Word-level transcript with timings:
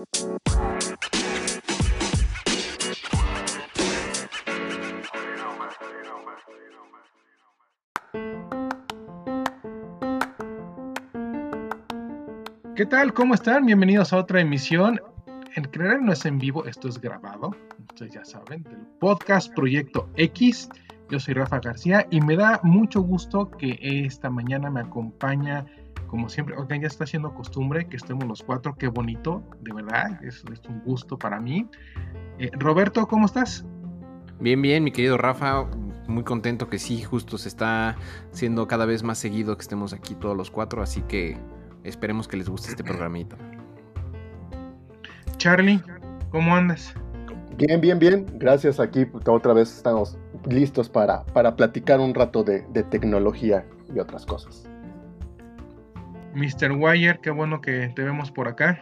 ¿Qué 0.00 0.06
tal? 12.86 13.12
¿Cómo 13.12 13.34
están? 13.34 13.66
Bienvenidos 13.66 14.14
a 14.14 14.16
otra 14.16 14.40
emisión. 14.40 14.98
En 15.54 15.64
creer 15.64 16.00
no 16.00 16.12
es 16.12 16.24
en 16.24 16.38
vivo, 16.38 16.64
esto 16.64 16.88
es 16.88 16.98
grabado. 16.98 17.54
Ustedes 17.90 18.14
ya 18.14 18.24
saben, 18.24 18.62
del 18.62 18.86
podcast 19.00 19.52
Proyecto 19.54 20.08
X. 20.16 20.70
Yo 21.10 21.20
soy 21.20 21.34
Rafa 21.34 21.60
García 21.60 22.06
y 22.10 22.22
me 22.22 22.36
da 22.36 22.60
mucho 22.62 23.02
gusto 23.02 23.50
que 23.50 23.78
esta 23.82 24.30
mañana 24.30 24.70
me 24.70 24.80
acompaña, 24.80 25.66
como 26.10 26.28
siempre, 26.28 26.56
oigan, 26.56 26.80
ya 26.82 26.88
está 26.88 27.06
siendo 27.06 27.32
costumbre 27.32 27.86
que 27.86 27.96
estemos 27.96 28.26
los 28.26 28.42
cuatro, 28.42 28.74
qué 28.76 28.88
bonito, 28.88 29.42
de 29.60 29.72
verdad, 29.72 30.22
es, 30.24 30.44
es 30.52 30.60
un 30.68 30.80
gusto 30.82 31.18
para 31.18 31.40
mí. 31.40 31.68
Eh, 32.38 32.50
Roberto, 32.58 33.06
¿cómo 33.06 33.26
estás? 33.26 33.64
Bien, 34.40 34.60
bien, 34.60 34.84
mi 34.84 34.90
querido 34.90 35.16
Rafa, 35.16 35.66
muy 36.08 36.24
contento 36.24 36.68
que 36.68 36.78
sí, 36.78 37.02
justo 37.02 37.38
se 37.38 37.48
está 37.48 37.96
siendo 38.32 38.66
cada 38.66 38.86
vez 38.86 39.02
más 39.02 39.18
seguido 39.18 39.56
que 39.56 39.62
estemos 39.62 39.92
aquí 39.92 40.14
todos 40.14 40.36
los 40.36 40.50
cuatro, 40.50 40.82
así 40.82 41.02
que 41.02 41.38
Esperemos 41.84 42.28
que 42.28 42.36
les 42.36 42.48
guste 42.48 42.70
este 42.70 42.84
programito. 42.84 43.36
Charlie, 45.38 45.80
¿cómo 46.30 46.54
andas? 46.54 46.94
Bien, 47.56 47.80
bien, 47.80 47.98
bien. 47.98 48.26
Gracias. 48.34 48.78
Aquí 48.80 49.06
otra 49.26 49.54
vez 49.54 49.74
estamos 49.74 50.18
listos 50.48 50.88
para, 50.88 51.24
para 51.26 51.56
platicar 51.56 52.00
un 52.00 52.14
rato 52.14 52.44
de, 52.44 52.60
tecnología 52.90 53.64
y 53.94 53.98
otras 53.98 54.26
cosas. 54.26 54.68
Mr. 56.34 56.72
Wire, 56.72 57.20
qué 57.22 57.30
bueno 57.30 57.60
que 57.60 57.92
te 57.94 58.02
vemos 58.02 58.30
por 58.30 58.48
acá. 58.48 58.78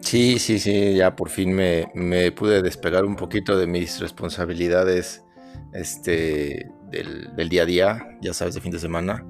Sí, 0.00 0.38
sí, 0.38 0.58
sí, 0.58 0.94
ya 0.94 1.14
por 1.14 1.28
fin 1.28 1.52
me, 1.52 2.32
pude 2.32 2.62
despegar 2.62 3.04
un 3.04 3.16
poquito 3.16 3.56
de 3.56 3.66
mis 3.66 4.00
responsabilidades 4.00 5.24
este, 5.72 6.70
del, 6.90 7.48
día 7.48 7.62
a 7.62 7.66
día, 7.66 8.18
ya 8.20 8.32
sabes, 8.32 8.54
de 8.54 8.60
fin 8.60 8.72
de 8.72 8.78
semana. 8.78 9.24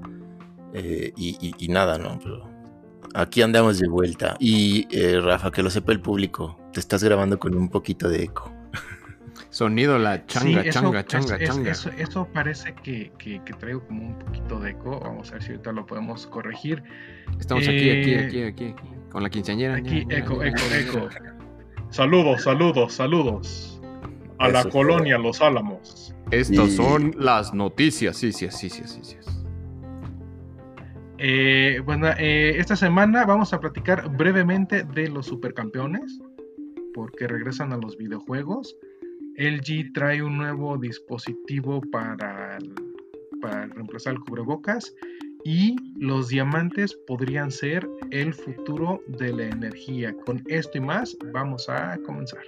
Eh, 0.73 1.11
y, 1.17 1.53
y, 1.57 1.67
nada, 1.67 1.97
¿no? 1.97 2.17
Pero 2.19 2.49
aquí 3.13 3.41
andamos 3.41 3.79
de 3.79 3.89
vuelta. 3.89 4.37
Y 4.39 4.87
eh, 4.91 5.19
Rafa, 5.19 5.51
que 5.51 5.61
lo 5.61 5.69
sepa 5.69 5.91
el 5.91 6.01
público, 6.01 6.57
te 6.71 6.79
estás 6.79 7.03
grabando 7.03 7.37
con 7.37 7.55
un 7.55 7.69
poquito 7.69 8.07
de 8.07 8.23
eco. 8.23 8.51
Sonido 9.51 9.99
la 9.99 10.25
changa, 10.27 10.63
changa, 10.69 11.05
changa, 11.05 11.37
changa. 11.37 11.71
Eso, 11.71 12.25
parece 12.33 12.73
que, 12.73 13.11
traigo 13.59 13.85
como 13.85 14.07
un 14.07 14.19
poquito 14.19 14.61
de 14.61 14.71
eco. 14.71 15.01
Vamos 15.01 15.29
a 15.29 15.33
ver 15.33 15.43
si 15.43 15.49
ahorita 15.51 15.73
lo 15.73 15.85
podemos 15.85 16.25
corregir. 16.25 16.81
Estamos 17.37 17.67
aquí, 17.67 17.89
aquí, 17.89 18.13
eh, 18.13 18.25
aquí, 18.25 18.43
aquí, 18.43 18.75
con 19.09 19.23
la 19.23 19.29
quinceañera. 19.29 19.75
Aquí, 19.75 20.07
eco, 20.09 20.41
eco, 20.41 20.61
eco. 20.73 21.09
Saludos, 21.89 22.43
saludos, 22.43 22.93
saludos. 22.93 23.81
A 24.39 24.47
la 24.47 24.63
colonia 24.63 25.17
Los 25.17 25.41
Álamos. 25.41 26.15
Estas 26.31 26.71
son 26.71 27.13
las 27.17 27.53
noticias, 27.53 28.15
sí, 28.15 28.31
sí, 28.31 28.49
sí, 28.49 28.69
sí, 28.69 28.83
sí. 28.87 29.01
sí. 29.03 29.17
Eh, 31.17 31.81
bueno, 31.83 32.07
eh, 32.17 32.55
esta 32.57 32.77
semana 32.77 33.25
vamos 33.25 33.53
a 33.53 33.59
platicar 33.59 34.09
brevemente 34.15 34.83
de 34.83 35.09
los 35.09 35.25
supercampeones, 35.25 36.21
porque 36.93 37.27
regresan 37.27 37.73
a 37.73 37.77
los 37.77 37.97
videojuegos. 37.97 38.77
LG 39.37 39.93
trae 39.93 40.21
un 40.21 40.37
nuevo 40.37 40.77
dispositivo 40.77 41.81
para, 41.91 42.57
para 43.41 43.67
reemplazar 43.67 44.13
el 44.13 44.19
cubrebocas 44.19 44.93
y 45.43 45.75
los 45.97 46.29
diamantes 46.29 46.95
podrían 47.07 47.51
ser 47.51 47.87
el 48.11 48.33
futuro 48.33 49.01
de 49.07 49.33
la 49.33 49.45
energía. 49.45 50.13
Con 50.25 50.43
esto 50.47 50.77
y 50.77 50.81
más, 50.81 51.17
vamos 51.33 51.67
a 51.69 51.97
comenzar. 52.05 52.43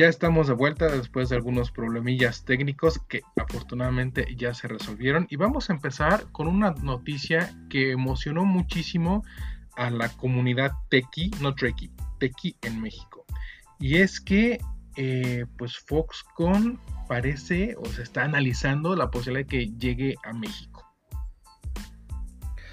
Ya 0.00 0.08
estamos 0.08 0.48
de 0.48 0.54
vuelta 0.54 0.86
después 0.86 1.28
de 1.28 1.36
algunos 1.36 1.70
problemillas 1.70 2.46
técnicos 2.46 2.98
que 3.06 3.20
afortunadamente 3.36 4.34
ya 4.34 4.54
se 4.54 4.66
resolvieron 4.66 5.26
y 5.28 5.36
vamos 5.36 5.68
a 5.68 5.74
empezar 5.74 6.24
con 6.32 6.48
una 6.48 6.70
noticia 6.70 7.54
que 7.68 7.90
emocionó 7.90 8.46
muchísimo 8.46 9.22
a 9.76 9.90
la 9.90 10.08
comunidad 10.08 10.72
tequi, 10.88 11.30
no 11.42 11.54
treki, 11.54 11.90
tequi 12.18 12.56
en 12.62 12.80
México. 12.80 13.26
Y 13.78 13.96
es 13.98 14.22
que 14.22 14.58
eh, 14.96 15.44
pues 15.58 15.76
Foxconn 15.76 16.80
parece 17.06 17.76
o 17.76 17.84
se 17.84 18.02
está 18.02 18.24
analizando 18.24 18.96
la 18.96 19.10
posibilidad 19.10 19.46
de 19.46 19.50
que 19.50 19.70
llegue 19.78 20.14
a 20.24 20.32
México. 20.32 20.90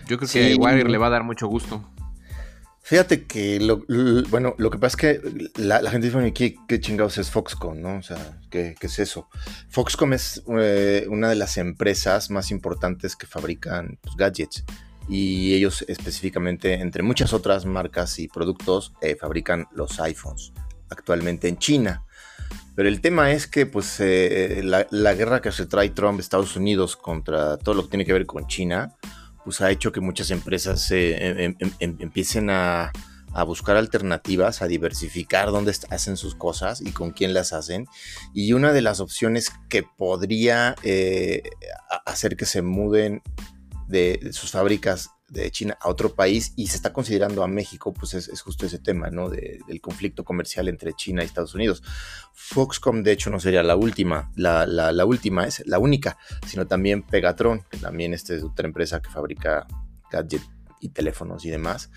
Yo 0.07 0.17
creo 0.17 0.29
que 0.31 0.53
a 0.53 0.55
Wire 0.55 0.89
le 0.89 0.97
va 0.97 1.07
a 1.07 1.09
dar 1.09 1.23
mucho 1.23 1.47
gusto. 1.47 1.83
Fíjate 2.87 3.25
que, 3.25 3.59
lo, 3.59 3.83
bueno, 4.29 4.55
lo 4.57 4.71
que 4.71 4.77
pasa 4.77 4.95
es 4.95 5.19
que 5.19 5.49
la, 5.61 5.91
gente 5.91 6.07
dice, 6.09 6.33
¿qué, 6.33 6.55
¿qué, 6.69 6.79
chingados 6.79 7.17
es 7.17 7.29
Foxconn, 7.29 7.81
no? 7.81 7.97
O 7.97 8.01
sea, 8.01 8.39
¿qué, 8.49 8.77
es 8.79 8.99
eso? 8.99 9.27
Foxconn 9.67 10.13
es 10.13 10.41
eh, 10.57 11.05
una 11.09 11.27
de 11.27 11.35
las 11.35 11.57
empresas 11.57 12.29
más 12.29 12.49
importantes 12.49 13.17
que 13.17 13.27
fabrican 13.27 13.99
pues, 14.01 14.15
gadgets 14.15 14.63
y 15.09 15.53
ellos 15.53 15.83
específicamente, 15.89 16.75
entre 16.75 17.03
muchas 17.03 17.33
otras 17.33 17.65
marcas 17.65 18.19
y 18.19 18.29
productos, 18.29 18.93
eh, 19.01 19.17
fabrican 19.19 19.67
los 19.73 19.99
iPhones 19.99 20.53
actualmente 20.89 21.49
en 21.49 21.57
China. 21.57 22.05
Pero 22.73 22.87
el 22.87 23.01
tema 23.01 23.33
es 23.33 23.47
que 23.47 23.65
pues 23.65 23.99
eh, 23.99 24.61
la, 24.63 24.87
la 24.91 25.13
guerra 25.13 25.41
que 25.41 25.51
se 25.51 25.65
trae 25.65 25.89
Trump, 25.89 26.21
Estados 26.21 26.55
Unidos, 26.55 26.95
contra 26.95 27.57
todo 27.57 27.75
lo 27.75 27.83
que 27.83 27.89
tiene 27.89 28.05
que 28.05 28.13
ver 28.13 28.25
con 28.25 28.47
China, 28.47 28.95
pues 29.47 29.61
ha 29.61 29.71
hecho 29.71 29.93
que 29.93 30.01
muchas 30.01 30.29
empresas 30.29 30.91
em, 30.91 31.55
em, 31.57 31.71
em, 31.79 31.95
empiecen 32.01 32.49
a, 32.49 32.91
buscar 33.45 33.77
alternativas, 33.77 34.61
a 34.61 34.67
diversificar 34.67 35.51
dónde 35.51 35.73
hacen 35.89 36.17
sus 36.17 36.35
cosas 36.35 36.81
y 36.81 36.91
con 36.91 37.11
quién 37.11 37.33
las 37.33 37.53
hacen. 37.53 37.85
Y 38.33 38.51
una 38.51 38.73
de 38.73 38.81
las 38.81 38.99
opciones 38.99 39.53
que 39.69 39.83
podría 39.83 40.75
eh, 40.83 41.43
hacer 42.05 42.35
que 42.35 42.45
se 42.45 42.61
muden 42.61 43.21
de 43.87 44.31
sus 44.33 44.51
fábricas 44.51 45.11
de 45.29 45.51
China 45.51 45.77
a 45.81 45.89
otro 45.89 46.13
país 46.13 46.53
y 46.55 46.67
se 46.67 46.77
está 46.77 46.93
considerando 46.93 47.43
a 47.43 47.47
México, 47.47 47.93
pues 47.93 48.13
es, 48.13 48.41
justo 48.41 48.65
ese 48.65 48.79
tema, 48.79 49.09
¿no? 49.09 49.29
del 49.29 49.81
conflicto 49.81 50.23
comercial 50.23 50.67
entre 50.67 50.93
China 50.93 51.21
y 51.21 51.25
Estados 51.25 51.55
Unidos. 51.55 51.83
Foxcom, 52.33 53.03
de 53.03 53.11
hecho, 53.11 53.29
no 53.29 53.39
sería 53.39 53.63
la 53.63 53.75
última, 53.75 54.31
la, 54.35 54.65
la, 54.65 55.05
última 55.05 55.45
es 55.45 55.63
la 55.65 55.79
única, 55.79 56.17
sino 56.45 56.67
también 56.67 57.03
Pegatron, 57.03 57.63
que 57.69 57.77
también 57.77 58.13
este 58.13 58.35
es 58.37 58.43
otra 58.43 58.67
empresa 58.67 59.01
que 59.01 59.09
fabrica 59.09 59.67
gadgets 60.11 60.49
y 60.79 60.89
teléfonos 60.89 61.45
y 61.45 61.49
demás. 61.49 61.89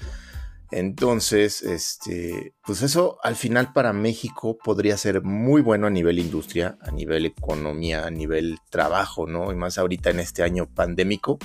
Entonces, 0.73 1.63
este, 1.63 2.55
pues 2.65 2.83
eso 2.83 3.19
al 3.25 3.35
final 3.35 3.73
para 3.73 3.93
México 3.93 4.57
podría 4.57 4.97
ser 4.97 5.23
muy 5.23 5.63
bueno 5.63 5.89
a 5.89 5.91
nivel 5.91 6.21
industria, 6.21 6.79
a 6.81 6.93
nivel 6.93 7.27
economía, 7.27 8.07
a 8.07 8.11
nivel 8.11 8.59
trabajo, 8.71 9.27
¿no? 9.27 9.51
Y 9.51 9.57
más 9.57 9.79
ahorita 9.79 10.11
en 10.11 10.21
este 10.21 10.45
año 10.45 10.67
pandémico. 10.73 11.39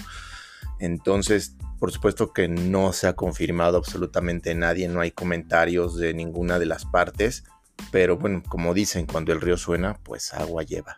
Entonces, 0.79 1.55
por 1.85 1.91
supuesto 1.91 2.33
que 2.33 2.47
no 2.47 2.93
se 2.93 3.05
ha 3.05 3.13
confirmado 3.13 3.77
absolutamente 3.77 4.55
nadie, 4.55 4.87
no 4.87 5.01
hay 5.01 5.11
comentarios 5.11 5.95
de 5.97 6.15
ninguna 6.15 6.57
de 6.57 6.65
las 6.65 6.83
partes, 6.83 7.43
pero 7.91 8.17
bueno, 8.17 8.41
como 8.49 8.73
dicen, 8.73 9.05
cuando 9.05 9.31
el 9.31 9.39
río 9.39 9.55
suena, 9.55 9.93
pues 10.01 10.33
agua 10.33 10.63
lleva. 10.63 10.97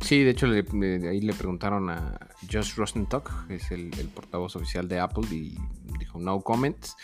Sí, 0.00 0.24
de 0.24 0.30
hecho 0.30 0.46
ahí 0.46 1.20
le 1.20 1.34
preguntaron 1.34 1.90
a 1.90 2.18
Josh 2.50 2.76
Rosenstock, 2.76 3.46
que 3.46 3.56
es 3.56 3.70
el, 3.70 3.90
portavoz 4.14 4.56
oficial 4.56 4.88
de 4.88 5.00
Apple, 5.00 5.26
y 5.30 5.58
dijo 5.98 6.18
no 6.18 6.40
comments, 6.40 6.96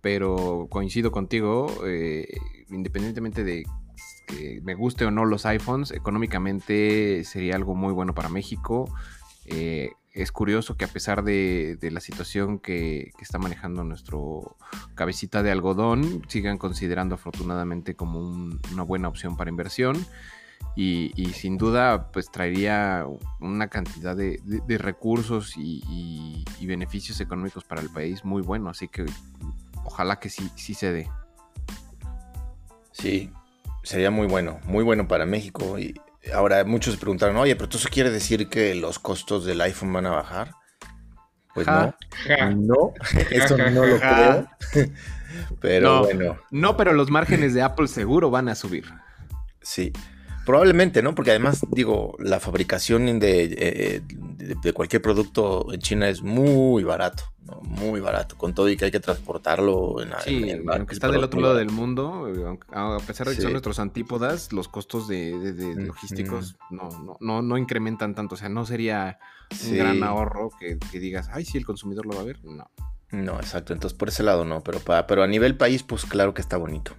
pero 0.00 0.68
coincido 0.70 1.10
contigo, 1.10 1.74
eh, 1.88 2.28
independientemente 2.68 3.42
de 3.42 3.64
que 4.28 4.60
me 4.62 4.74
guste 4.74 5.06
o 5.06 5.10
no 5.10 5.24
los 5.24 5.44
iPhones, 5.44 5.90
económicamente 5.90 7.24
sería 7.24 7.56
algo 7.56 7.74
muy 7.74 7.92
bueno 7.92 8.14
para 8.14 8.28
México. 8.28 8.88
Eh, 9.46 9.90
es 10.12 10.32
curioso 10.32 10.76
que 10.76 10.84
a 10.84 10.88
pesar 10.88 11.22
de, 11.22 11.78
la 11.80 12.00
situación 12.00 12.58
que, 12.58 13.12
está 13.20 13.38
manejando 13.38 13.84
nuestro 13.84 14.56
cabecita 14.94 15.42
de 15.42 15.50
algodón, 15.50 16.22
sigan 16.28 16.58
considerando 16.58 17.14
afortunadamente 17.14 17.94
como 17.94 18.20
una 18.20 18.82
buena 18.82 19.08
opción 19.08 19.36
para 19.36 19.50
inversión. 19.50 20.04
Y, 20.76 21.12
sin 21.34 21.58
duda, 21.58 22.10
pues 22.12 22.30
traería 22.30 23.04
una 23.40 23.68
cantidad 23.68 24.16
de, 24.16 24.40
recursos 24.78 25.54
y, 25.56 26.44
beneficios 26.62 27.20
económicos 27.20 27.64
para 27.64 27.80
el 27.80 27.90
país 27.90 28.24
muy 28.24 28.42
bueno. 28.42 28.70
Así 28.70 28.88
que 28.88 29.06
ojalá 29.84 30.18
que 30.18 30.28
sí, 30.28 30.50
sí 30.56 30.74
se 30.74 30.92
dé. 30.92 31.10
Sí, 32.92 33.32
sería 33.82 34.10
muy 34.10 34.26
bueno, 34.26 34.60
muy 34.64 34.84
bueno 34.84 35.08
para 35.08 35.24
México 35.24 35.78
y 35.78 35.94
Ahora, 36.34 36.64
muchos 36.64 36.94
se 36.94 37.00
preguntaron, 37.00 37.36
oye, 37.36 37.56
pero 37.56 37.70
¿eso 37.72 37.88
quiere 37.90 38.10
decir 38.10 38.48
que 38.48 38.74
los 38.74 38.98
costos 38.98 39.44
del 39.44 39.60
iPhone 39.60 39.92
van 39.92 40.06
a 40.06 40.10
bajar? 40.10 40.52
Pues 41.54 41.66
no. 41.66 41.94
No, 42.56 42.94
eso 43.30 43.56
no 43.56 43.86
lo 43.86 43.98
creo. 43.98 44.48
pero 45.60 46.04
bueno. 46.04 46.38
No, 46.50 46.76
pero 46.76 46.92
los 46.92 47.10
márgenes 47.10 47.54
de 47.54 47.62
Apple 47.62 47.88
seguro 47.88 48.30
van 48.30 48.48
a 48.48 48.54
subir. 48.54 48.84
Sí. 49.62 49.92
Probablemente, 50.50 51.00
¿no? 51.00 51.14
Porque 51.14 51.30
además, 51.30 51.64
digo, 51.70 52.16
la 52.18 52.40
fabricación 52.40 53.20
de, 53.20 53.44
eh, 53.56 54.02
de, 54.04 54.72
cualquier 54.72 55.00
producto 55.00 55.72
en 55.72 55.78
China 55.78 56.08
es 56.08 56.22
muy 56.22 56.82
barato, 56.82 57.22
¿no? 57.46 57.60
Muy 57.60 58.00
barato, 58.00 58.36
con 58.36 58.52
todo 58.52 58.68
y 58.68 58.76
que 58.76 58.86
hay 58.86 58.90
que 58.90 58.98
transportarlo 58.98 60.02
en, 60.02 60.10
sí, 60.24 60.50
aunque 60.66 60.94
está 60.94 61.08
del 61.08 61.22
otro 61.22 61.40
lado 61.40 61.54
del 61.54 61.70
mundo, 61.70 62.26
eh, 62.26 62.58
a 62.72 62.98
pesar 63.06 63.28
de 63.28 63.36
que 63.36 63.42
son 63.42 63.52
nuestros 63.52 63.78
antípodas, 63.78 64.52
los 64.52 64.66
costos 64.66 65.06
de, 65.06 65.76
logísticos 65.76 66.56
no, 66.68 66.88
no, 66.88 67.16
no, 67.20 67.42
no, 67.42 67.56
incrementan 67.56 68.16
tanto. 68.16 68.34
O 68.34 68.38
sea, 68.38 68.48
no 68.48 68.66
sería 68.66 69.20
un 69.68 69.76
gran 69.76 70.02
ahorro 70.02 70.50
que, 70.58 70.80
digas, 70.98 71.30
ay, 71.32 71.44
sí, 71.44 71.58
el 71.58 71.64
consumidor 71.64 72.06
lo 72.06 72.16
va 72.16 72.22
a 72.22 72.24
ver. 72.24 72.44
No. 72.44 72.68
No, 73.12 73.36
exacto. 73.36 73.72
Entonces, 73.72 73.96
por 73.96 74.08
ese 74.08 74.24
lado 74.24 74.44
no, 74.44 74.64
pero, 74.64 74.80
pero 75.06 75.22
a 75.22 75.28
nivel 75.28 75.56
país, 75.56 75.84
pues 75.84 76.06
claro 76.06 76.34
que 76.34 76.40
está 76.40 76.56
bonito 76.56 76.96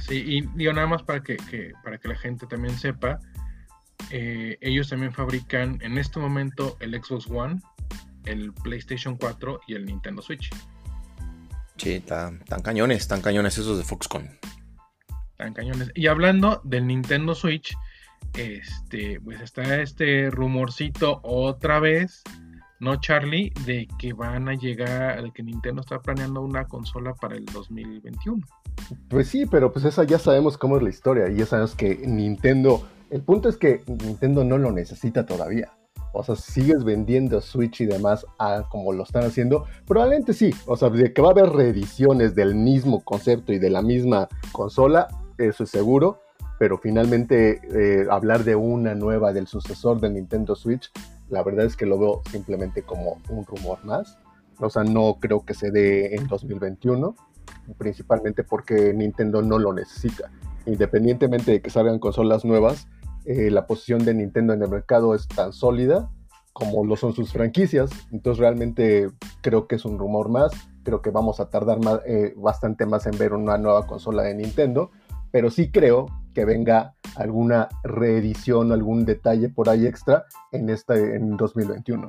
sí, 0.00 0.24
y 0.26 0.40
digo 0.56 0.72
nada 0.72 0.86
más 0.86 1.02
para 1.02 1.22
que, 1.22 1.36
para 1.82 1.98
que 1.98 2.08
la 2.08 2.16
gente 2.16 2.46
también 2.46 2.76
sepa, 2.78 3.20
eh, 4.10 4.58
ellos 4.60 4.88
también 4.88 5.12
fabrican 5.12 5.78
en 5.82 5.98
este 5.98 6.18
momento 6.18 6.76
el 6.80 6.92
Xbox 6.94 7.28
One, 7.30 7.60
el 8.24 8.52
PlayStation 8.52 9.16
4 9.16 9.60
y 9.66 9.74
el 9.74 9.86
Nintendo 9.86 10.22
Switch. 10.22 10.50
Sí, 11.76 12.00
tan, 12.00 12.38
cañones, 12.62 13.08
tan 13.08 13.20
cañones 13.20 13.58
esos 13.58 13.78
de 13.78 13.84
Foxconn. 13.84 14.38
Tan 15.36 15.52
cañones. 15.54 15.90
Y 15.94 16.06
hablando 16.06 16.60
del 16.64 16.86
Nintendo 16.86 17.34
Switch, 17.34 17.76
este, 18.34 19.20
pues 19.20 19.40
está 19.40 19.80
este 19.80 20.30
rumorcito 20.30 21.20
otra 21.22 21.80
vez 21.80 22.22
¿no, 22.80 22.96
Charlie? 23.00 23.52
De 23.64 23.88
que 23.98 24.12
van 24.12 24.48
a 24.48 24.54
llegar, 24.54 25.22
de 25.22 25.30
que 25.32 25.42
Nintendo 25.42 25.80
está 25.80 26.00
planeando 26.00 26.40
una 26.40 26.66
consola 26.66 27.14
para 27.14 27.36
el 27.36 27.44
2021. 27.46 28.44
Pues 29.08 29.28
sí, 29.28 29.46
pero 29.46 29.72
pues 29.72 29.84
esa 29.84 30.04
ya 30.04 30.18
sabemos 30.18 30.58
cómo 30.58 30.76
es 30.76 30.82
la 30.82 30.90
historia 30.90 31.28
y 31.28 31.36
ya 31.36 31.46
sabemos 31.46 31.74
que 31.74 31.96
Nintendo, 32.06 32.86
el 33.10 33.22
punto 33.22 33.48
es 33.48 33.56
que 33.56 33.82
Nintendo 33.86 34.44
no 34.44 34.58
lo 34.58 34.72
necesita 34.72 35.26
todavía. 35.26 35.72
O 36.16 36.22
sea, 36.22 36.36
sigues 36.36 36.84
vendiendo 36.84 37.40
Switch 37.40 37.80
y 37.80 37.86
demás 37.86 38.24
a, 38.38 38.62
como 38.70 38.92
lo 38.92 39.02
están 39.02 39.24
haciendo, 39.24 39.66
probablemente 39.84 40.32
sí. 40.32 40.54
O 40.66 40.76
sea, 40.76 40.88
de 40.88 41.12
que 41.12 41.20
va 41.20 41.28
a 41.28 41.32
haber 41.32 41.50
reediciones 41.50 42.36
del 42.36 42.54
mismo 42.54 43.00
concepto 43.00 43.52
y 43.52 43.58
de 43.58 43.68
la 43.68 43.82
misma 43.82 44.28
consola, 44.52 45.08
eso 45.38 45.64
es 45.64 45.70
seguro. 45.70 46.20
Pero 46.56 46.78
finalmente 46.78 47.60
eh, 47.64 48.06
hablar 48.08 48.44
de 48.44 48.54
una 48.54 48.94
nueva 48.94 49.32
del 49.32 49.48
sucesor 49.48 50.00
de 50.00 50.08
Nintendo 50.10 50.54
Switch, 50.54 50.92
la 51.34 51.42
verdad 51.42 51.66
es 51.66 51.76
que 51.76 51.84
lo 51.84 51.98
veo 51.98 52.22
simplemente 52.30 52.82
como 52.82 53.20
un 53.28 53.44
rumor 53.44 53.84
más. 53.84 54.18
O 54.60 54.70
sea, 54.70 54.84
no 54.84 55.18
creo 55.20 55.44
que 55.44 55.52
se 55.52 55.72
dé 55.72 56.14
en 56.14 56.28
2021, 56.28 57.16
principalmente 57.76 58.44
porque 58.44 58.94
Nintendo 58.94 59.42
no 59.42 59.58
lo 59.58 59.72
necesita. 59.72 60.30
Independientemente 60.64 61.50
de 61.50 61.60
que 61.60 61.70
salgan 61.70 61.98
consolas 61.98 62.44
nuevas, 62.44 62.86
eh, 63.24 63.50
la 63.50 63.66
posición 63.66 64.04
de 64.04 64.14
Nintendo 64.14 64.52
en 64.52 64.62
el 64.62 64.70
mercado 64.70 65.14
es 65.14 65.26
tan 65.26 65.52
sólida 65.52 66.08
como 66.52 66.84
lo 66.84 66.94
son 66.94 67.12
sus 67.12 67.32
franquicias. 67.32 67.90
Entonces 68.12 68.38
realmente 68.38 69.10
creo 69.42 69.66
que 69.66 69.74
es 69.74 69.84
un 69.84 69.98
rumor 69.98 70.28
más. 70.28 70.52
Creo 70.84 71.02
que 71.02 71.10
vamos 71.10 71.40
a 71.40 71.50
tardar 71.50 71.80
eh, 72.06 72.32
bastante 72.36 72.86
más 72.86 73.06
en 73.06 73.18
ver 73.18 73.32
una 73.32 73.58
nueva 73.58 73.88
consola 73.88 74.22
de 74.22 74.36
Nintendo. 74.36 74.92
Pero 75.34 75.50
sí 75.50 75.68
creo 75.68 76.06
que 76.32 76.44
venga 76.44 76.94
alguna 77.16 77.68
reedición, 77.82 78.70
algún 78.70 79.04
detalle 79.04 79.48
por 79.48 79.68
ahí 79.68 79.84
extra 79.84 80.26
en, 80.52 80.70
este, 80.70 81.16
en 81.16 81.36
2021. 81.36 82.08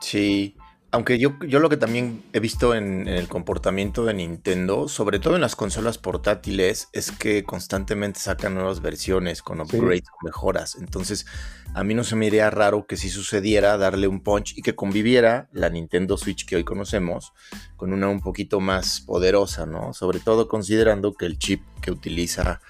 Sí, 0.00 0.56
aunque 0.94 1.18
yo, 1.18 1.36
yo 1.40 1.58
lo 1.58 1.68
que 1.68 1.76
también 1.76 2.22
he 2.32 2.38
visto 2.38 2.72
en, 2.72 3.08
el 3.08 3.26
comportamiento 3.26 4.04
de 4.04 4.14
Nintendo, 4.14 4.86
sobre 4.86 5.18
todo 5.18 5.34
en 5.34 5.40
las 5.40 5.56
consolas 5.56 5.98
portátiles, 5.98 6.88
es 6.92 7.10
que 7.10 7.42
constantemente 7.42 8.20
sacan 8.20 8.54
nuevas 8.54 8.80
versiones 8.80 9.42
con 9.42 9.60
upgrades 9.60 10.04
o 10.04 10.24
mejoras. 10.24 10.76
Entonces, 10.76 11.26
a 11.74 11.82
mí 11.82 11.94
no 11.94 12.04
se 12.04 12.14
me 12.14 12.26
iría 12.26 12.48
raro 12.48 12.86
que 12.86 12.96
si 12.96 13.10
sucediera 13.10 13.76
darle 13.76 14.06
un 14.06 14.20
punch 14.20 14.56
y 14.56 14.62
que 14.62 14.76
conviviera 14.76 15.48
la 15.50 15.68
Nintendo 15.68 16.16
Switch 16.16 16.46
que 16.46 16.54
hoy 16.54 16.62
conocemos 16.62 17.32
con 17.76 17.92
una 17.92 18.08
un 18.08 18.20
poquito 18.20 18.60
más 18.60 19.00
poderosa, 19.00 19.66
¿no? 19.66 19.94
Sobre 19.94 20.20
todo 20.20 20.46
considerando 20.46 21.12
que 21.14 21.26
el 21.26 21.40
chip 21.40 21.60
que 21.82 21.90
utiliza 21.90 22.60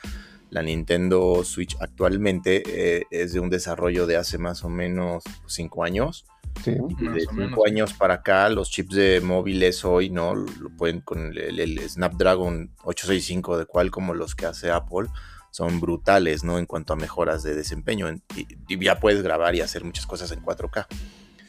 la 0.49 0.62
Nintendo 0.62 1.44
Switch 1.44 1.77
actualmente 1.79 2.62
eh, 2.67 3.05
es 3.11 3.35
de 3.35 3.41
un 3.41 3.50
desarrollo 3.50 4.06
de 4.06 4.17
hace 4.17 4.38
más 4.38 4.65
o 4.65 4.70
menos 4.70 5.25
cinco 5.47 5.85
años. 5.85 6.25
Sí, 6.62 6.73
de 6.73 7.27
cinco 7.31 7.67
años 7.67 7.93
para 7.93 8.15
acá, 8.15 8.49
los 8.49 8.71
chips 8.71 8.95
de 8.95 9.21
móviles 9.21 9.85
hoy, 9.85 10.11
¿no? 10.11 10.35
Lo 10.35 10.71
pueden 10.77 11.01
con 11.01 11.37
el, 11.37 11.79
Snapdragon 11.89 12.71
865 12.85 13.59
de 13.59 13.67
cual 13.67 13.91
como 13.91 14.15
los 14.15 14.35
que 14.35 14.47
hace 14.47 14.71
Apple, 14.71 15.09
son 15.51 15.81
brutales, 15.81 16.43
¿no? 16.43 16.59
En 16.59 16.67
cuanto 16.67 16.93
a 16.93 16.97
mejoras 16.97 17.43
de 17.43 17.55
desempeño. 17.55 18.11
Y, 18.37 18.47
y, 18.69 18.85
ya 18.85 18.99
puedes 18.99 19.23
grabar 19.23 19.55
y 19.55 19.61
hacer 19.61 19.85
muchas 19.85 20.06
cosas 20.06 20.31
en 20.33 20.43
4K. 20.43 20.87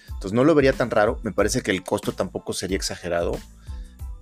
Entonces 0.07 0.33
no 0.33 0.43
lo 0.43 0.55
vería 0.55 0.73
tan 0.73 0.89
raro. 0.89 1.19
Me 1.23 1.31
parece 1.31 1.61
que 1.61 1.71
el 1.71 1.83
costo 1.83 2.11
tampoco 2.11 2.53
sería 2.53 2.77
exagerado 2.77 3.33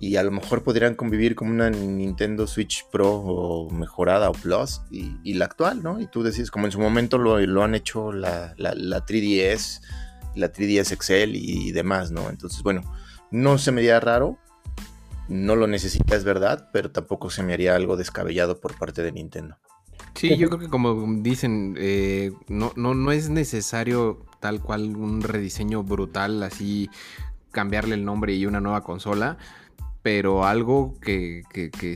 y 0.04 0.16
a 0.16 0.22
lo 0.22 0.30
mejor 0.30 0.62
podrían 0.62 0.94
convivir 0.94 1.34
como 1.34 1.50
una 1.50 1.70
Nintendo 1.70 2.46
Switch 2.46 2.84
Pro 2.90 3.10
o 3.10 3.70
mejorada 3.70 4.28
o 4.28 4.32
Plus 4.32 4.82
y, 4.90 5.34
la 5.34 5.46
actual, 5.46 5.82
¿no? 5.82 6.00
Y 6.00 6.06
tú 6.06 6.22
decís, 6.22 6.50
como 6.50 6.66
en 6.66 6.72
su 6.72 6.78
momento 6.78 7.16
lo, 7.16 7.62
han 7.62 7.74
hecho 7.74 8.12
la, 8.12 8.54
la, 8.58 8.74
3DS, 8.74 9.80
la 10.34 10.52
3DS 10.52 10.92
Excel 10.92 11.36
y 11.36 11.72
demás, 11.72 12.10
¿no? 12.10 12.28
Entonces, 12.30 12.62
bueno, 12.62 12.82
no 13.30 13.58
se 13.58 13.72
me 13.72 13.80
haría 13.80 14.00
raro, 14.00 14.38
no 15.28 15.56
lo 15.56 15.66
necesita, 15.66 16.16
es 16.16 16.24
verdad, 16.24 16.68
pero 16.72 16.90
tampoco 16.90 17.30
se 17.30 17.42
me 17.42 17.52
haría 17.54 17.74
algo 17.74 17.96
descabellado 17.96 18.60
por 18.60 18.78
parte 18.78 19.02
de 19.02 19.12
Nintendo. 19.12 19.56
Sí, 20.14 20.36
yo 20.36 20.48
creo 20.48 20.60
que 20.60 20.68
como 20.68 21.22
dicen, 21.22 21.74
eh, 21.78 22.32
no, 22.48 22.72
no, 22.76 22.94
no 22.94 23.10
es 23.10 23.30
necesario 23.30 24.24
tal 24.40 24.60
cual 24.60 24.96
un 24.96 25.22
rediseño 25.22 25.82
brutal, 25.82 26.42
así 26.42 26.88
cambiarle 27.50 27.94
el 27.94 28.04
nombre 28.04 28.34
y 28.34 28.46
una 28.46 28.60
nueva 28.60 28.82
consola 28.82 29.38
pero 30.04 30.44
algo 30.44 31.00
que, 31.00 31.44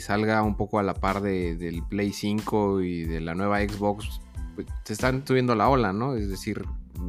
salga 0.01 0.43
un 0.43 0.57
poco 0.57 0.79
a 0.79 0.83
la 0.83 0.95
par 0.95 1.21
del 1.21 1.83
Play 1.91 2.15
5 2.15 2.81
y 2.81 3.05
de 3.05 3.21
la 3.21 3.35
nueva 3.35 3.61
Xbox, 3.61 4.23
pues, 4.55 4.67
se 4.85 4.95
están 4.95 5.27
subiendo 5.27 5.55
la 5.55 5.69
ola, 5.69 5.93
¿no? 5.93 6.15
Es 6.15 6.31
decir, 6.31 6.65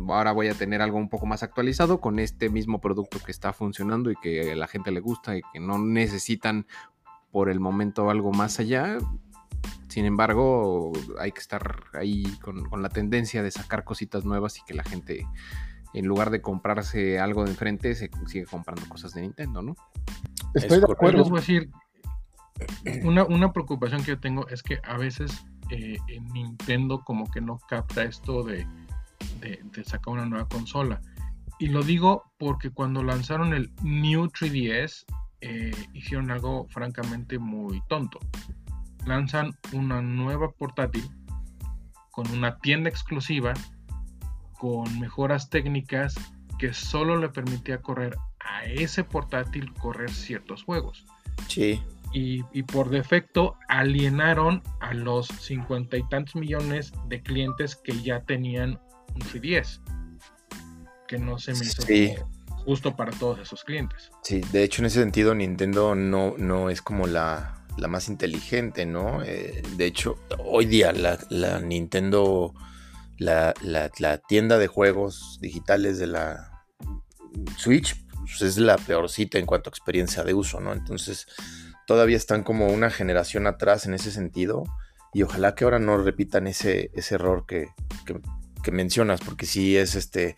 ahora 0.09 0.31
voy 0.31 0.47
a 0.47 0.53
tener 0.53 0.81
algo 0.81 0.97
un 0.97 1.09
poco 1.09 1.25
más 1.25 1.43
actualizado 1.43 1.99
con 1.99 2.19
este 2.19 2.49
mismo 2.49 2.79
producto 2.81 3.19
que 3.19 3.31
está 3.31 3.53
funcionando 3.53 4.11
y 4.11 4.15
que 4.15 4.51
a 4.51 4.55
la 4.55 4.67
gente 4.67 4.91
le 4.91 4.99
gusta 4.99 5.37
y 5.37 5.41
que 5.53 5.59
no 5.59 5.77
necesitan 5.79 6.65
por 7.31 7.49
el 7.49 7.59
momento 7.59 8.09
algo 8.09 8.31
más 8.31 8.59
allá. 8.59 8.97
Sin 9.87 10.05
embargo, 10.05 10.91
hay 11.19 11.31
que 11.31 11.39
estar 11.39 11.83
ahí 11.93 12.23
con, 12.41 12.69
con 12.69 12.81
la 12.81 12.89
tendencia 12.89 13.43
de 13.43 13.51
sacar 13.51 13.83
cositas 13.83 14.25
nuevas 14.25 14.57
y 14.57 14.63
que 14.63 14.73
la 14.73 14.83
gente 14.83 15.25
en 15.93 16.05
lugar 16.05 16.29
de 16.29 16.41
comprarse 16.41 17.19
algo 17.19 17.43
de 17.43 17.51
enfrente, 17.51 17.95
se 17.95 18.09
sigue 18.27 18.45
comprando 18.45 18.87
cosas 18.87 19.13
de 19.13 19.21
Nintendo, 19.21 19.61
¿no? 19.61 19.75
Estoy 20.53 20.79
de 20.79 20.85
acuerdo. 20.85 21.19
Les 21.19 21.29
voy 21.29 21.37
a 21.37 21.41
decir, 21.41 21.71
una, 23.03 23.53
preocupación 23.53 24.03
que 24.03 24.11
yo 24.11 24.19
tengo 24.19 24.47
es 24.49 24.61
que 24.63 24.79
a 24.83 24.97
veces 24.97 25.45
eh, 25.69 25.97
Nintendo 26.33 27.03
como 27.03 27.29
que 27.29 27.41
no 27.41 27.57
capta 27.67 28.03
esto 28.03 28.43
de, 28.43 28.67
sacar 29.85 30.13
una 30.13 30.25
nueva 30.25 30.47
consola. 30.47 31.01
Y 31.59 31.67
lo 31.67 31.83
digo 31.83 32.23
porque 32.37 32.69
cuando 32.69 33.03
lanzaron 33.03 33.53
el 33.53 33.71
New 33.83 34.27
3DS, 34.27 35.05
eh, 35.41 35.71
hicieron 35.93 36.31
algo 36.31 36.67
francamente 36.69 37.39
muy 37.39 37.81
tonto. 37.87 38.19
Lanzan 39.05 39.53
una 39.73 40.01
nueva 40.01 40.51
portátil 40.51 41.09
con 42.11 42.29
una 42.31 42.57
tienda 42.59 42.89
exclusiva 42.89 43.53
con 44.59 44.99
mejoras 44.99 45.49
técnicas 45.49 46.15
que 46.57 46.73
solo 46.73 47.17
le 47.17 47.29
permitía 47.29 47.81
correr 47.81 48.17
a 48.41 48.65
ese 48.65 49.03
portátil 49.03 49.73
correr 49.75 50.11
ciertos 50.11 50.63
juegos. 50.63 51.05
Sí. 51.47 51.81
Y, 52.11 52.41
por 52.63 52.89
defecto 52.89 53.55
alienaron 53.67 54.63
a 54.79 54.93
los 54.93 55.27
cincuenta 55.27 55.95
y 55.95 56.03
tantos 56.09 56.35
millones 56.35 56.91
de 57.07 57.21
clientes 57.21 57.75
que 57.75 58.01
ya 58.01 58.21
tenían 58.21 58.79
un 59.19 59.41
3DS. 59.41 59.81
Que 61.07 61.17
no 61.17 61.39
se 61.39 61.53
me 61.53 61.59
hizo 61.59 61.83
justo 62.65 62.95
para 62.95 63.11
todos 63.11 63.39
esos 63.39 63.63
clientes. 63.63 64.11
Sí, 64.23 64.41
de 64.51 64.63
hecho 64.63 64.81
en 64.81 64.87
ese 64.87 64.99
sentido 64.99 65.33
Nintendo 65.33 65.95
no, 65.95 66.35
no 66.37 66.69
es 66.69 66.81
como 66.81 67.07
la, 67.07 67.65
la 67.77 67.87
más 67.87 68.09
inteligente, 68.09 68.85
¿no? 68.85 69.23
Eh, 69.23 69.63
de 69.75 69.85
hecho, 69.85 70.19
hoy 70.37 70.65
día 70.65 70.91
la, 70.91 71.17
la 71.29 71.59
Nintendo 71.59 72.53
la, 73.19 74.21
tienda 74.27 74.57
de 74.57 74.67
juegos 74.67 75.39
digitales 75.41 75.97
de 75.97 76.07
la 76.07 76.63
Switch 77.57 77.95
pues, 78.21 78.41
es 78.41 78.57
la 78.57 78.77
peorcita 78.77 79.37
en 79.37 79.45
cuanto 79.45 79.69
a 79.69 79.71
experiencia 79.71 80.23
de 80.23 80.33
uso, 80.33 80.59
¿no? 80.59 80.73
Entonces 80.73 81.27
todavía 81.85 82.17
están 82.17 82.43
como 82.43 82.67
una 82.67 82.89
generación 82.89 83.47
atrás 83.47 83.85
en 83.85 83.93
ese 83.93 84.11
sentido 84.11 84.63
y 85.13 85.23
ojalá 85.23 85.55
que 85.55 85.63
ahora 85.63 85.79
no 85.79 85.97
repitan 85.97 86.47
ese, 86.47 86.91
ese 86.93 87.15
error 87.15 87.45
que, 87.47 87.67
que, 88.05 88.19
que 88.63 88.71
mencionas, 88.71 89.21
porque 89.21 89.45
sí 89.45 89.77
es 89.77 89.95
este, 89.95 90.35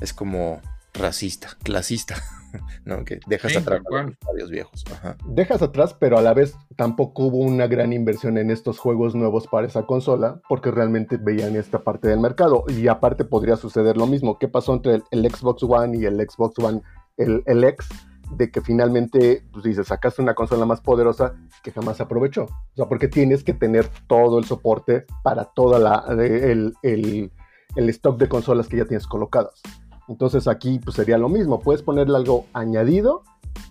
es 0.00 0.12
como 0.12 0.60
racista, 0.94 1.48
clasista. 1.62 2.16
¿no? 2.84 3.04
Que 3.04 3.20
dejas 3.26 3.52
Sí, 3.52 3.58
atrás 3.58 3.80
los 3.88 4.10
estadios 4.10 4.50
viejos. 4.50 4.84
Ajá. 4.92 5.16
Dejas 5.26 5.62
atrás, 5.62 5.94
pero 5.98 6.18
a 6.18 6.22
la 6.22 6.34
vez 6.34 6.54
tampoco 6.76 7.24
hubo 7.24 7.38
una 7.38 7.66
gran 7.66 7.92
inversión 7.92 8.38
en 8.38 8.50
estos 8.50 8.78
juegos 8.78 9.14
nuevos 9.14 9.46
para 9.46 9.66
esa 9.66 9.84
consola, 9.84 10.40
porque 10.48 10.70
realmente 10.70 11.16
veían 11.16 11.56
esta 11.56 11.80
parte 11.80 12.08
del 12.08 12.20
mercado. 12.20 12.64
Y 12.68 12.88
aparte 12.88 13.24
podría 13.24 13.56
suceder 13.56 13.96
lo 13.96 14.06
mismo. 14.06 14.38
¿Qué 14.38 14.48
pasó 14.48 14.74
entre 14.74 14.96
el, 14.96 15.04
el 15.10 15.30
Xbox 15.30 15.62
One 15.62 15.98
y 15.98 16.04
el 16.04 16.16
Xbox 16.28 16.58
One, 16.58 16.82
el, 17.16 17.42
el 17.46 17.64
X? 17.64 17.88
De 18.36 18.50
que 18.50 18.62
finalmente, 18.62 19.44
pues 19.52 19.64
dices, 19.64 19.88
sacaste 19.88 20.22
una 20.22 20.34
consola 20.34 20.64
más 20.64 20.80
poderosa 20.80 21.34
que 21.62 21.70
jamás 21.70 21.98
se 21.98 22.04
aprovechó. 22.04 22.44
O 22.44 22.76
sea, 22.76 22.86
porque 22.86 23.08
tienes 23.08 23.44
que 23.44 23.52
tener 23.52 23.88
todo 24.06 24.38
el 24.38 24.46
soporte 24.46 25.04
para 25.22 25.44
toda 25.44 25.78
la 25.78 26.04
el, 26.18 26.74
el, 26.82 27.30
el 27.76 27.88
stock 27.90 28.18
de 28.18 28.28
consolas 28.28 28.68
que 28.68 28.78
ya 28.78 28.84
tienes 28.84 29.06
colocadas. 29.06 29.60
Entonces 30.08 30.48
aquí 30.48 30.80
pues 30.82 30.96
sería 30.96 31.18
lo 31.18 31.28
mismo, 31.28 31.60
puedes 31.60 31.82
ponerle 31.82 32.16
algo 32.16 32.46
añadido, 32.52 33.22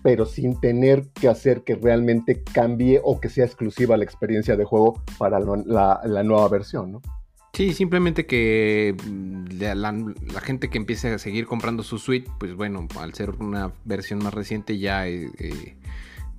pero 0.02 0.26
sin 0.26 0.58
tener 0.60 1.08
que 1.12 1.28
hacer 1.28 1.62
que 1.62 1.74
realmente 1.74 2.42
cambie 2.42 3.00
o 3.04 3.20
que 3.20 3.28
sea 3.28 3.44
exclusiva 3.44 3.96
la 3.96 4.04
experiencia 4.04 4.56
de 4.56 4.64
juego 4.64 5.00
para 5.18 5.38
la, 5.40 6.22
nueva 6.22 6.48
versión, 6.48 6.92
¿no? 6.92 7.02
Sí, 7.52 7.74
simplemente 7.74 8.24
que 8.24 8.96
mm, 9.06 9.60
la 9.60 10.40
gente 10.40 10.70
que 10.70 10.78
empiece 10.78 11.12
a 11.12 11.18
seguir 11.18 11.46
comprando 11.46 11.82
su 11.82 11.98
suite, 11.98 12.30
pues 12.38 12.54
bueno, 12.54 12.88
al 12.98 13.12
ser 13.12 13.30
una 13.30 13.72
versión 13.84 14.20
más 14.20 14.32
reciente 14.32 14.78
ya 14.78 15.06
eh, 15.06 15.30
eh, 15.38 15.76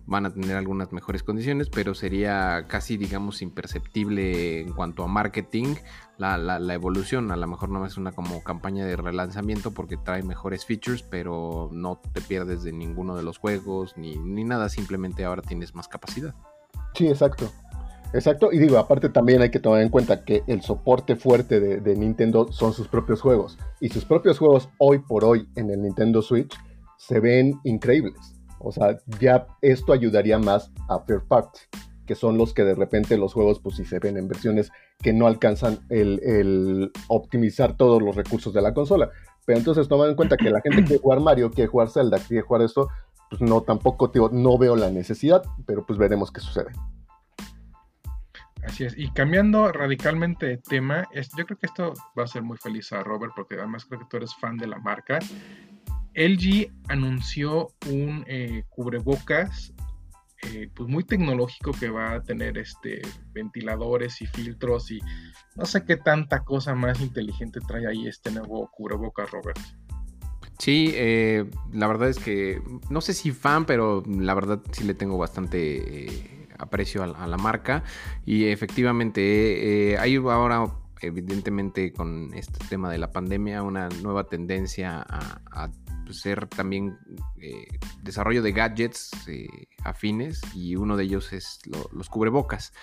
van 0.06 0.26
a 0.26 0.34
tener 0.34 0.56
algunas 0.58 0.92
mejores 0.92 1.24
condiciones, 1.24 1.70
pero 1.70 1.94
sería 1.94 2.66
casi, 2.68 2.98
digamos, 2.98 3.42
imperceptible 3.42 4.62
en 4.62 4.74
cuanto 4.74 5.04
a 5.04 5.08
marketing 5.08 5.76
la, 6.18 6.74
evolución. 6.74 7.32
A 7.32 7.36
lo 7.36 7.48
mejor 7.48 7.70
no 7.70 7.86
es 7.86 7.98
una 7.98 8.12
como 8.12 8.44
campaña 8.44 8.86
de 8.86 8.96
relanzamiento 8.96 9.72
porque 9.72 9.98
trae 9.98 10.24
mejores 10.24 10.66
features, 10.66 11.04
pero 11.04 11.70
no 11.72 12.00
te 12.14 12.22
pierdes 12.22 12.64
de 12.64 12.74
ninguno 12.74 13.16
de 13.16 13.24
los 13.24 13.38
juegos 13.38 13.96
ni, 13.98 14.18
ni 14.18 14.44
nada, 14.44 14.70
simplemente 14.70 15.24
ahora 15.24 15.42
tienes 15.42 15.74
más 15.76 15.88
capacidad. 15.88 16.36
Sí, 16.94 17.08
exacto. 17.08 17.52
Exacto, 18.14 18.52
y 18.52 18.60
digo, 18.60 18.78
aparte 18.78 19.10
también 19.10 19.42
hay 19.42 19.50
que 19.50 19.60
tomar 19.60 19.82
en 19.82 19.90
cuenta 19.90 20.24
que 20.24 20.44
el 20.46 20.62
soporte 20.62 21.16
fuerte 21.16 21.60
de 21.60 21.96
Nintendo 21.96 22.52
son 22.52 22.72
sus 22.72 22.88
propios 22.88 23.22
juegos. 23.22 23.58
Y 23.80 23.90
sus 23.90 24.06
propios 24.06 24.38
juegos 24.38 24.70
hoy 24.78 25.00
por 25.00 25.26
hoy 25.26 25.50
en 25.56 25.72
el 25.72 25.82
Nintendo 25.82 26.22
Switch 26.22 26.56
se 26.98 27.20
ven 27.20 27.60
increíbles. 27.64 28.33
O 28.64 28.72
sea, 28.72 28.98
ya 29.20 29.46
esto 29.62 29.94
ayudaría 29.94 30.40
más 30.40 30.72
a 30.90 31.04
Third 31.06 31.28
Party, 31.28 31.60
que 32.06 32.16
son 32.16 32.38
los 32.38 32.54
que 32.54 32.64
de 32.64 32.76
repente 32.76 33.18
los 33.18 33.34
juegos, 33.34 33.60
pues 33.60 33.76
si 33.76 33.86
se 33.86 34.00
ven 34.00 34.18
en 34.18 34.28
versiones 34.28 34.72
que 35.00 35.14
no 35.14 35.28
alcanzan 35.28 35.80
el, 35.90 36.92
optimizar 37.08 37.76
todos 37.78 38.02
los 38.02 38.16
recursos 38.16 38.54
de 38.54 38.62
la 38.62 38.74
consola. 38.74 39.10
Pero 39.46 39.60
entonces 39.60 39.88
tomar 39.88 40.10
en 40.10 40.16
cuenta 40.16 40.38
que 40.38 40.50
la 40.50 40.62
gente 40.62 40.84
quiere 40.86 41.02
jugar 41.02 41.20
Mario, 41.20 41.52
quiere 41.52 41.68
jugar 41.68 41.90
Zelda, 41.90 42.18
quiere 42.20 42.42
jugar 42.42 42.62
esto, 42.62 42.88
pues 43.30 43.42
no, 43.42 43.62
tampoco, 43.62 44.08
digo, 44.08 44.30
no 44.32 44.58
veo 44.58 44.76
la 44.76 44.90
necesidad, 44.90 45.44
pero 45.66 45.86
pues 45.86 46.00
veremos 46.00 46.32
qué 46.32 46.40
sucede. 46.40 46.72
Así 48.66 48.86
es. 48.86 48.98
Y 48.98 49.12
cambiando 49.12 49.72
radicalmente 49.74 50.46
de 50.46 50.58
tema, 50.58 51.04
es- 51.12 51.30
yo 51.38 51.46
creo 51.46 51.58
que 51.58 51.66
esto 51.66 51.94
va 52.18 52.24
a 52.24 52.28
ser 52.28 52.44
muy 52.44 52.58
feliz 52.58 52.94
a 52.94 53.04
Robert, 53.04 53.34
porque 53.36 53.56
además 53.56 53.86
creo 53.86 54.00
que 54.00 54.06
tú 54.10 54.18
eres 54.18 54.34
fan 54.36 54.56
de 54.58 54.68
la 54.68 54.80
marca. 54.80 55.20
LG 56.16 56.72
anunció 56.90 57.70
un 57.90 58.24
eh, 58.28 58.64
cubrebocas 58.70 59.74
eh, 60.44 60.70
pues 60.74 60.90
muy 60.90 61.06
tecnológico 61.06 61.72
que 61.72 61.90
va 61.90 62.16
a 62.16 62.22
tener 62.22 62.58
este 62.58 63.02
ventiladores 63.32 64.22
y 64.22 64.28
filtros 64.28 64.92
y 64.92 65.00
no 65.56 65.66
sé 65.66 65.86
qué 65.86 65.96
tanta 65.96 66.44
cosa 66.44 66.76
más 66.76 67.00
inteligente 67.00 67.60
trae 67.66 67.88
ahí 67.88 68.08
este 68.08 68.30
nuevo 68.32 68.70
cubrebocas, 68.72 69.32
Robert. 69.32 69.60
Sí, 70.60 70.92
eh, 70.94 71.50
la 71.72 71.88
verdad 71.88 72.10
es 72.10 72.20
que 72.20 72.62
no 72.90 73.00
sé 73.02 73.14
si 73.14 73.32
fan, 73.32 73.66
pero 73.66 74.04
la 74.06 74.34
verdad 74.34 74.62
sí 74.72 74.84
le 74.84 74.94
tengo 74.94 75.18
bastante 75.18 76.08
eh, 76.08 76.48
aprecio 76.60 77.04
a, 77.04 77.28
la- 77.28 77.38
marca. 77.38 77.84
Y 78.26 78.46
efectivamente, 78.46 79.98
hay 80.00 80.16
ahora, 80.16 80.66
evidentemente, 81.02 81.92
con 81.94 82.34
este 82.34 82.66
tema 82.68 82.90
de 82.92 82.98
la 82.98 83.12
pandemia, 83.12 83.64
una 83.64 83.90
nueva 84.02 84.26
tendencia 84.26 85.02
a, 85.02 85.42
a, 85.52 85.72
pues, 86.06 86.20
ser 86.22 86.48
también 86.48 86.98
eh, 87.40 87.66
desarrollo 88.02 88.42
de 88.42 88.52
gadgets 88.52 89.12
eh, 89.28 89.48
afines 89.84 90.42
y 90.56 90.76
uno 90.76 90.98
de 90.98 91.04
ellos 91.06 91.34
es 91.34 91.60
lo- 91.66 91.90
los 91.94 92.10
cubrebocas. 92.10 92.74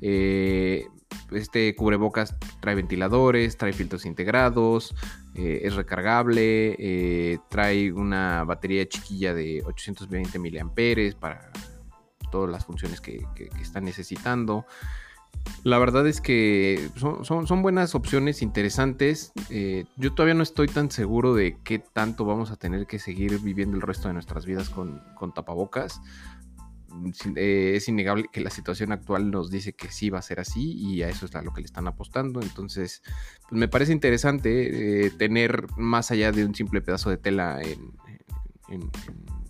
Eh, 0.00 0.86
este 1.32 1.74
cubrebocas 1.76 2.36
trae 2.60 2.74
ventiladores, 2.74 3.56
trae 3.56 3.72
filtros 3.72 4.04
integrados, 4.06 4.94
es 5.34 5.74
recargable, 5.74 7.38
trae 7.48 7.92
una 7.92 8.44
batería 8.44 8.86
chiquilla 8.88 9.32
de 9.32 9.62
820 9.64 10.38
miliamperes 10.38 11.14
para 11.14 11.50
todas 12.30 12.50
las 12.50 12.64
funciones 12.66 13.00
que, 13.00 13.24
que- 13.34 13.48
que 13.48 13.62
está 13.62 13.80
necesitando. 13.80 14.66
La 15.62 15.78
verdad 15.78 16.06
es 16.06 16.22
que 16.22 16.88
son, 16.96 17.62
buenas 17.62 17.94
opciones 17.94 18.40
interesantes. 18.40 19.32
Eh, 19.50 19.84
yo 19.96 20.14
todavía 20.14 20.34
no 20.34 20.42
estoy 20.42 20.68
tan 20.68 20.90
seguro 20.90 21.34
de 21.34 21.58
qué 21.64 21.78
tanto 21.78 22.24
vamos 22.24 22.50
a 22.50 22.56
tener 22.56 22.86
que 22.86 22.98
seguir 22.98 23.38
viviendo 23.40 23.76
el 23.76 23.82
resto 23.82 24.08
de 24.08 24.14
nuestras 24.14 24.46
vidas 24.46 24.70
con, 24.70 25.02
tapabocas. 25.34 26.00
Eh, 27.36 27.74
es 27.76 27.88
innegable 27.88 28.26
que 28.32 28.40
la 28.40 28.50
situación 28.50 28.90
actual 28.90 29.30
nos 29.30 29.50
dice 29.50 29.74
que 29.74 29.92
sí 29.92 30.08
va 30.08 30.18
a 30.18 30.22
ser 30.22 30.40
así 30.40 30.72
y 30.72 31.02
a 31.02 31.08
eso 31.10 31.26
es 31.26 31.34
a 31.36 31.42
lo 31.42 31.52
que 31.52 31.60
le 31.60 31.66
están 31.66 31.86
apostando. 31.86 32.40
Entonces, 32.40 33.02
pues 33.48 33.58
me 33.60 33.68
parece 33.68 33.92
interesante 33.92 35.06
eh, 35.06 35.10
tener 35.10 35.66
más 35.76 36.10
allá 36.10 36.32
de 36.32 36.46
un 36.46 36.54
simple 36.54 36.80
pedazo 36.80 37.10
de 37.10 37.18
tela 37.18 37.60
en, 37.60 37.92
en- 38.70 38.90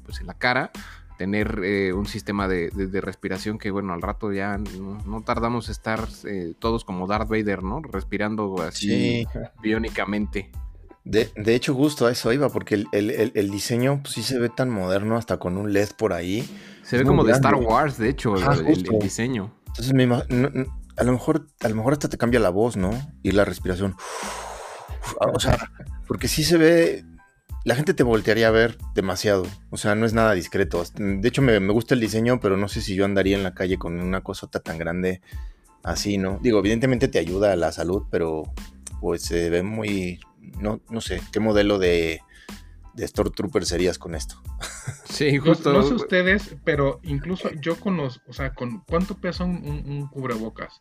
pues 0.04 0.20
en 0.20 0.26
la 0.26 0.34
cara, 0.34 0.72
tener 1.20 1.60
eh, 1.62 1.92
un 1.92 2.06
sistema 2.06 2.48
de, 2.48 2.70
de- 2.70 2.86
de 2.86 3.00
respiración 3.02 3.58
que, 3.58 3.70
bueno, 3.70 3.92
al 3.92 4.00
rato 4.00 4.32
ya 4.32 4.56
no, 4.56 4.96
no 5.04 5.20
tardamos 5.22 5.68
en 5.68 5.72
estar 5.72 6.08
eh, 6.24 6.54
todos 6.58 6.82
como 6.86 7.06
Darth 7.06 7.28
Vader, 7.28 7.62
¿no? 7.62 7.82
Respirando 7.82 8.56
así 8.62 8.88
Sí. 8.88 9.26
biónicamente. 9.62 10.50
De, 11.04 11.30
de 11.36 11.54
hecho, 11.54 11.74
justo 11.74 12.06
a 12.06 12.10
eso 12.12 12.32
iba, 12.32 12.48
porque 12.48 12.74
el, 12.76 12.86
el- 12.92 13.10
el- 13.10 13.32
el 13.34 13.50
diseño 13.50 14.00
pues, 14.02 14.14
sí 14.14 14.22
se 14.22 14.38
ve 14.38 14.48
tan 14.48 14.70
moderno, 14.70 15.16
hasta 15.18 15.36
con 15.38 15.58
un 15.58 15.74
LED 15.74 15.90
por 15.98 16.14
ahí. 16.14 16.40
Se 16.84 16.96
Es 16.96 17.02
ve 17.02 17.06
como 17.06 17.22
de. 17.24 17.32
Star 17.32 17.54
Wars, 17.56 17.98
de 17.98 18.08
hecho, 18.08 18.34
el- 18.36 18.82
diseño. 18.98 19.52
Entonces 19.66 19.92
me 19.92 20.06
no, 20.06 20.22
a 20.96 21.04
lo 21.04 21.12
mejor, 21.12 21.46
a 21.62 21.68
lo 21.68 21.74
mejor 21.74 21.92
hasta 21.92 22.08
te 22.08 22.16
cambia 22.16 22.40
la 22.40 22.48
voz, 22.50 22.78
¿no? 22.78 22.92
Y 23.22 23.32
la 23.32 23.44
respiración. 23.44 23.94
O 25.34 25.38
sea, 25.38 25.58
porque 26.06 26.28
sí 26.28 26.44
se 26.44 26.56
ve. 26.56 27.04
La 27.64 27.74
gente 27.74 27.92
te 27.94 28.02
voltearía 28.02 28.48
a 28.48 28.52
ver 28.52 28.78
demasiado. 28.94 29.46
O 29.70 29.76
sea, 29.76 29.94
no 29.94 30.06
es 30.06 30.12
nada 30.14 30.32
discreto. 30.32 30.82
De 30.94 31.28
hecho, 31.28 31.42
me, 31.42 31.60
me 31.60 31.72
gusta 31.72 31.94
el 31.94 32.00
diseño, 32.00 32.40
pero 32.40 32.56
no 32.56 32.68
sé 32.68 32.80
si 32.80 32.94
yo 32.94 33.04
andaría 33.04 33.36
en 33.36 33.42
la 33.42 33.54
calle 33.54 33.76
con 33.78 34.00
una 34.00 34.22
cosota 34.22 34.60
tan 34.60 34.78
grande 34.78 35.20
así, 35.82 36.16
¿no? 36.18 36.38
Digo, 36.42 36.58
evidentemente 36.60 37.08
te 37.08 37.18
ayuda 37.18 37.52
a 37.52 37.56
la 37.56 37.70
salud, 37.72 38.04
pero 38.10 38.44
pues 39.00 39.22
se 39.22 39.50
ve 39.50 39.62
muy. 39.62 40.20
No, 40.58 40.80
no 40.90 41.00
sé, 41.02 41.20
¿qué 41.32 41.38
modelo 41.40 41.78
de, 41.78 42.20
de 42.94 43.06
Stormtrooper 43.08 43.64
serías 43.66 43.98
con 43.98 44.14
esto? 44.14 44.40
Sí, 45.04 45.36
No, 45.38 45.44
justo. 45.44 45.72
no 45.72 45.82
sé 45.82 45.92
ustedes, 45.94 46.56
pero 46.64 46.98
incluso 47.02 47.50
yo 47.60 47.78
con 47.78 47.96
los, 47.98 48.22
o 48.26 48.32
sea, 48.32 48.54
con 48.54 48.82
¿cuánto 48.88 49.16
pesa 49.18 49.44
un, 49.44 49.56
un- 49.56 49.84
un 49.90 50.06
cubrebocas? 50.08 50.80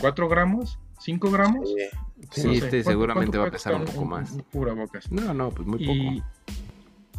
¿4 0.00 0.28
gramos? 0.28 0.78
¿5 1.06 1.30
gramos? 1.30 1.68
Sí, 1.68 1.76
No 2.26 2.42
sé, 2.42 2.52
este 2.54 2.68
¿cuánto- 2.68 2.90
seguramente 2.90 3.38
va 3.38 3.46
a 3.46 3.50
pesar 3.50 3.74
un 3.74 3.84
poco 3.84 4.04
más. 4.04 4.32
Un, 4.32 4.40
cubrebocas. 4.42 5.10
No, 5.10 5.32
no, 5.34 5.50
pues 5.50 5.66
muy 5.66 5.78
poco. 5.78 5.92
Y, 5.92 6.22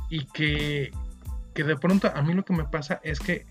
y 0.09 0.25
que, 0.27 0.91
que 1.53 1.63
de 1.63 1.75
pronto 1.77 2.11
a 2.13 2.21
mí 2.21 2.33
lo 2.33 2.43
que 2.45 2.53
me 2.53 2.65
pasa 2.65 2.99
es 3.03 3.19
que 3.19 3.45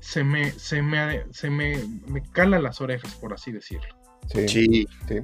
se 0.00 0.22
me, 0.24 0.50
se 0.52 0.82
me, 0.82 1.24
se 1.32 1.50
me, 1.50 1.78
me 2.06 2.22
cala 2.22 2.58
las 2.58 2.80
orejas, 2.80 3.14
por 3.16 3.32
así 3.32 3.52
decirlo. 3.52 3.88
Sí, 4.32 4.48
Sí, 4.48 4.86
sí. 5.08 5.14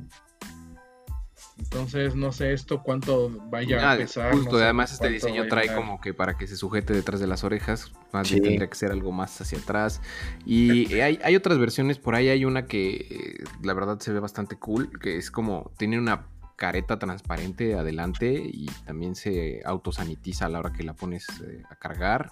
Entonces, 1.59 2.15
no 2.17 2.33
sé 2.33 2.53
esto 2.53 2.83
cuánto 2.83 3.31
vaya 3.49 3.79
Ah, 3.91 3.93
a 3.93 3.97
pesar. 3.97 4.33
justo, 4.33 4.53
no 4.53 4.59
sé 4.59 4.65
además 4.65 4.93
este 4.93 5.09
diseño 5.09 5.47
trae 5.49 5.73
como 5.75 6.01
que 6.01 6.13
para 6.13 6.37
que 6.37 6.47
se 6.49 6.57
sujete 6.57 6.93
detrás 6.93 7.21
de 7.21 7.27
las 7.29 7.45
orejas, 7.45 7.93
más 8.13 8.27
Sí. 8.29 8.35
bien 8.35 8.45
tendría 8.45 8.69
que 8.69 8.75
ser 8.77 8.91
algo 8.91 9.13
más 9.13 9.41
hacia 9.41 9.59
atrás. 9.59 10.01
Y 10.45 10.95
hay, 11.01 11.19
hay 11.23 11.37
otras 11.37 11.59
versiones, 11.59 11.99
por 11.99 12.15
ahí 12.17 12.29
hay 12.29 12.45
una 12.45 12.67
que 12.67 12.97
eh, 13.09 13.45
la 13.63 13.73
verdad 13.75 13.99
se 14.01 14.13
ve 14.13 14.19
bastante 14.21 14.57
cool, 14.57 14.99
que 14.99 15.17
es 15.17 15.31
como, 15.31 15.71
tiene 15.79 15.99
una 15.99 16.27
careta 16.57 16.99
transparente 17.01 17.75
adelante 17.75 18.33
y 18.45 18.67
también 18.87 19.17
se 19.17 19.61
autosanitiza 19.65 20.47
a 20.47 20.49
la 20.49 20.61
hora 20.61 20.73
que 20.73 20.85
la 20.85 20.95
pones 20.95 21.27
eh, 21.45 21.63
a 21.69 21.75
cargar. 21.77 22.31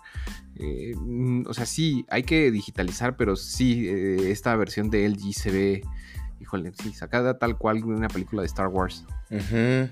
Eh, 0.57 0.95
mm, 0.97 1.45
o 1.49 1.55
sea, 1.55 1.67
sí, 1.67 2.07
hay 2.09 2.23
que 2.23 2.51
digitalizar, 2.53 3.17
pero 3.17 3.35
sí, 3.37 3.87
eh, 3.89 4.31
esta 4.31 4.55
versión 4.57 4.91
de 4.91 5.07
LG 5.07 5.33
se 5.33 5.51
ve, 5.51 5.83
híjole, 6.43 6.73
sí, 6.83 6.93
sacada 6.93 7.39
tal 7.39 7.57
cual 7.57 7.81
de 7.81 7.87
una 7.87 8.09
película 8.09 8.43
de 8.43 8.47
Star 8.47 8.69
Wars. 8.69 9.05
Ujú. 9.31 9.89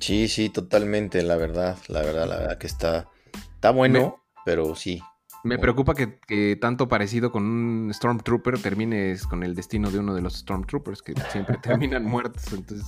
Sí, 0.00 0.28
sí, 0.28 0.50
totalmente, 0.50 1.22
la 1.22 1.36
verdad, 1.36 1.78
la 1.88 2.02
verdad, 2.02 2.28
la 2.28 2.36
verdad 2.36 2.58
que 2.58 2.66
está, 2.66 3.08
está 3.54 3.70
bueno, 3.70 4.22
pero 4.44 4.74
sí, 4.74 5.02
Me 5.44 5.58
preocupa 5.58 5.94
que, 5.94 6.58
tanto 6.60 6.88
parecido 6.88 7.30
con 7.32 7.44
un 7.44 7.94
Stormtrooper 7.94 8.60
termines 8.60 9.26
con 9.26 9.42
el 9.42 9.54
destino 9.54 9.90
de 9.90 10.00
uno 10.00 10.14
de 10.14 10.20
los 10.20 10.38
Stormtroopers, 10.38 11.00
que 11.00 11.14
siempre 11.30 11.56
terminan 11.62 12.04
muertos. 12.04 12.52
Entonces, 12.52 12.86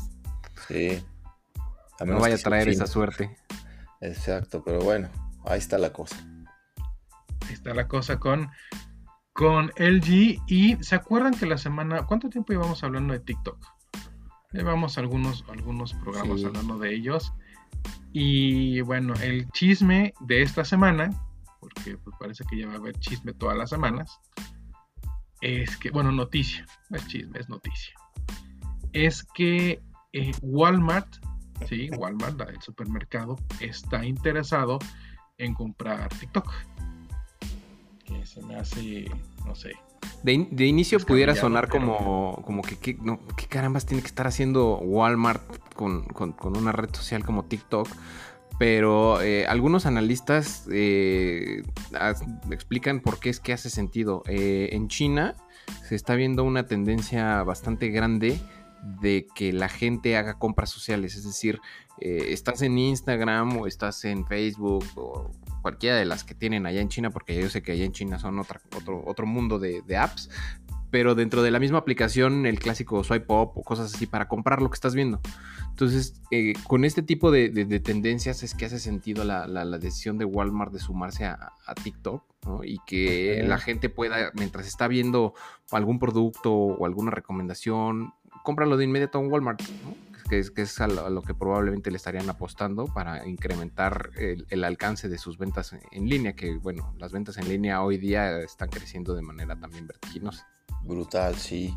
sí. 0.69 1.03
no 2.05 2.21
vaya 2.21 2.35
a 2.35 2.39
traer 2.39 2.69
esa 2.69 2.87
suerte. 2.87 3.35
Exacto, 4.01 4.63
pero 4.63 4.81
bueno, 4.81 5.09
ahí 5.45 5.59
está 5.59 5.79
la 5.79 5.93
cosa. 5.93 6.17
Ahí 7.47 7.55
está 7.55 7.73
la 7.73 7.89
cosa 7.89 8.19
con, 8.19 8.51
con 9.37 9.71
LG. 9.77 10.43
Y 10.47 10.77
se 10.83 10.95
acuerdan 10.95 11.35
que 11.35 11.47
la 11.47 11.59
semana, 11.59 12.07
¿cuánto 12.07 12.29
tiempo 12.29 12.53
llevamos 12.53 12.83
hablando 12.83 13.13
de 13.13 13.21
TikTok? 13.21 13.59
Llevamos 14.53 14.99
algunos, 14.99 15.45
algunos 15.49 15.93
programas 15.95 16.43
hablando 16.45 16.79
de 16.79 16.95
ellos. 16.95 17.33
Y 18.13 18.81
bueno, 18.81 19.15
el 19.23 19.49
chisme 19.51 20.15
de 20.21 20.43
esta 20.43 20.65
semana, 20.65 21.11
porque 21.61 21.99
pues 21.99 22.17
parece 22.19 22.45
que 22.49 22.59
ya 22.59 22.67
va 22.67 22.75
a 22.75 22.77
haber 22.77 22.99
chisme 22.99 23.35
todas 23.35 23.57
las 23.59 23.69
semanas, 23.71 24.19
es 25.43 25.77
que, 25.77 25.91
bueno, 25.91 26.11
noticia, 26.11 26.67
no 26.89 26.97
es 26.97 27.07
chisme, 27.07 27.39
es 27.39 27.49
noticia. 27.51 27.95
Es 28.95 29.23
que 29.23 29.83
eh, 30.15 30.33
Walmart, 30.41 31.09
sí, 31.69 31.91
Walmart, 31.91 32.41
el 32.49 32.63
supermercado, 32.63 33.37
está 33.61 34.03
interesado 34.07 34.79
en 35.37 35.53
comprar 35.53 36.09
TikTok. 36.09 36.51
Que 38.27 38.33
se 38.33 38.43
me 38.43 38.57
hace, 38.57 39.09
no 39.45 39.55
sé, 39.55 39.71
de, 40.25 40.67
inicio 40.67 40.99
pudiera 40.99 41.37
sonar 41.37 41.69
como, 41.69 42.43
como 42.45 42.63
que, 42.63 42.77
¿qué 42.77 43.47
carambas 43.49 43.87
tiene 43.87 44.03
que 44.03 44.09
estar 44.09 44.27
haciendo 44.27 44.79
Walmart 44.79 45.43
con, 45.75 46.05
una 46.57 46.73
red 46.73 46.93
social 46.93 47.25
como 47.25 47.45
TikTok? 47.45 47.89
Pero 48.59 49.21
eh, 49.23 49.47
algunos 49.47 49.87
analistas 49.87 50.67
eh, 50.73 51.63
explican 52.51 52.99
por 52.99 53.21
qué 53.21 53.31
es 53.31 53.39
que 53.39 53.53
hace 53.53 53.71
sentido. 53.71 54.25
Eh, 54.27 54.71
en 54.73 54.89
China 54.89 55.37
se 55.87 55.95
está 55.95 56.17
viendo 56.17 56.43
una 56.43 56.67
tendencia 56.67 57.45
bastante 57.45 57.91
grande 57.91 58.41
de 59.01 59.29
que 59.37 59.53
la 59.53 59.69
gente 59.69 60.17
haga 60.17 60.39
compras 60.39 60.71
sociales. 60.71 61.15
Es 61.15 61.25
decir, 61.25 61.61
estás 62.01 62.63
en 62.63 62.77
Instagram 62.77 63.59
o 63.59 63.67
estás 63.69 64.05
en 64.05 64.27
Facebook 64.27 64.85
o 64.97 65.31
cualquiera 65.67 65.97
de 65.97 66.05
las 66.05 66.23
que 66.23 66.37
tienen 66.37 66.65
allá 66.65 66.81
en 66.81 66.89
China, 66.89 67.11
porque 67.11 67.35
yo 67.35 67.49
sé 67.49 67.61
que 67.61 67.73
allá 67.73 67.85
en 67.85 67.91
China 67.91 68.21
son 68.21 68.39
otra, 68.39 68.61
otro, 68.77 69.03
otro 69.05 69.27
mundo 69.27 69.59
de, 69.59 69.97
apps, 69.97 70.31
pero 70.93 71.17
dentro 71.17 71.43
de 71.43 71.51
la 71.51 71.59
misma 71.59 71.79
aplicación, 71.79 72.47
el 72.47 72.61
clásico 72.61 73.03
swipe 73.03 73.27
up 73.33 73.51
o 73.57 73.65
cosas 73.65 73.93
así 73.93 74.07
para 74.07 74.29
comprar 74.29 74.63
lo 74.63 74.71
que 74.71 74.75
estás 74.75 74.95
viendo. 74.95 75.21
Entonces, 75.71 76.23
eh, 76.31 76.53
con 76.69 76.85
este 76.85 77.03
tipo 77.03 77.33
de, 77.33 77.81
tendencias 77.81 78.45
es 78.45 78.55
que 78.55 78.67
hace 78.67 78.79
sentido 78.79 79.25
la, 79.25 79.79
decisión 79.79 80.19
de 80.19 80.25
Walmart 80.25 80.73
de 80.73 80.79
sumarse 80.79 81.25
a, 81.25 81.51
TikTok 81.83 82.23
y 82.63 82.79
que 82.87 83.43
la 83.45 83.59
gente 83.59 83.89
pueda, 83.89 84.31
mientras 84.35 84.69
está 84.69 84.87
viendo 84.87 85.35
algún 85.73 85.99
producto 85.99 86.53
o 86.55 86.87
alguna 86.87 87.11
recomendación, 87.11 88.15
cómpralo 88.45 88.77
de 88.77 88.85
inmediato 88.85 89.19
en 89.19 89.33
Walmart. 89.33 89.63
¿no? 89.63 90.16
Que 90.29 90.39
es, 90.39 90.81
a, 90.81 90.87
lo, 90.87 91.23
que 91.23 91.35
probablemente 91.35 91.91
le 91.91 91.97
estarían 91.97 92.29
apostando 92.29 92.87
para 92.87 93.27
incrementar 93.27 94.11
el, 94.17 94.65
alcance 94.65 95.09
de 95.09 95.19
sus 95.19 95.39
ventas 95.39 95.75
en, 95.93 96.09
línea, 96.09 96.35
que 96.35 96.57
bueno, 96.57 96.95
las 96.99 97.13
ventas 97.13 97.39
en 97.39 97.49
línea 97.49 97.83
hoy 97.83 97.99
día 97.99 98.41
están 98.41 98.69
creciendo 98.69 99.15
de 99.15 99.23
manera 99.23 99.59
también 99.59 99.87
vertiginosa. 99.87 100.49
Brutal, 100.83 101.37
sí. 101.37 101.75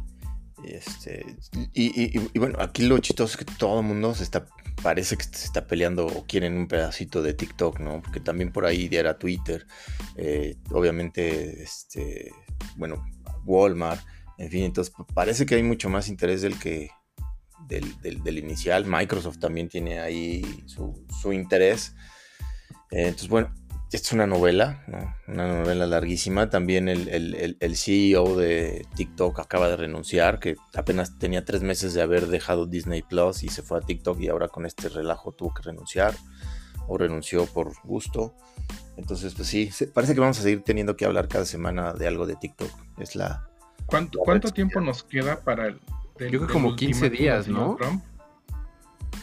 Este, 0.64 1.26
y, 1.74 2.38
bueno, 2.38 2.58
aquí 2.60 2.86
lo 2.86 2.98
chistoso 2.98 3.40
es 3.40 3.46
que 3.46 3.54
todo 3.58 3.80
el 3.80 3.86
mundo 3.86 4.14
se 4.14 4.24
está, 4.24 4.46
parece 4.84 5.16
que 5.16 5.24
se 5.24 5.46
está 5.46 5.68
peleando 5.68 6.06
o 6.06 6.26
quieren 6.26 6.58
un 6.58 6.68
pedacito 6.68 7.22
de 7.22 7.34
TikTok, 7.34 7.80
¿no? 7.80 8.02
Porque 8.02 8.20
también 8.20 8.52
por 8.52 8.66
ahí 8.66 8.90
era 8.92 9.18
Twitter, 9.18 9.66
eh, 10.16 10.58
obviamente, 10.72 11.64
este, 11.64 12.32
bueno, 12.76 13.06
Walmart, 13.46 14.02
en 14.38 14.50
fin, 14.50 14.64
entonces 14.64 14.94
parece 15.14 15.46
que 15.46 15.56
hay 15.56 15.64
mucho 15.64 15.90
más 15.90 16.10
interés 16.10 16.42
del 16.42 16.60
que, 16.60 16.90
del, 17.68 18.38
inicial. 18.38 18.86
Microsoft 18.86 19.40
también 19.40 19.70
tiene 19.70 20.00
ahí 20.00 20.64
su, 20.66 21.34
interés. 21.34 21.96
Eh, 22.92 23.08
entonces, 23.08 23.30
bueno, 23.30 23.54
esta 23.92 24.08
es 24.08 24.14
una 24.14 24.28
novela, 24.28 24.84
una 25.28 25.48
novela 25.48 25.88
larguísima. 25.88 26.50
También 26.50 26.88
el, 26.88 27.76
CEO 27.76 28.36
de 28.36 28.86
TikTok 28.96 29.40
acaba 29.40 29.68
de 29.68 29.78
renunciar, 29.78 30.40
que 30.40 30.56
apenas 30.76 31.18
tenía 31.18 31.44
tres 31.44 31.64
meses 31.64 31.96
de 31.96 32.04
haber 32.04 32.28
dejado 32.28 32.68
Disney 32.68 33.02
Plus 33.02 33.44
y 33.44 33.50
se 33.50 33.64
fue 33.64 33.80
a 33.80 33.82
TikTok 33.82 34.20
y 34.22 34.28
ahora 34.28 34.48
con 34.48 34.68
este 34.68 34.90
relajo 34.90 35.32
tuvo 35.32 35.56
que 35.56 35.64
renunciar 35.64 36.14
o 36.88 37.00
renunció 37.00 37.48
por 37.48 37.74
gusto. 37.84 38.36
Entonces, 38.96 39.34
pues 39.34 39.48
sí, 39.48 39.72
parece 39.92 40.14
que 40.14 40.20
vamos 40.20 40.40
a 40.40 40.44
seguir 40.44 40.62
teniendo 40.64 40.96
que 40.96 41.06
hablar 41.06 41.28
cada 41.28 41.46
semana 41.46 41.94
de 41.94 42.08
algo 42.08 42.28
de 42.28 42.36
TikTok. 42.36 42.70
Es 43.00 43.16
la... 43.16 43.50
¿Cuánto, 43.88 44.20
¿cuánto 44.20 44.52
tiempo 44.52 44.82
nos 44.82 45.04
queda 45.04 45.40
para 45.40 45.66
el, 45.66 45.80
yo 46.20 46.40
creo 46.40 46.48
como 46.48 46.76
15 46.76 47.10
días, 47.10 47.48
¿no? 47.48 47.78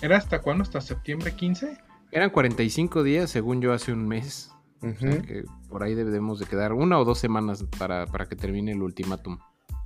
¿Era 0.02 0.16
hasta 0.16 0.40
cuándo? 0.40 0.62
¿Hasta 0.62 0.80
septiembre 0.80 1.34
15? 1.34 1.78
Eran 2.12 2.30
45 2.30 3.02
días, 3.02 3.30
según 3.30 3.60
yo, 3.60 3.72
hace 3.72 3.92
un 3.92 4.06
mes. 4.06 4.50
que 4.80 5.44
por 5.68 5.82
ahí 5.82 5.94
debemos 5.94 6.38
de 6.38 6.46
quedar 6.46 6.72
una 6.72 6.98
o 6.98 7.04
dos 7.04 7.18
semanas 7.18 7.64
para, 7.78 8.06
que 8.28 8.36
termine 8.36 8.72
el 8.72 8.82
ultimátum. 8.82 9.38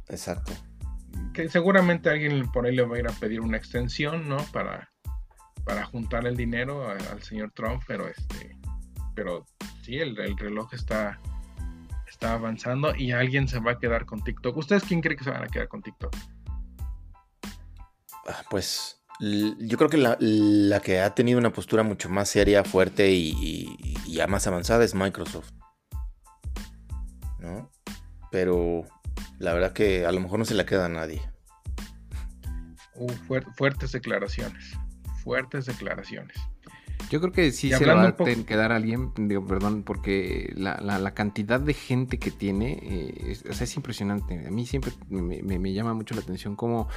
Exacto. 0.08 0.52
Que 1.32 1.48
seguramente 1.48 2.10
alguien 2.10 2.50
por 2.50 2.66
ahí 2.66 2.74
le 2.74 2.82
va 2.82 2.96
a 2.96 2.98
ir 2.98 3.08
a 3.08 3.12
pedir 3.12 3.40
una 3.40 3.56
extensión, 3.56 4.28
¿no? 4.28 4.38
Para, 4.52 4.90
para 5.64 5.84
juntar 5.86 6.26
el 6.26 6.36
dinero 6.36 6.88
al 6.88 7.22
señor 7.22 7.52
Trump, 7.52 7.82
pero 7.86 8.08
este, 8.08 8.56
pero 9.14 9.46
sí, 9.82 9.96
el, 9.96 10.18
el 10.18 10.36
reloj 10.36 10.74
está, 10.74 11.20
está 12.08 12.34
avanzando 12.34 12.94
y 12.94 13.12
alguien 13.12 13.48
se 13.48 13.60
va 13.60 13.72
a 13.72 13.78
quedar 13.78 14.04
con 14.06 14.22
TikTok. 14.22 14.56
¿Ustedes 14.56 14.84
quién 14.84 15.00
cree 15.00 15.16
que 15.16 15.24
se 15.24 15.30
van 15.30 15.44
a 15.44 15.48
quedar 15.48 15.68
con 15.68 15.82
TikTok? 15.82 16.14
Ah, 18.26 18.42
pues 18.50 19.00
yo 19.20 19.76
creo 19.76 19.90
que 19.90 19.98
la, 19.98 20.80
que 20.80 21.00
ha 21.00 21.14
tenido 21.14 21.38
una 21.38 21.52
postura 21.52 21.82
mucho 21.82 22.08
más 22.08 22.28
seria, 22.28 22.64
fuerte 22.64 23.10
y, 23.10 23.94
ya 24.08 24.26
más 24.26 24.46
avanzada 24.46 24.84
es 24.84 24.94
Microsoft. 24.94 25.50
¿No? 27.38 27.70
Pero 28.30 28.84
la 29.38 29.52
verdad 29.52 29.72
que 29.72 30.06
a 30.06 30.12
lo 30.12 30.20
mejor 30.20 30.38
no 30.38 30.44
se 30.44 30.54
la 30.54 30.66
queda 30.66 30.86
a 30.86 30.90
nadie. 30.90 31.22
Uh, 32.94 33.12
fuertes 33.56 33.92
declaraciones. 33.92 34.72
Fuertes 35.22 35.66
declaraciones. 35.66 36.36
Yo 37.08 37.20
creo 37.20 37.32
que 37.32 37.50
sí 37.52 37.70
se 37.70 37.84
va 37.86 38.08
a 38.08 38.16
tener 38.16 38.44
que 38.44 38.56
dar 38.56 38.72
a 38.72 38.76
alguien, 38.76 39.12
digo, 39.16 39.44
perdón, 39.46 39.82
porque 39.82 40.52
la, 40.56 41.10
cantidad 41.14 41.60
de 41.60 41.74
gente 41.74 42.18
que 42.18 42.30
tiene 42.30 42.78
eh, 42.82 43.36
es, 43.44 43.76
impresionante. 43.76 44.46
A 44.46 44.50
mí 44.50 44.66
siempre 44.66 44.92
me, 45.08 45.72
llama 45.72 45.94
mucho 45.94 46.14
la 46.14 46.20
atención 46.20 46.56
cómo 46.56 46.88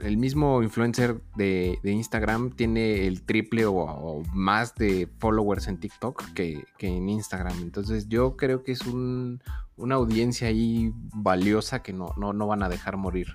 el 0.00 0.16
mismo 0.16 0.62
influencer 0.62 1.20
de, 1.36 1.78
Instagram 1.82 2.50
tiene 2.50 3.06
el 3.06 3.22
triple 3.22 3.66
o, 3.66 4.22
más 4.32 4.74
de 4.74 5.08
followers 5.18 5.68
en 5.68 5.78
TikTok 5.78 6.32
que, 6.34 6.64
en 6.78 7.08
Instagram. 7.08 7.58
Entonces 7.62 8.08
yo 8.08 8.36
creo 8.36 8.62
que 8.62 8.72
es 8.72 8.82
una 8.86 9.94
audiencia 9.94 10.48
ahí 10.48 10.92
valiosa 11.14 11.82
que 11.82 11.92
no, 11.92 12.12
no, 12.16 12.32
no 12.32 12.46
van 12.46 12.62
a 12.62 12.68
dejar 12.68 12.96
morir. 12.96 13.34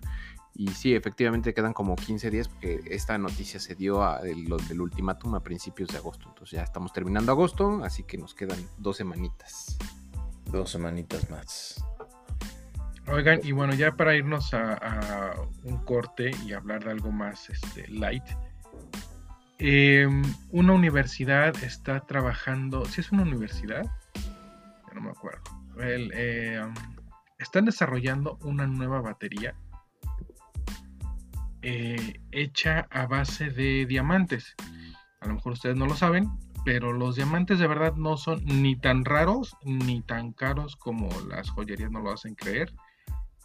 Y 0.60 0.68
sí, 0.68 0.94
efectivamente 0.94 1.54
quedan 1.54 1.72
como 1.72 1.96
15 1.96 2.30
días 2.30 2.50
porque 2.50 2.82
esta 2.88 3.18
noticia 3.18 3.62
se 3.62 3.76
dio 3.76 4.04
a, 4.04 4.20
del 4.22 4.82
ultimátum 4.82 5.36
a 5.36 5.40
principios 5.42 5.88
de 5.88 6.00
agosto. 6.00 6.28
Entonces 6.28 6.58
ya 6.58 6.64
estamos 6.64 6.92
terminando 6.92 7.32
agosto, 7.32 7.82
así 7.82 8.04
que 8.04 8.18
nos 8.18 8.36
quedan 8.36 8.60
dos 8.78 8.98
semanitas. 8.98 9.78
Dos 10.52 10.70
semanitas 10.72 11.30
más. 11.30 11.82
Oigan, 13.08 13.40
y 13.42 13.54
bueno, 13.54 13.74
ya 13.74 13.96
para 13.96 14.18
irnos 14.18 14.54
a, 14.54 15.34
un 15.64 15.78
corte 15.86 16.32
y 16.46 16.52
hablar 16.52 16.84
de 16.84 16.92
algo 16.92 17.10
más 17.10 17.50
este, 17.50 17.88
light. 17.88 18.26
Em, 19.60 20.22
una 20.52 20.74
universidad 20.74 21.56
está 21.64 22.02
trabajando, 22.02 22.84
si 22.84 23.00
es 23.00 23.14
una 23.14 23.24
universidad, 23.24 23.86
ya 24.14 24.94
no 24.94 25.00
me 25.00 25.12
acuerdo. 25.12 25.42
Em, 25.80 26.74
están 27.38 27.64
desarrollando 27.64 28.38
una 28.44 28.68
nueva 28.68 29.00
batería 29.00 29.56
eh, 31.62 32.20
hecha 32.32 32.88
a 32.90 33.08
base 33.08 33.50
de 33.50 33.86
diamantes. 33.86 34.56
A 35.22 35.28
lo 35.28 35.36
mejor 35.36 35.54
ustedes 35.54 35.76
no 35.76 35.86
lo 35.86 35.96
saben, 35.96 36.30
pero 36.64 36.94
los 36.94 37.16
diamantes 37.16 37.60
de 37.60 37.68
verdad 37.68 37.96
no 37.96 38.18
son 38.18 38.44
ni 38.46 38.76
tan 38.76 39.06
raros 39.06 39.56
ni 39.64 40.02
tan 40.02 40.34
caros 40.34 40.76
como 40.76 41.10
las 41.30 41.50
joyerías 41.50 41.92
no 41.92 42.00
lo 42.00 42.12
hacen 42.12 42.36
creer. 42.36 42.74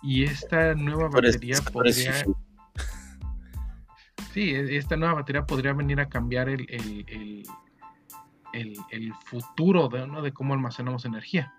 Y 0.03 0.25
esta 0.25 0.75
nueva 0.75 1.09
batería 1.09 1.59
podría... 1.73 2.25
Sí, 4.33 4.51
e, 4.51 4.77
esta 4.77 4.97
nueva 4.97 5.15
batería 5.15 5.47
podría 5.47 5.73
venir 5.73 6.01
a 6.01 6.09
cambiar 6.09 6.49
el, 6.49 6.67
el, 6.69 7.45
el, 8.91 9.15
futuro 9.25 9.89
de, 9.89 10.07
de 10.23 10.33
cómo 10.33 10.55
almacenamos 10.55 11.05
energía. 11.05 11.53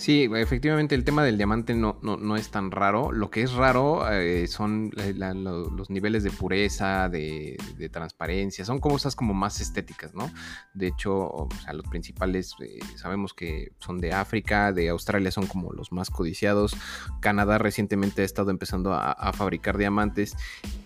Sí, 0.00 0.30
efectivamente 0.34 0.94
el 0.94 1.04
tema 1.04 1.22
del 1.24 1.36
diamante 1.36 1.74
no, 1.74 1.98
no, 2.00 2.36
es 2.36 2.50
tan 2.50 2.70
raro. 2.70 3.12
Lo 3.12 3.30
que 3.30 3.42
es 3.42 3.52
raro 3.52 4.10
eh, 4.10 4.46
son 4.46 4.90
los 4.94 5.90
niveles 5.90 6.22
de 6.22 6.30
pureza, 6.30 7.10
de, 7.10 7.58
transparencia, 7.92 8.64
son 8.64 8.78
cosas 8.78 9.14
como 9.14 9.34
más 9.34 9.60
estéticas, 9.60 10.14
¿no? 10.14 10.30
De 10.72 10.86
hecho, 10.86 11.48
los 11.72 11.86
principales 11.88 12.54
eh, 12.60 12.78
sabemos 12.96 13.34
que 13.34 13.72
son 13.78 13.98
de 13.98 14.14
África, 14.14 14.72
de 14.72 14.88
Australia 14.88 15.30
son 15.30 15.46
como 15.46 15.72
los 15.72 15.92
más 15.92 16.08
codiciados. 16.08 16.74
Canadá 17.20 17.58
recientemente 17.58 18.22
ha 18.22 18.24
estado 18.24 18.50
empezando 18.50 18.94
a, 18.94 19.32
fabricar 19.34 19.76
diamantes. 19.76 20.34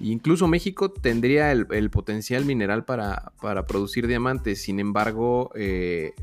incluso 0.00 0.48
México 0.48 0.90
tendría 0.90 1.52
el, 1.52 1.90
potencial 1.90 2.44
mineral 2.44 2.84
para, 2.84 3.32
para, 3.40 3.64
producir 3.64 4.08
diamantes. 4.08 4.60
Sin 4.62 4.80
embargo, 4.80 5.52
eh, 5.54 6.14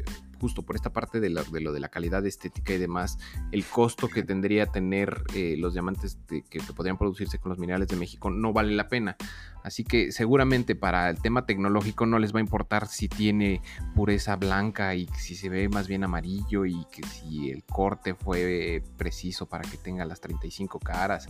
justo 0.42 0.64
por 0.64 0.76
esta 0.76 0.92
parte 0.92 1.20
de, 1.20 1.30
lo 1.30 1.72
de 1.72 1.80
la 1.80 1.90
calidad 1.90 2.26
estética 2.26 2.74
y 2.74 2.80
demás, 2.80 3.20
el 3.52 3.64
costo 3.64 4.08
que 4.08 4.24
tendría 4.24 4.66
tener 4.66 5.24
eh, 5.36 5.56
los 5.60 5.74
diamantes 5.74 6.18
que 6.28 6.60
podrían 6.76 6.98
producirse 6.98 7.38
con 7.38 7.52
los 7.52 7.60
minerales 7.60 7.88
de 7.88 7.96
México 7.96 8.32
no 8.32 8.52
vale 8.52 8.74
la 8.76 8.88
pena. 8.88 9.16
Así 9.64 9.84
que 9.84 10.12
seguramente 10.12 10.76
para 10.76 11.10
el 11.12 11.22
tema 11.22 11.46
tecnológico 11.46 12.08
no 12.08 12.18
les 12.18 12.34
va 12.34 12.40
a 12.40 12.42
importar 12.42 12.88
si 12.88 13.08
tiene 13.08 13.62
pureza 13.94 14.36
blanca 14.36 14.96
y 14.96 15.08
si 15.16 15.36
se 15.36 15.50
ve 15.50 15.70
más 15.70 15.88
bien 15.88 16.04
amarillo 16.04 16.66
y 16.66 16.86
que 16.92 17.04
si 17.04 17.52
el 17.52 17.64
corte 17.64 18.16
fue 18.16 18.84
preciso 18.98 19.48
para 19.48 19.70
que 19.70 19.78
tenga 19.78 20.06
las 20.06 20.22
35 20.22 20.80
caras. 20.80 21.28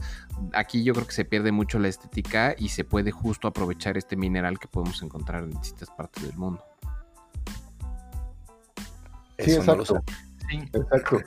Aquí 0.54 0.86
yo 0.86 0.93
creo 0.93 1.06
que 1.06 1.13
se 1.13 1.26
pierde 1.26 1.52
mucho 1.52 1.80
la 1.80 1.89
estética 1.89 2.56
y 2.58 2.69
se 2.69 2.86
puede 2.86 3.12
justo 3.12 3.50
aprovechar 3.50 3.97
este 3.97 4.15
mineral 4.15 4.58
que 4.58 4.69
podemos 4.69 5.02
encontrar 5.04 5.43
en 5.43 5.52
distintas 5.52 5.89
partes 5.89 6.24
del 6.24 6.38
mundo. 6.38 6.71
Sí, 9.41 9.54
exacto. 9.54 10.01
Exacto. 10.73 11.17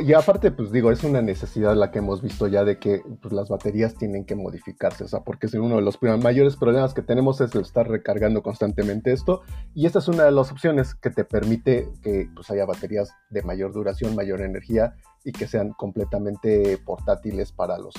y 0.00 0.12
aparte, 0.12 0.50
pues 0.50 0.72
digo, 0.72 0.90
es 0.90 1.04
una 1.04 1.22
necesidad 1.22 1.76
la 1.76 1.90
que 1.90 2.00
hemos 2.00 2.20
visto 2.20 2.48
ya 2.48 2.64
de 2.64 2.78
que 2.78 3.02
pues, 3.20 3.32
las 3.32 3.48
baterías 3.48 3.94
tienen 3.94 4.24
que 4.24 4.34
modificarse, 4.34 5.04
o 5.04 5.08
sea, 5.08 5.20
porque 5.20 5.46
es 5.46 5.54
uno 5.54 5.76
de 5.76 5.82
los 5.82 5.98
mayores 6.02 6.56
problemas 6.56 6.94
que 6.94 7.02
tenemos 7.02 7.40
es 7.40 7.54
estar 7.54 7.88
recargando 7.88 8.42
constantemente 8.42 9.12
esto, 9.12 9.42
y 9.74 9.86
esta 9.86 10.00
es 10.00 10.08
una 10.08 10.24
de 10.24 10.32
las 10.32 10.50
opciones 10.50 10.94
que 10.94 11.10
te 11.10 11.24
permite 11.24 11.88
que 12.02 12.28
pues, 12.34 12.50
haya 12.50 12.64
baterías 12.64 13.12
de 13.30 13.42
mayor 13.42 13.72
duración, 13.72 14.16
mayor 14.16 14.40
energía 14.40 14.94
y 15.24 15.32
que 15.32 15.46
sean 15.46 15.72
completamente 15.72 16.78
portátiles 16.78 17.52
para 17.52 17.78
los, 17.78 17.94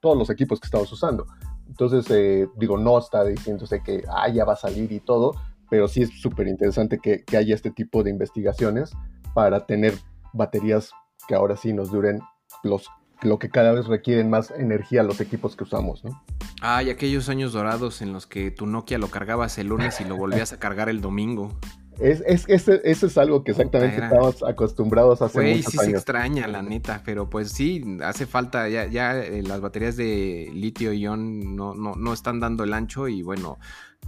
todos 0.00 0.16
los 0.16 0.30
equipos 0.30 0.60
que 0.60 0.66
estamos 0.66 0.90
usando. 0.90 1.26
Entonces, 1.68 2.06
eh, 2.10 2.48
digo, 2.56 2.78
no 2.78 2.98
está 2.98 3.24
diciéndose 3.24 3.82
que 3.82 4.04
ah, 4.08 4.28
ya 4.28 4.44
va 4.44 4.54
a 4.54 4.56
salir 4.56 4.90
y 4.92 5.00
todo, 5.00 5.34
pero 5.72 5.88
sí 5.88 6.02
es 6.02 6.10
súper 6.20 6.48
interesante 6.48 6.98
que, 6.98 7.24
que 7.24 7.38
haya 7.38 7.54
este 7.54 7.70
tipo 7.70 8.02
de 8.02 8.10
investigaciones 8.10 8.92
para 9.32 9.64
tener 9.64 9.94
baterías 10.34 10.90
que 11.26 11.34
ahora 11.34 11.56
sí 11.56 11.72
nos 11.72 11.90
duren 11.90 12.20
los, 12.62 12.90
lo 13.22 13.38
que 13.38 13.48
cada 13.48 13.72
vez 13.72 13.86
requieren 13.86 14.28
más 14.28 14.50
energía 14.50 15.02
los 15.02 15.18
equipos 15.22 15.56
que 15.56 15.64
usamos, 15.64 16.04
¿no? 16.04 16.22
Ah, 16.60 16.82
aquellos 16.90 17.30
años 17.30 17.54
dorados 17.54 18.02
en 18.02 18.12
los 18.12 18.26
que 18.26 18.50
tu 18.50 18.66
Nokia 18.66 18.98
lo 18.98 19.08
cargabas 19.08 19.56
el 19.56 19.68
lunes 19.68 19.98
y 20.02 20.04
lo 20.04 20.14
volvías 20.14 20.52
a 20.52 20.58
cargar 20.58 20.90
el 20.90 21.00
domingo. 21.00 21.58
Es, 22.00 22.22
es, 22.26 22.68
eso 22.68 23.06
es 23.06 23.18
algo 23.18 23.44
que 23.44 23.52
exactamente 23.52 24.02
estamos 24.02 24.42
acostumbrados 24.42 25.22
a 25.22 25.26
hacer. 25.26 25.42
Güey, 25.42 25.62
sí 25.62 25.76
se 25.76 25.90
extraña, 25.90 26.46
la 26.48 26.62
neta, 26.62 27.02
pero 27.04 27.28
pues 27.28 27.52
sí, 27.52 27.98
hace 28.02 28.26
falta, 28.26 28.68
ya, 28.68 28.86
ya 28.86 29.18
eh, 29.18 29.42
las 29.42 29.60
baterías 29.60 29.96
de 29.96 30.50
litio-ion 30.54 31.54
no, 31.54 31.74
no, 31.74 31.94
no 31.94 32.12
están 32.12 32.40
dando 32.40 32.64
el 32.64 32.72
ancho 32.72 33.08
y 33.08 33.22
bueno, 33.22 33.58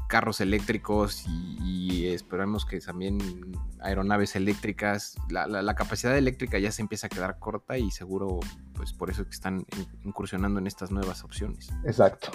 carros 0.08 0.40
eléctricos 0.40 1.24
y, 1.26 2.06
esperamos 2.06 2.64
que 2.64 2.78
también 2.80 3.18
aeronaves 3.80 4.36
eléctricas, 4.36 5.16
la, 5.28 5.74
capacidad 5.74 6.16
eléctrica 6.16 6.58
ya 6.58 6.70
se 6.70 6.82
empieza 6.82 7.06
a 7.06 7.10
quedar 7.10 7.38
corta 7.38 7.78
y 7.78 7.90
seguro 7.90 8.40
pues 8.74 8.92
por 8.92 9.10
eso 9.10 9.24
que 9.24 9.30
están 9.30 9.64
incursionando 10.04 10.60
en 10.60 10.66
estas 10.66 10.90
nuevas 10.90 11.24
opciones. 11.24 11.70
Exacto. 11.84 12.30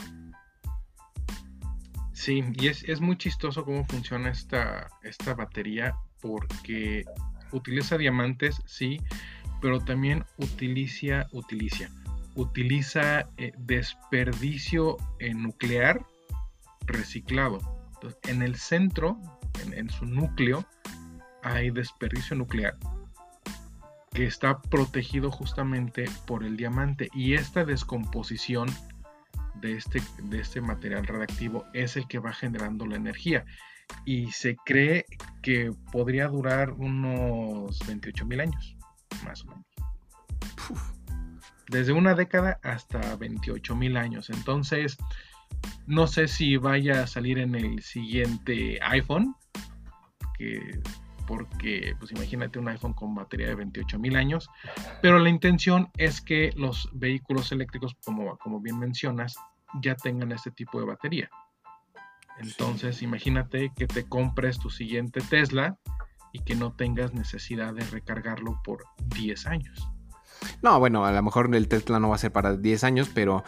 Sí, 2.20 2.44
y 2.60 2.68
es, 2.68 3.00
muy 3.00 3.18
chistoso 3.18 3.64
cómo 3.64 3.86
funciona 3.86 4.30
esta, 4.30 4.90
esta 5.04 5.36
batería 5.36 5.96
porque 6.22 7.06
utiliza 7.54 7.98
diamantes, 7.98 8.62
sí, 8.66 9.00
pero 9.62 9.80
también 9.80 10.26
utiliza, 10.36 11.28
utiliza, 11.32 11.90
utiliza 12.36 13.22
eh, 13.38 13.54
desperdicio 13.60 14.98
eh, 15.20 15.34
nuclear 15.34 16.06
reciclado. 16.88 17.62
en 18.24 18.42
el 18.42 18.58
centro, 18.58 19.18
en, 19.74 19.90
su 19.90 20.06
núcleo, 20.06 20.66
hay 21.42 21.70
desperdicio 21.70 22.36
nuclear 22.36 22.76
que 24.12 24.26
está 24.26 24.62
protegido 24.62 25.32
justamente 25.32 26.04
por 26.28 26.44
el 26.44 26.58
diamante 26.58 27.08
y 27.14 27.36
esta 27.36 27.64
descomposición 27.64 28.68
de 29.62 29.76
este, 29.76 30.02
de 30.24 30.40
este 30.40 30.62
material 30.62 31.06
radiactivo 31.06 31.66
es 31.74 31.98
el 31.98 32.08
que 32.08 32.20
va 32.20 32.34
generando 32.34 32.86
la 32.86 32.96
energía 32.96 33.46
y 34.06 34.32
se 34.32 34.56
cree 34.58 35.06
que 35.42 35.72
podría 35.92 36.28
durar 36.28 36.72
unos 36.72 37.80
28 37.88 38.26
mil 38.26 38.40
años, 38.42 38.76
más 39.24 39.44
o 39.44 39.48
menos. 39.48 39.66
Desde 41.70 41.94
una 41.94 42.16
década 42.16 42.60
hasta 42.64 43.16
28 43.16 43.76
mil 43.76 43.98
años. 43.98 44.30
Entonces, 44.30 44.98
no 45.86 46.08
sé 46.08 46.28
si 46.28 46.58
vaya 46.58 47.04
a 47.04 47.08
salir 47.08 47.40
en 47.40 47.56
el 47.56 47.82
siguiente 47.84 48.80
iPhone, 48.82 49.36
porque 51.28 51.96
pues 52.00 52.12
imagínate 52.12 52.58
un 52.58 52.70
iPhone 52.70 52.94
con 52.94 53.14
batería 53.14 53.48
de 53.48 53.56
28 53.56 54.00
mil 54.00 54.16
años, 54.16 54.50
pero 55.02 55.20
la 55.20 55.30
intención 55.30 55.90
es 55.98 56.22
que 56.22 56.52
los 56.56 56.90
vehículos 56.94 57.52
eléctricos, 57.52 57.96
como, 58.04 58.38
como 58.38 58.60
bien 58.60 58.80
mencionas, 58.80 59.36
ya 59.82 59.96
tengan 59.96 60.32
este 60.32 60.52
tipo 60.52 60.80
de 60.80 60.86
batería. 60.86 61.30
Entonces, 62.40 63.02
imagínate 63.02 63.72
que 63.76 63.88
te 63.88 64.08
compres 64.08 64.60
tu 64.60 64.70
siguiente 64.70 65.22
Tesla 65.22 65.78
y 66.32 66.40
que 66.40 66.56
no 66.56 66.74
tengas 66.74 67.14
necesidad 67.14 67.74
de 67.74 67.84
recargarlo 67.86 68.62
por 68.64 68.84
10 69.16 69.46
años. 69.48 69.90
No, 70.62 70.80
bueno, 70.80 71.06
a 71.06 71.12
lo 71.12 71.22
mejor 71.22 71.54
el 71.54 71.68
Tesla 71.68 72.00
no 72.00 72.10
va 72.10 72.16
a 72.16 72.20
ser 72.20 72.32
para 72.32 72.56
10 72.56 72.84
años, 72.86 73.10
pero 73.14 73.44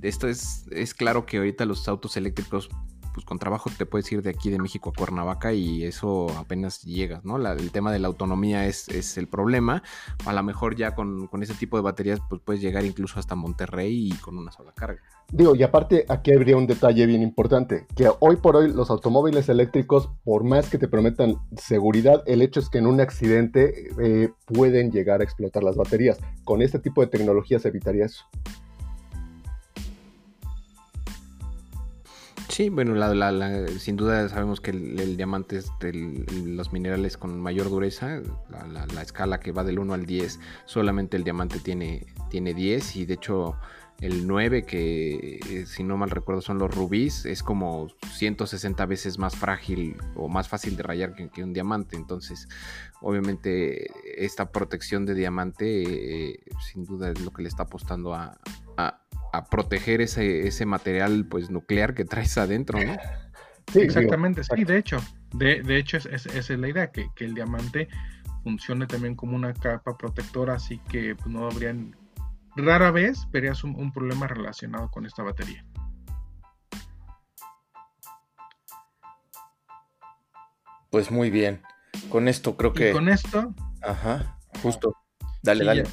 esto 0.00 0.28
es, 0.28 0.66
es 0.70 0.94
claro 0.94 1.26
que 1.26 1.38
ahorita 1.38 1.64
los 1.64 1.88
autos 1.88 2.16
eléctricos 2.16 2.68
pues 3.12 3.26
con 3.26 3.38
trabajo 3.38 3.70
te 3.76 3.86
puedes 3.86 4.10
ir 4.12 4.22
de 4.22 4.30
aquí 4.30 4.50
de 4.50 4.58
México 4.58 4.90
a 4.90 4.92
Cuernavaca 4.98 5.52
y 5.52 5.84
eso 5.84 6.28
apenas 6.38 6.82
llegas, 6.82 7.24
¿no? 7.24 7.36
el 7.36 7.70
tema 7.70 7.92
de 7.92 7.98
la 7.98 8.08
autonomía 8.08 8.66
es, 8.66 8.88
el 9.16 9.28
problema. 9.28 9.82
A 10.26 10.32
lo 10.32 10.42
mejor 10.42 10.76
ya 10.76 10.94
con, 10.94 11.28
ese 11.42 11.54
tipo 11.54 11.76
de 11.76 11.82
baterías 11.82 12.20
pues 12.28 12.40
puedes 12.44 12.62
llegar 12.62 12.84
incluso 12.84 13.18
hasta 13.18 13.34
Monterrey 13.34 14.10
y 14.12 14.16
con 14.16 14.38
una 14.38 14.52
sola 14.52 14.72
carga. 14.72 15.02
Digo, 15.32 15.56
y 15.56 15.62
aparte 15.62 16.04
aquí 16.08 16.32
habría 16.32 16.56
un 16.56 16.66
detalle 16.66 17.06
bien 17.06 17.22
importante, 17.22 17.86
que 17.96 18.10
hoy 18.20 18.36
por 18.36 18.56
hoy 18.56 18.70
los 18.70 18.90
automóviles 18.90 19.48
eléctricos, 19.48 20.10
por 20.24 20.44
más 20.44 20.68
que 20.68 20.78
te 20.78 20.88
prometan 20.88 21.36
seguridad, 21.56 22.22
el 22.26 22.42
hecho 22.42 22.60
es 22.60 22.68
que 22.68 22.78
en 22.78 22.86
un 22.86 23.00
accidente 23.00 23.88
eh, 23.98 24.30
pueden 24.46 24.90
llegar 24.90 25.20
a 25.20 25.24
explotar 25.24 25.62
las 25.62 25.76
baterías. 25.76 26.18
Con 26.44 26.60
este 26.60 26.78
tipo 26.78 27.00
de 27.00 27.06
tecnología 27.06 27.58
se 27.58 27.68
evitaría 27.68 28.06
eso. 28.06 28.24
Sí, 32.52 32.68
bueno, 32.68 32.94
sin 33.78 33.96
duda 33.96 34.28
sabemos 34.28 34.60
que 34.60 34.72
el, 34.72 35.16
diamante 35.16 35.56
es 35.56 35.72
de 35.80 35.94
los 36.44 36.70
minerales 36.70 37.16
con 37.16 37.40
mayor 37.40 37.70
dureza. 37.70 38.20
La, 38.50 39.00
escala 39.00 39.40
que 39.40 39.52
va 39.52 39.64
del 39.64 39.78
1 39.78 39.94
al 39.94 40.04
10, 40.04 40.38
solamente 40.66 41.16
el 41.16 41.24
diamante 41.24 41.60
tiene, 41.60 42.04
tiene 42.28 42.52
10 42.52 42.96
y 42.96 43.06
de 43.06 43.14
hecho 43.14 43.56
el 44.00 44.26
9, 44.26 44.64
que 44.64 45.40
eh, 45.48 45.64
si 45.64 45.82
no 45.82 45.96
mal 45.96 46.10
recuerdo 46.10 46.42
son 46.42 46.58
los 46.58 46.74
rubíes, 46.74 47.24
es 47.24 47.42
como 47.42 47.88
160 48.18 48.84
veces 48.84 49.18
más 49.18 49.34
frágil 49.34 49.96
o 50.14 50.28
más 50.28 50.50
fácil 50.50 50.76
de 50.76 50.82
rayar 50.82 51.14
que, 51.14 51.42
un 51.42 51.54
diamante. 51.54 51.96
Entonces, 51.96 52.48
obviamente, 53.00 53.90
esta 54.22 54.52
protección 54.52 55.06
de 55.06 55.14
diamante 55.14 56.32
eh, 56.32 56.40
sin 56.70 56.84
duda 56.84 57.12
es 57.12 57.20
lo 57.22 57.32
que 57.32 57.44
le 57.44 57.48
está 57.48 57.62
apostando 57.62 58.12
a, 58.12 58.38
a 59.32 59.46
proteger 59.46 60.02
ese, 60.02 60.46
ese 60.46 60.66
material 60.66 61.26
pues 61.26 61.50
nuclear 61.50 61.94
que 61.94 62.04
traes 62.04 62.36
adentro, 62.36 62.78
¿no? 62.78 62.96
Sí, 63.72 63.80
exactamente, 63.80 64.42
sí, 64.44 64.64
de 64.64 64.76
hecho, 64.76 64.98
de, 65.32 65.62
de 65.62 65.78
hecho 65.78 65.96
esa 65.96 66.10
es, 66.10 66.50
la 66.50 66.68
idea, 66.68 66.90
que, 66.90 67.08
el 67.20 67.34
diamante 67.34 67.88
funcione 68.42 68.86
también 68.86 69.14
como 69.14 69.34
una 69.34 69.54
capa 69.54 69.96
protectora, 69.96 70.54
así 70.54 70.78
que 70.90 71.14
pues, 71.14 71.28
no 71.28 71.46
habrían, 71.46 71.96
rara 72.56 72.90
vez 72.90 73.26
verías 73.30 73.64
un, 73.64 73.92
problema 73.92 74.26
relacionado 74.26 74.90
con 74.90 75.06
esta 75.06 75.22
batería. 75.22 75.64
Pues 80.90 81.10
muy 81.10 81.30
bien, 81.30 81.62
con 82.10 82.28
esto 82.28 82.56
creo 82.56 82.74
que... 82.74 82.92
con 82.92 83.08
esto... 83.08 83.54
Ajá, 83.80 84.38
justo. 84.60 84.94
Dale, 85.42 85.64
dale. 85.64 85.84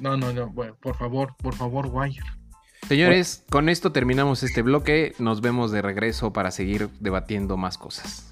No, 0.00 0.16
no, 0.16 0.32
no, 0.32 0.48
bueno, 0.50 0.76
por 0.80 0.96
favor, 0.96 1.34
por 1.36 1.54
favor, 1.54 1.88
Wire. 1.92 2.22
Señores, 2.86 3.44
con 3.50 3.68
esto 3.68 3.92
terminamos 3.92 4.42
este 4.42 4.62
bloque. 4.62 5.14
Nos 5.18 5.40
vemos 5.40 5.72
de 5.72 5.82
regreso 5.82 6.32
para 6.32 6.50
seguir 6.50 6.88
debatiendo 7.00 7.56
más 7.56 7.76
cosas. 7.76 8.28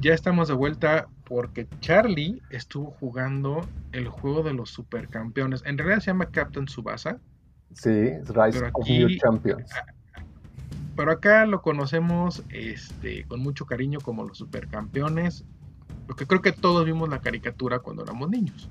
ya 0.00 0.14
estamos 0.14 0.48
de 0.48 0.54
vuelta 0.54 1.08
porque 1.24 1.68
Charlie 1.80 2.40
estuvo 2.50 2.90
jugando 2.92 3.68
el 3.92 4.08
juego 4.08 4.42
de 4.42 4.54
los 4.54 4.70
supercampeones. 4.70 5.62
En 5.66 5.76
realidad 5.76 6.00
se 6.00 6.06
llama 6.06 6.30
Captain 6.30 6.68
Subasa. 6.68 7.20
Sí, 7.74 7.90
Rise 7.90 8.70
of 8.72 8.88
New 8.88 9.08
Champions. 9.18 9.70
Pero 10.96 11.12
acá 11.12 11.46
lo 11.46 11.62
conocemos 11.62 12.42
este, 12.50 13.24
con 13.24 13.40
mucho 13.40 13.64
cariño 13.64 14.00
como 14.00 14.24
los 14.24 14.38
supercampeones. 14.38 15.44
Porque 16.06 16.26
creo 16.26 16.42
que 16.42 16.52
todos 16.52 16.84
vimos 16.84 17.08
la 17.08 17.20
caricatura 17.20 17.78
cuando 17.78 18.02
éramos 18.02 18.28
niños. 18.28 18.68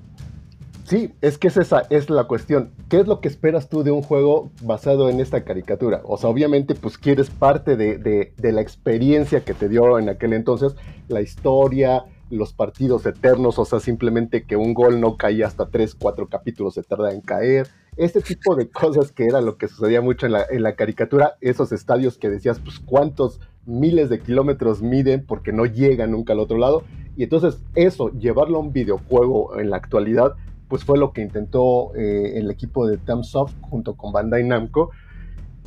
Sí, 0.90 1.14
es 1.20 1.38
que 1.38 1.48
es 1.48 1.56
esa 1.56 1.84
es 1.88 2.10
la 2.10 2.24
cuestión. 2.24 2.72
¿Qué 2.88 2.98
es 2.98 3.06
lo 3.06 3.20
que 3.20 3.28
esperas 3.28 3.68
tú 3.68 3.84
de 3.84 3.92
un 3.92 4.02
juego 4.02 4.50
basado 4.62 5.08
en 5.08 5.20
esta 5.20 5.44
caricatura? 5.44 6.00
O 6.04 6.16
sea, 6.16 6.30
obviamente, 6.30 6.74
pues 6.74 6.98
quieres 6.98 7.30
parte 7.30 7.76
de, 7.76 8.32
la 8.36 8.60
experiencia 8.60 9.44
que 9.44 9.54
te 9.54 9.68
dio 9.68 10.00
en 10.00 10.08
aquel 10.08 10.32
entonces, 10.32 10.74
la 11.06 11.20
historia, 11.20 12.04
los 12.30 12.52
partidos 12.52 13.04
eternos, 13.06 13.58
o 13.58 13.64
sea, 13.64 13.80
simplemente 13.80 14.44
que 14.44 14.56
un 14.56 14.72
gol 14.72 15.00
no 15.00 15.16
caía 15.16 15.46
hasta 15.46 15.68
3, 15.68 15.96
4 15.96 16.28
capítulos 16.28 16.74
se 16.74 16.82
tarda 16.82 17.12
en 17.12 17.20
caer. 17.20 17.68
Este 17.96 18.20
tipo 18.20 18.54
de 18.54 18.70
cosas 18.70 19.12
que 19.12 19.26
era 19.26 19.40
lo 19.40 19.58
que 19.58 19.68
sucedía 19.68 20.00
mucho 20.00 20.26
en 20.26 20.62
la, 20.62 20.74
caricatura, 20.74 21.36
esos 21.40 21.72
estadios 21.72 22.18
que 22.18 22.30
decías, 22.30 22.60
pues 22.60 22.78
cuántos 22.78 23.40
miles 23.66 24.08
de 24.08 24.20
kilómetros 24.20 24.80
miden 24.80 25.26
porque 25.26 25.52
no 25.52 25.66
llegan 25.66 26.12
nunca 26.12 26.32
al 26.32 26.40
otro 26.40 26.56
lado. 26.56 26.84
Y 27.16 27.24
entonces 27.24 27.62
eso, 27.74 28.10
llevarlo 28.12 28.58
a 28.58 28.60
un 28.60 28.72
videojuego 28.72 29.58
en 29.58 29.70
la 29.70 29.76
actualidad, 29.76 30.36
pues 30.68 30.84
fue 30.84 30.98
lo 30.98 31.12
que 31.12 31.22
intentó 31.22 31.94
eh, 31.96 32.38
el 32.38 32.50
equipo 32.50 32.86
de 32.86 32.96
Tamsoft 32.96 33.54
junto 33.60 33.96
con 33.96 34.12
Bandai 34.12 34.44
Namco. 34.44 34.90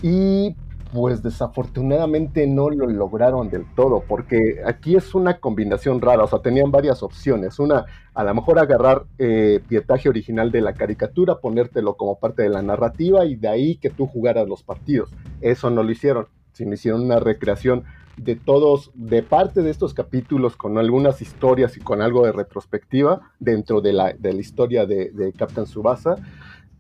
Y 0.01 0.55
pues 0.93 1.23
desafortunadamente 1.23 2.45
no 2.45 2.69
lo 2.69 2.85
lograron 2.85 3.49
del 3.49 3.65
todo, 3.73 4.03
porque 4.07 4.61
aquí 4.63 4.95
es 4.95 5.15
una 5.15 5.39
combinación 5.39 5.99
rara, 5.99 6.23
o 6.23 6.27
sea, 6.27 6.39
tenían 6.39 6.69
varias 6.69 7.01
opciones. 7.01 7.57
Una, 7.57 7.85
a 8.13 8.23
lo 8.23 8.35
mejor 8.35 8.59
agarrar 8.59 9.05
eh, 9.17 9.59
pietaje 9.67 10.07
original 10.07 10.51
de 10.51 10.61
la 10.61 10.73
caricatura, 10.73 11.39
ponértelo 11.39 11.97
como 11.97 12.19
parte 12.19 12.43
de 12.43 12.49
la 12.49 12.61
narrativa 12.61 13.25
y 13.25 13.35
de 13.35 13.47
ahí 13.47 13.77
que 13.77 13.89
tú 13.89 14.05
jugaras 14.05 14.47
los 14.47 14.61
partidos. 14.61 15.09
Eso 15.41 15.71
no 15.71 15.81
lo 15.81 15.91
hicieron, 15.91 16.27
sino 16.51 16.73
hicieron 16.73 17.01
una 17.01 17.19
recreación 17.19 17.85
de 18.17 18.35
todos, 18.35 18.91
de 18.93 19.23
parte 19.23 19.63
de 19.63 19.71
estos 19.71 19.95
capítulos 19.95 20.55
con 20.55 20.77
algunas 20.77 21.23
historias 21.23 21.75
y 21.75 21.79
con 21.79 22.03
algo 22.03 22.23
de 22.23 22.33
retrospectiva 22.33 23.31
dentro 23.39 23.81
de 23.81 23.93
la, 23.93 24.13
historia 24.37 24.85
de, 24.85 25.09
de 25.09 25.33
Captain 25.33 25.65
Subasa 25.65 26.17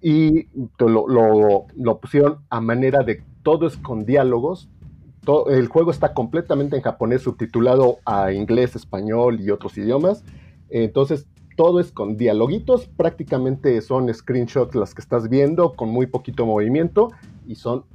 y 0.03 0.49
lo, 0.77 1.07
lo, 1.07 1.97
pusieron 1.99 2.39
a 2.49 2.59
manera 2.59 3.03
de 3.03 3.23
todo 3.43 3.67
es 3.67 3.77
con 3.77 4.05
diálogos. 4.05 4.69
El 5.47 5.67
juego 5.67 5.91
está 5.91 6.13
completamente 6.13 6.75
en 6.75 6.81
japonés, 6.81 7.21
subtitulado 7.21 7.99
a 8.05 8.33
inglés, 8.33 8.75
español 8.75 9.39
y 9.39 9.51
otros 9.51 9.77
idiomas. 9.77 10.23
Entonces, 10.69 11.27
todo 11.55 11.79
es 11.79 11.91
con 11.91 12.17
dialoguitos, 12.17 12.87
prácticamente 12.87 13.79
son 13.81 14.11
screenshots 14.11 14.75
las 14.75 14.95
que 14.95 15.01
estás 15.01 15.29
viendo 15.29 15.73
con 15.73 15.89
muy 15.89 16.07
poquito 16.07 16.45
movimiento 16.45 17.09
y 17.45 17.55
son 17.55 17.85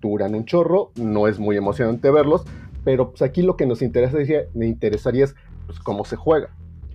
duran 0.00 0.34
un 0.34 0.44
chorro, 0.44 0.92
no 0.94 1.26
es 1.26 1.38
muy 1.38 1.56
emocionante 1.56 2.10
verlos, 2.10 2.44
pero 2.84 3.10
pues 3.10 3.22
aquí 3.22 3.42
lo 3.42 3.56
que 3.56 3.66
nos 3.66 3.82
interesaría, 3.82 4.42
me 4.54 4.66
interesaría 4.66 5.24
es 5.24 5.34
pues, 5.66 5.78
cómo 5.80 6.04
se 6.04 6.16
juega. 6.16 6.50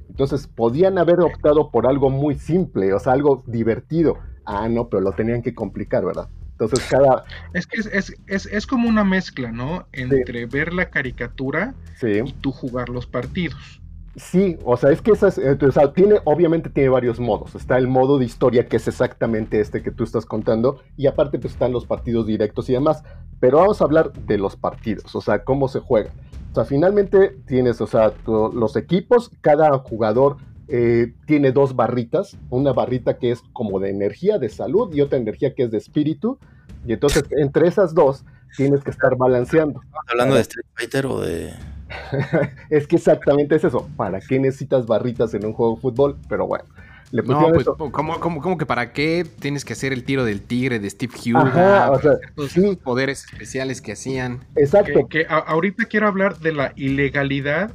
Entonces, 0.09 0.47
podían 0.47 0.99
haber 0.99 1.19
optado 1.21 1.71
por 1.71 1.87
algo 1.87 2.09
muy 2.09 2.35
simple, 2.35 2.93
o 2.93 2.99
sea, 2.99 3.13
algo 3.13 3.43
divertido. 3.47 4.17
Ah, 4.45 4.69
no, 4.69 4.87
pero 4.87 5.01
lo 5.01 5.13
tenían 5.13 5.41
que 5.41 5.55
complicar, 5.55 6.05
¿verdad? 6.05 6.29
Entonces, 6.53 6.85
cada... 6.89 7.25
Es 7.53 7.67
que 7.67 7.81
es, 8.27 8.67
como 8.67 8.87
una 8.87 9.03
mezcla, 9.03 9.51
¿no? 9.51 9.87
Entre 9.91 10.45
ver 10.45 10.73
la 10.73 10.89
caricatura 10.89 11.73
y 12.01 12.31
tú 12.33 12.51
jugar 12.51 12.89
los 12.89 13.05
partidos. 13.05 13.81
Sí, 14.15 14.59
o 14.63 14.77
sea, 14.77 14.91
es 14.91 15.01
que 15.01 15.11
esa 15.11 15.29
eh, 15.29 15.57
o 15.59 15.71
sea, 15.71 15.91
tiene, 15.91 16.19
obviamente 16.25 16.69
tiene 16.69 16.89
varios 16.89 17.19
modos. 17.19 17.55
Está 17.55 17.79
el 17.79 17.87
modo 17.87 18.19
de 18.19 18.25
historia, 18.25 18.67
que 18.67 18.77
es 18.77 18.87
exactamente 18.87 19.59
este 19.59 19.81
que 19.81 19.89
tú 19.89 20.03
estás 20.03 20.25
contando, 20.25 20.81
y 20.97 21.07
aparte 21.07 21.39
pues 21.39 21.53
están 21.53 21.71
los 21.71 21.87
partidos 21.87 22.27
directos 22.27 22.69
y 22.69 22.73
demás. 22.73 23.03
Pero 23.39 23.57
vamos 23.57 23.81
a 23.81 23.85
hablar 23.85 24.13
de 24.13 24.37
los 24.37 24.55
partidos, 24.55 25.15
o 25.15 25.21
sea, 25.21 25.43
cómo 25.43 25.67
se 25.67 25.79
juega. 25.79 26.11
O 26.51 26.55
sea, 26.55 26.65
finalmente 26.65 27.35
tienes, 27.47 27.81
o 27.81 27.87
sea, 27.87 28.13
los 28.27 28.75
equipos, 28.75 29.31
cada 29.41 29.79
jugador 29.79 30.37
eh, 30.67 31.13
tiene 31.25 31.51
dos 31.51 31.75
barritas, 31.75 32.37
una 32.49 32.73
barrita 32.73 33.17
que 33.17 33.31
es 33.31 33.41
como 33.53 33.79
de 33.79 33.89
energía, 33.89 34.37
de 34.37 34.49
salud, 34.49 34.93
y 34.93 35.01
otra 35.01 35.17
energía 35.17 35.53
que 35.53 35.63
es 35.63 35.71
de 35.71 35.77
espíritu. 35.77 36.37
Y 36.85 36.93
entonces, 36.93 37.23
entre 37.31 37.67
esas 37.67 37.93
dos, 37.93 38.23
tienes 38.55 38.83
que 38.83 38.91
estar 38.91 39.15
balanceando. 39.17 39.81
hablando 40.07 40.35
de 40.35 40.41
Street 40.41 40.65
Fighter 40.75 41.05
o 41.05 41.21
de...? 41.21 41.53
es 42.69 42.87
que 42.87 42.95
exactamente 42.95 43.55
es 43.55 43.63
eso. 43.63 43.87
¿Para 43.95 44.19
qué 44.19 44.39
necesitas 44.39 44.85
barritas 44.85 45.33
en 45.33 45.45
un 45.45 45.53
juego 45.53 45.75
de 45.75 45.81
fútbol? 45.81 46.17
Pero 46.27 46.47
bueno. 46.47 46.65
Le 47.11 47.21
no, 47.21 47.51
pues, 47.51 47.67
¿cómo, 47.91 48.57
que 48.57 48.65
para 48.65 48.91
qué 48.91 49.23
tienes 49.39 49.63
que 49.63 49.73
hacer 49.73 49.93
el 49.93 50.03
tiro 50.03 50.25
del 50.25 50.41
tigre 50.41 50.79
de 50.79 50.89
Steve 50.89 51.13
Hughes? 51.13 51.53
o 51.53 51.99
sea, 51.99 52.17
sí. 52.49 52.75
poderes 52.83 53.25
especiales 53.31 53.81
que 53.81 53.91
hacían. 53.91 54.39
Exacto. 54.55 55.07
Que, 55.07 55.27
ahorita 55.29 55.85
quiero 55.85 56.07
hablar 56.07 56.39
de 56.39 56.53
la 56.53 56.73
ilegalidad 56.75 57.69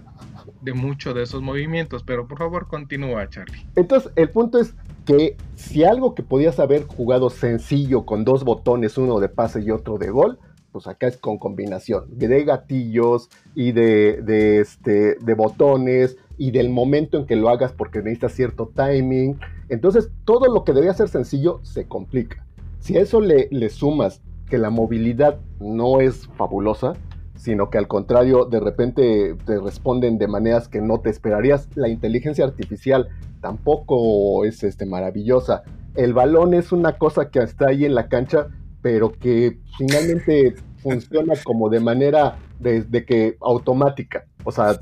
de 0.61 0.75
muchos 0.75 1.15
de 1.15 1.23
esos 1.23 1.43
movimientos, 1.43 2.03
pero 2.03 2.27
por 2.27 2.39
favor 2.39 2.67
continúa, 2.69 3.29
Charlie. 3.29 3.67
Entonces, 3.77 4.13
el 4.17 4.31
punto 4.31 4.59
es 4.59 4.75
que 5.07 5.37
si 5.55 5.85
algo 5.85 6.15
que 6.15 6.23
podías 6.23 6.59
haber 6.59 6.87
jugado 6.87 7.31
sencillo 7.31 8.05
con 8.05 8.25
dos 8.25 8.45
botones, 8.45 8.99
uno 8.99 9.21
de 9.21 9.29
pase 9.29 9.63
y 9.63 9.71
otro 9.71 9.99
de 9.99 10.11
gol, 10.11 10.39
pues 10.73 10.87
acá 10.87 11.07
es 11.07 11.17
con 11.17 11.39
combinación 11.39 12.05
de 12.11 12.45
gatillos 12.45 13.31
y 13.55 13.73
de, 13.73 14.61
este, 14.61 15.15
de 15.15 15.35
botones 15.35 16.17
y 16.37 16.51
del 16.51 16.69
momento 16.69 17.19
en 17.19 17.27
que 17.27 17.37
lo 17.37 17.49
hagas 17.49 17.73
porque 17.73 18.01
necesitas 18.01 18.33
cierto 18.33 18.71
timing. 18.75 19.41
Entonces, 19.69 20.11
todo 20.25 20.53
lo 20.53 20.65
que 20.65 20.73
debería 20.73 20.95
ser 20.95 21.09
sencillo 21.09 21.61
se 21.63 21.87
complica. 21.87 22.45
Si 22.81 22.97
a 22.97 23.01
eso 23.01 23.21
le 23.21 23.71
sumas 23.71 24.21
que 24.49 24.59
la 24.59 24.71
movilidad 24.71 25.41
no 25.59 26.01
es 26.01 26.29
fabulosa, 26.37 26.95
sino 27.39 27.71
que 27.71 27.79
al 27.79 27.89
contrario, 27.89 28.45
de 28.45 28.61
repente 28.61 29.37
te 29.47 29.59
responden 29.59 30.19
de 30.19 30.27
maneras 30.27 30.69
que 30.69 30.81
no 30.81 31.01
te 31.01 31.09
esperarías. 31.11 31.69
La 31.77 31.89
inteligencia 31.89 32.45
artificial 32.45 33.09
tampoco 33.41 34.45
es 34.45 34.65
este, 34.65 34.85
maravillosa. 34.85 35.63
El 35.95 36.13
balón 36.13 36.53
es 36.53 36.73
una 36.73 36.99
cosa 36.99 37.31
que 37.31 37.39
está 37.39 37.69
ahí 37.69 37.85
en 37.85 37.95
la 37.95 38.09
cancha, 38.09 38.49
pero 38.83 39.13
que 39.13 39.61
finalmente 39.79 40.57
funciona 40.83 41.35
como 41.45 41.71
de 41.71 41.81
manera 41.81 42.39
de, 42.59 43.05
que 43.07 43.37
automática. 43.41 44.27
O 44.45 44.51
sea, 44.51 44.81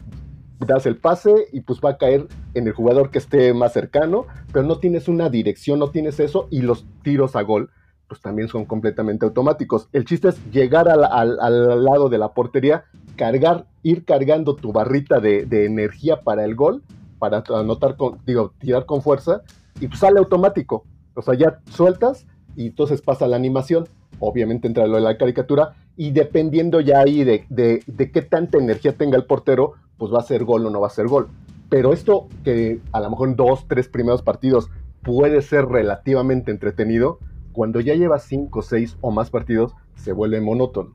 das 0.66 0.86
el 0.86 0.96
pase 0.96 1.34
y 1.52 1.60
pues 1.60 1.80
va 1.84 1.90
a 1.90 1.98
caer 1.98 2.26
en 2.54 2.66
el 2.66 2.72
jugador 2.72 3.10
que 3.10 3.18
esté 3.18 3.52
más 3.52 3.74
cercano, 3.74 4.26
pero 4.50 4.64
no 4.64 4.78
tienes 4.78 5.08
una 5.08 5.28
dirección, 5.28 5.78
no 5.78 5.90
tienes 5.90 6.18
eso 6.20 6.48
y 6.50 6.62
los 6.62 6.86
tiros 7.02 7.36
a 7.36 7.42
gol 7.42 7.70
pues 8.08 8.20
también 8.20 8.48
son 8.48 8.64
completamente 8.64 9.24
automáticos. 9.24 9.88
El 9.92 10.04
chiste 10.04 10.28
es 10.28 10.52
llegar 10.52 10.88
al, 10.88 11.84
lado 11.84 12.08
de 12.08 12.18
la 12.18 12.32
portería, 12.32 12.84
cargar, 13.16 13.66
ir 13.82 14.04
cargando 14.04 14.56
tu 14.56 14.72
barrita 14.72 15.20
de, 15.20 15.46
de, 15.46 15.66
energía 15.66 16.22
para 16.22 16.44
el 16.44 16.54
gol, 16.54 16.82
para 17.18 17.42
anotar 17.48 17.96
con, 17.96 18.18
digo, 18.26 18.52
tirar 18.58 18.86
con 18.86 19.02
fuerza, 19.02 19.42
y 19.80 19.88
pues 19.88 20.00
sale 20.00 20.18
automático. 20.18 20.84
O 21.14 21.22
sea, 21.22 21.34
ya 21.34 21.60
sueltas 21.70 22.26
y 22.56 22.68
entonces 22.68 23.02
pasa 23.02 23.26
la 23.26 23.36
animación, 23.36 23.86
obviamente 24.18 24.66
entra 24.66 24.86
lo 24.86 24.96
de 24.96 25.02
la 25.02 25.18
caricatura, 25.18 25.74
y 25.96 26.10
dependiendo 26.10 26.80
ya 26.80 27.00
ahí 27.00 27.24
de, 27.24 27.44
de, 27.48 28.10
qué 28.12 28.22
tanta 28.22 28.58
energía 28.58 28.96
tenga 28.96 29.16
el 29.16 29.24
portero, 29.24 29.74
pues 29.98 30.12
va 30.12 30.18
a 30.18 30.22
ser 30.22 30.44
gol 30.44 30.66
o 30.66 30.70
no 30.70 30.80
va 30.80 30.88
a 30.88 30.90
ser 30.90 31.06
gol. 31.06 31.28
Pero 31.68 31.92
esto 31.92 32.28
que 32.44 32.80
a 32.92 33.00
lo 33.00 33.10
mejor 33.10 33.28
en 33.28 33.36
dos, 33.36 33.66
tres 33.66 33.88
primeros 33.88 34.22
partidos 34.22 34.68
puede 35.02 35.42
ser 35.42 35.66
relativamente 35.66 36.50
entretenido, 36.50 37.18
cuando 37.56 37.80
ya 37.80 37.94
lleva 37.94 38.18
cinco, 38.18 38.60
seis 38.60 38.98
o 39.00 39.10
más 39.10 39.30
partidos, 39.30 39.72
se 39.94 40.12
vuelve 40.12 40.42
monótono. 40.42 40.94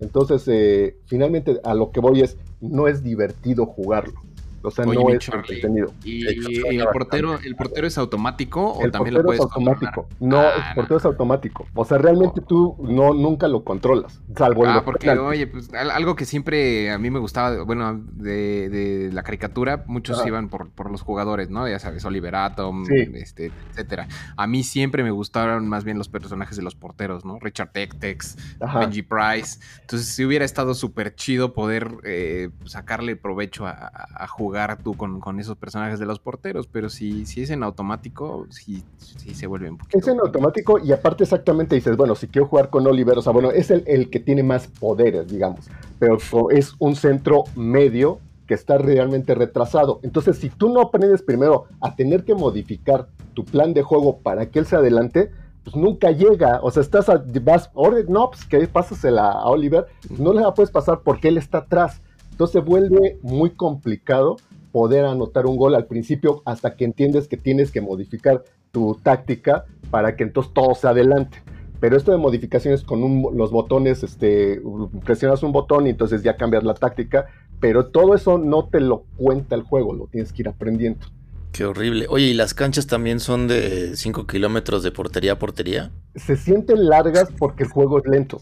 Entonces, 0.00 0.48
eh, 0.48 0.96
finalmente 1.04 1.60
a 1.62 1.74
lo 1.74 1.90
que 1.90 2.00
voy 2.00 2.22
es, 2.22 2.38
no 2.62 2.88
es 2.88 3.02
divertido 3.02 3.66
jugarlo. 3.66 4.18
O 4.62 4.70
sea, 4.70 4.84
no 4.84 5.08
es 5.08 5.28
entretenido. 5.28 5.92
¿Y, 6.04 6.26
el 6.26 6.86
portero, 6.92 7.38
el 7.42 7.56
portero 7.56 7.86
es 7.86 7.96
automático 7.96 8.72
o 8.72 8.84
el 8.84 8.90
también 8.90 9.14
lo 9.14 9.22
puedes 9.22 9.40
es 9.40 9.44
automático. 9.44 10.06
No, 10.20 10.38
ah, 10.38 10.68
el 10.68 10.74
portero 10.74 10.98
es 10.98 11.04
automático. 11.04 11.66
O 11.74 11.84
sea, 11.84 11.98
realmente 11.98 12.42
tú 12.42 12.76
no 12.80 13.14
nunca 13.14 13.48
lo 13.48 13.64
controlas, 13.64 14.20
salvo 14.36 14.66
Ah, 14.66 14.82
porque 14.84 15.10
oye, 15.10 15.46
pues 15.46 15.72
algo 15.72 16.14
que 16.14 16.26
siempre 16.26 16.90
a 16.90 16.98
mí 16.98 17.10
me 17.10 17.18
gustaba, 17.18 17.62
bueno, 17.64 17.98
de, 18.12 19.10
la 19.12 19.22
caricatura, 19.22 19.84
muchos 19.86 20.24
iban 20.26 20.48
por, 20.48 20.70
por, 20.70 20.90
los 20.90 21.02
jugadores, 21.02 21.50
¿no? 21.50 21.66
Ya 21.68 21.78
sabes, 21.78 22.04
Oliver 22.04 22.34
Atom, 22.34 22.84
este, 23.14 23.52
etcétera. 23.70 24.08
A 24.36 24.46
mí 24.46 24.62
siempre 24.62 25.02
me 25.02 25.10
gustaron 25.10 25.68
más 25.68 25.84
bien 25.84 25.96
los 25.98 26.08
personajes 26.08 26.56
de 26.56 26.62
los 26.62 26.74
porteros, 26.74 27.24
¿no? 27.24 27.38
Richard 27.38 27.72
Tectex, 27.72 28.36
Benji 28.74 29.02
Price. 29.02 29.58
Entonces, 29.80 30.08
si 30.08 30.24
hubiera 30.24 30.44
estado 30.44 30.74
súper 30.74 31.14
chido 31.14 31.54
poder 31.54 31.96
eh, 32.04 32.50
sacarle 32.66 33.16
provecho 33.16 33.66
a, 33.66 33.90
a 34.14 34.26
jugar 34.26 34.49
jugar 34.50 34.82
tú 34.82 34.94
con, 34.96 35.20
con, 35.20 35.38
esos 35.38 35.56
personajes 35.56 36.00
de 36.00 36.06
los 36.06 36.18
porteros, 36.18 36.66
pero 36.66 36.88
si, 36.88 37.24
si 37.24 37.42
es 37.42 37.50
en 37.50 37.62
automático, 37.62 38.46
sí, 38.50 38.82
sí 38.98 39.34
se 39.34 39.46
vuelve 39.46 39.70
un 39.70 39.78
poquito. 39.78 39.96
Es 39.96 40.08
en 40.08 40.18
automático 40.18 40.78
y 40.78 40.90
aparte 40.90 41.22
exactamente 41.22 41.76
dices, 41.76 41.96
bueno, 41.96 42.16
si 42.16 42.26
quiero 42.26 42.48
jugar 42.48 42.68
con 42.68 42.84
Oliver, 42.86 43.16
o 43.16 43.22
sea, 43.22 43.32
bueno, 43.32 43.52
es 43.52 43.70
el, 43.70 43.84
el 43.86 44.10
que 44.10 44.18
tiene 44.18 44.42
más 44.42 44.66
poderes, 44.66 45.28
digamos, 45.28 45.70
pero 46.00 46.18
es 46.50 46.74
un 46.80 46.96
centro 46.96 47.44
medio 47.54 48.18
que 48.48 48.54
está 48.54 48.76
realmente 48.76 49.36
retrasado. 49.36 50.00
Entonces, 50.02 50.38
si 50.38 50.50
tú 50.50 50.68
no 50.68 50.80
aprendes 50.80 51.22
primero 51.22 51.66
a 51.80 51.94
tener 51.94 52.24
que 52.24 52.34
modificar 52.34 53.06
tu 53.34 53.44
plan 53.44 53.72
de 53.72 53.82
juego 53.82 54.18
para 54.18 54.50
que 54.50 54.58
él 54.58 54.66
se 54.66 54.74
adelante, 54.74 55.30
pues 55.62 55.76
nunca 55.76 56.10
llega. 56.10 56.58
O 56.62 56.70
sea, 56.72 56.82
estás 56.82 57.08
a, 57.08 57.22
vas, 57.42 57.70
no, 58.08 58.30
pues 58.30 58.44
que 58.44 58.66
pásasela 58.66 59.30
a 59.30 59.46
Oliver, 59.46 59.86
no 60.18 60.32
le 60.32 60.40
la 60.40 60.54
puedes 60.54 60.70
pasar 60.70 61.02
porque 61.04 61.28
él 61.28 61.38
está 61.38 61.58
atrás. 61.58 62.02
Entonces 62.40 62.64
vuelve 62.64 63.18
muy 63.20 63.50
complicado 63.50 64.38
poder 64.72 65.04
anotar 65.04 65.44
un 65.44 65.58
gol 65.58 65.74
al 65.74 65.84
principio 65.84 66.40
hasta 66.46 66.74
que 66.74 66.86
entiendes 66.86 67.28
que 67.28 67.36
tienes 67.36 67.70
que 67.70 67.82
modificar 67.82 68.44
tu 68.70 68.94
táctica 69.02 69.66
para 69.90 70.16
que 70.16 70.22
entonces 70.22 70.54
todo 70.54 70.74
se 70.74 70.88
adelante. 70.88 71.42
Pero 71.80 71.98
esto 71.98 72.12
de 72.12 72.16
modificaciones 72.16 72.82
con 72.82 73.24
los 73.36 73.50
botones, 73.50 74.02
este, 74.02 74.58
presionas 75.04 75.42
un 75.42 75.52
botón 75.52 75.86
y 75.86 75.90
entonces 75.90 76.22
ya 76.22 76.38
cambias 76.38 76.64
la 76.64 76.72
táctica, 76.72 77.26
pero 77.60 77.88
todo 77.88 78.14
eso 78.14 78.38
no 78.38 78.70
te 78.70 78.80
lo 78.80 79.04
cuenta 79.18 79.54
el 79.54 79.62
juego, 79.62 79.92
lo 79.92 80.06
tienes 80.06 80.32
que 80.32 80.40
ir 80.40 80.48
aprendiendo. 80.48 81.08
Qué 81.52 81.66
horrible. 81.66 82.06
Oye, 82.08 82.28
¿y 82.28 82.32
las 82.32 82.54
canchas 82.54 82.86
también 82.86 83.20
son 83.20 83.48
de 83.48 83.94
5 83.96 84.26
kilómetros 84.26 84.82
de 84.82 84.92
portería 84.92 85.32
a 85.32 85.38
portería? 85.38 85.90
Se 86.14 86.38
sienten 86.38 86.88
largas 86.88 87.28
porque 87.38 87.64
el 87.64 87.68
juego 87.68 87.98
es 87.98 88.06
lento. 88.06 88.40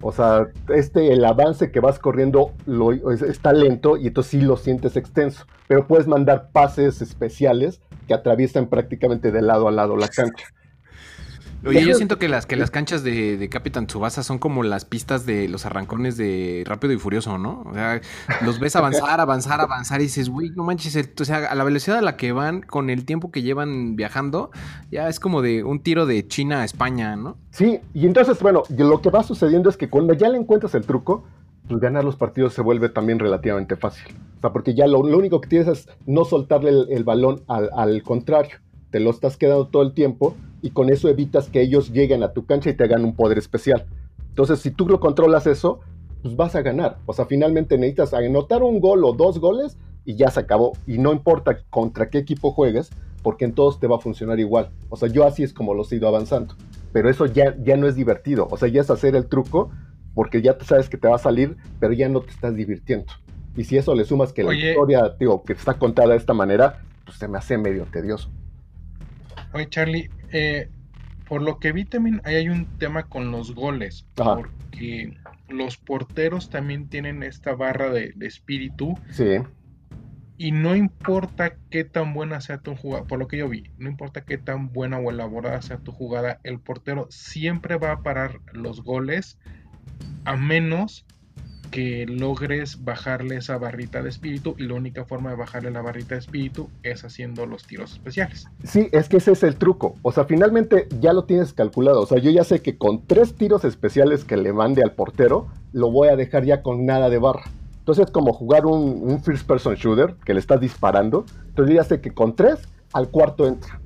O 0.00 0.12
sea, 0.12 0.46
este, 0.68 1.12
el 1.12 1.24
avance 1.24 1.72
que 1.72 1.80
vas 1.80 1.98
corriendo 1.98 2.52
lo, 2.66 2.92
está 3.12 3.52
lento 3.52 3.96
y 3.96 4.08
entonces 4.08 4.30
sí 4.30 4.40
lo 4.40 4.56
sientes 4.56 4.96
extenso. 4.96 5.44
Pero 5.66 5.86
puedes 5.86 6.06
mandar 6.06 6.50
pases 6.52 7.02
especiales 7.02 7.80
que 8.06 8.14
atraviesan 8.14 8.68
prácticamente 8.68 9.32
de 9.32 9.42
lado 9.42 9.68
a 9.68 9.72
lado 9.72 9.96
la 9.96 10.08
cancha. 10.08 10.46
Oye, 11.66 11.84
yo 11.84 11.94
siento 11.94 12.18
que 12.18 12.28
las, 12.28 12.46
que 12.46 12.56
las 12.56 12.70
canchas 12.70 13.02
de, 13.02 13.36
de 13.36 13.48
Capitán 13.48 13.86
Tsubasa 13.86 14.22
son 14.22 14.38
como 14.38 14.62
las 14.62 14.84
pistas 14.84 15.26
de 15.26 15.48
los 15.48 15.66
arrancones 15.66 16.16
de 16.16 16.62
Rápido 16.66 16.92
y 16.92 16.98
Furioso, 16.98 17.36
¿no? 17.36 17.64
O 17.66 17.74
sea, 17.74 18.00
los 18.44 18.60
ves 18.60 18.76
avanzar, 18.76 19.20
avanzar, 19.20 19.60
avanzar 19.60 20.00
y 20.00 20.04
dices, 20.04 20.28
güey, 20.28 20.50
no 20.50 20.62
manches, 20.62 21.10
o 21.20 21.24
sea, 21.24 21.46
a 21.50 21.54
la 21.54 21.64
velocidad 21.64 21.98
a 21.98 22.02
la 22.02 22.16
que 22.16 22.30
van, 22.32 22.62
con 22.62 22.90
el 22.90 23.04
tiempo 23.04 23.32
que 23.32 23.42
llevan 23.42 23.96
viajando, 23.96 24.50
ya 24.90 25.08
es 25.08 25.18
como 25.18 25.42
de 25.42 25.64
un 25.64 25.80
tiro 25.80 26.06
de 26.06 26.26
China 26.28 26.62
a 26.62 26.64
España, 26.64 27.16
¿no? 27.16 27.36
Sí, 27.50 27.80
y 27.92 28.06
entonces, 28.06 28.38
bueno, 28.40 28.62
lo 28.76 29.00
que 29.02 29.10
va 29.10 29.24
sucediendo 29.24 29.68
es 29.68 29.76
que 29.76 29.90
cuando 29.90 30.14
ya 30.14 30.28
le 30.28 30.38
encuentras 30.38 30.74
el 30.74 30.86
truco, 30.86 31.24
pues 31.66 31.80
ganar 31.80 32.04
los 32.04 32.16
partidos 32.16 32.54
se 32.54 32.62
vuelve 32.62 32.88
también 32.88 33.18
relativamente 33.18 33.76
fácil. 33.76 34.14
O 34.38 34.40
sea, 34.40 34.52
porque 34.52 34.74
ya 34.74 34.86
lo, 34.86 35.00
único 35.00 35.40
que 35.40 35.48
tienes 35.48 35.68
es 35.68 35.88
no 36.06 36.24
soltarle 36.24 36.70
el, 36.88 37.04
balón 37.04 37.42
al, 37.48 37.68
al 37.74 38.02
contrario, 38.04 38.58
te 38.90 39.00
lo 39.00 39.10
estás 39.10 39.36
quedando 39.36 39.66
todo 39.66 39.82
el 39.82 39.92
tiempo 39.92 40.36
y 40.62 40.70
con 40.70 40.90
eso 40.90 41.08
evitas 41.08 41.48
que 41.48 41.60
ellos 41.60 41.92
lleguen 41.92 42.22
a 42.22 42.32
tu 42.32 42.46
cancha 42.46 42.70
y 42.70 42.74
te 42.74 42.84
hagan 42.84 43.04
un 43.04 43.14
poder 43.14 43.38
especial. 43.38 43.86
Entonces, 44.30 44.60
si 44.60 44.70
tú 44.70 44.86
lo 44.88 45.00
controlas 45.00 45.46
eso, 45.46 45.80
pues 46.22 46.36
vas 46.36 46.54
a 46.54 46.62
ganar. 46.62 46.98
O 47.06 47.12
sea, 47.12 47.26
finalmente 47.26 47.76
necesitas 47.76 48.14
anotar 48.14 48.62
un 48.62 48.80
gol 48.80 49.04
o 49.04 49.12
dos 49.12 49.38
goles 49.38 49.76
y 50.04 50.16
ya 50.16 50.30
se 50.30 50.40
acabó. 50.40 50.72
Y 50.86 50.98
no 50.98 51.12
importa 51.12 51.58
contra 51.70 52.10
qué 52.10 52.18
equipo 52.18 52.52
juegues, 52.52 52.90
porque 53.22 53.44
en 53.44 53.52
todos 53.52 53.80
te 53.80 53.86
va 53.86 53.96
a 53.96 54.00
funcionar 54.00 54.38
igual. 54.40 54.70
O 54.88 54.96
sea, 54.96 55.08
yo 55.08 55.26
así 55.26 55.42
es 55.42 55.52
como 55.52 55.74
los 55.74 55.92
he 55.92 55.96
ido 55.96 56.08
avanzando. 56.08 56.54
Pero 56.92 57.10
eso 57.10 57.26
ya, 57.26 57.56
ya 57.62 57.76
no 57.76 57.86
es 57.86 57.94
divertido. 57.94 58.48
O 58.50 58.56
sea, 58.56 58.68
ya 58.68 58.80
es 58.80 58.90
hacer 58.90 59.16
el 59.16 59.26
truco 59.26 59.70
porque 60.14 60.42
ya 60.42 60.56
sabes 60.60 60.88
que 60.88 60.96
te 60.96 61.06
va 61.06 61.16
a 61.16 61.18
salir, 61.18 61.56
pero 61.78 61.92
ya 61.92 62.08
no 62.08 62.20
te 62.20 62.30
estás 62.30 62.56
divirtiendo. 62.56 63.06
Y 63.56 63.64
si 63.64 63.76
eso 63.76 63.94
le 63.94 64.04
sumas 64.04 64.32
que 64.32 64.42
la 64.42 64.54
historia, 64.54 65.14
digo, 65.18 65.42
que 65.42 65.52
está 65.52 65.74
contada 65.74 66.10
de 66.10 66.16
esta 66.16 66.32
manera, 66.32 66.82
pues 67.04 67.18
se 67.18 67.28
me 67.28 67.38
hace 67.38 67.58
medio 67.58 67.84
tedioso. 67.84 68.30
Oye, 69.52 69.68
Charlie, 69.68 70.10
eh, 70.32 70.70
por 71.28 71.42
lo 71.42 71.58
que 71.58 71.72
vi 71.72 71.84
también 71.84 72.20
ahí 72.24 72.36
hay 72.36 72.48
un 72.48 72.66
tema 72.78 73.04
con 73.04 73.30
los 73.30 73.54
goles, 73.54 74.06
porque 74.14 75.16
los 75.48 75.76
porteros 75.76 76.50
también 76.50 76.88
tienen 76.88 77.22
esta 77.22 77.54
barra 77.54 77.90
de, 77.90 78.14
espíritu. 78.20 78.98
Sí. 79.10 79.38
Y 80.36 80.52
no 80.52 80.76
importa 80.76 81.56
qué 81.68 81.84
tan 81.84 82.14
buena 82.14 82.40
sea 82.40 82.58
tu 82.58 82.76
jugada, 82.76 83.04
por 83.04 83.18
lo 83.18 83.26
que 83.26 83.38
yo 83.38 83.48
vi, 83.48 83.70
no 83.76 83.88
importa 83.88 84.24
qué 84.24 84.38
tan 84.38 84.72
buena 84.72 84.98
o 84.98 85.10
elaborada 85.10 85.60
sea 85.62 85.78
tu 85.78 85.90
jugada, 85.90 86.40
el 86.44 86.60
portero 86.60 87.08
siempre 87.10 87.76
va 87.76 87.90
a 87.90 88.02
parar 88.02 88.40
los 88.52 88.84
goles 88.84 89.38
a 90.24 90.36
menos 90.36 91.04
que 91.70 92.06
logres 92.06 92.84
bajarle 92.84 93.36
esa 93.36 93.58
barrita 93.58 94.02
de 94.02 94.08
espíritu 94.08 94.54
y 94.58 94.64
la 94.64 94.74
única 94.74 95.04
forma 95.04 95.30
de 95.30 95.36
bajarle 95.36 95.70
la 95.70 95.82
barrita 95.82 96.14
de 96.14 96.20
espíritu 96.20 96.68
es 96.82 97.04
haciendo 97.04 97.46
los 97.46 97.64
tiros 97.64 97.92
especiales. 97.92 98.46
Sí, 98.64 98.88
es 98.92 99.08
que 99.08 99.18
ese 99.18 99.32
es 99.32 99.42
el 99.42 99.56
truco. 99.56 99.94
O 100.02 100.12
sea, 100.12 100.24
finalmente 100.24 100.88
ya 101.00 101.12
lo 101.12 101.24
tienes 101.24 101.52
calculado. 101.52 102.00
O 102.02 102.06
sea, 102.06 102.18
yo 102.18 102.30
ya 102.30 102.44
sé 102.44 102.60
que 102.60 102.76
con 102.76 103.06
tres 103.06 103.34
tiros 103.34 103.64
especiales 103.64 104.24
que 104.24 104.36
le 104.36 104.52
mande 104.52 104.82
al 104.82 104.92
portero, 104.92 105.46
lo 105.72 105.90
voy 105.90 106.08
a 106.08 106.16
dejar 106.16 106.44
ya 106.44 106.62
con 106.62 106.86
nada 106.86 107.10
de 107.10 107.18
barra. 107.18 107.44
Entonces 107.78 108.06
es 108.06 108.10
como 108.10 108.32
jugar 108.32 108.66
un, 108.66 109.20
first 109.22 109.46
person 109.46 109.74
shooter 109.74 110.14
que 110.24 110.34
le 110.34 110.40
estás 110.40 110.60
disparando. 110.60 111.24
Entonces 111.48 111.74
ya 111.74 111.84
sé 111.84 112.00
que 112.00 112.12
con 112.12 112.36
tres 112.36 112.58
al 112.92 113.08
cuarto 113.08 113.46
entra. 113.46 113.80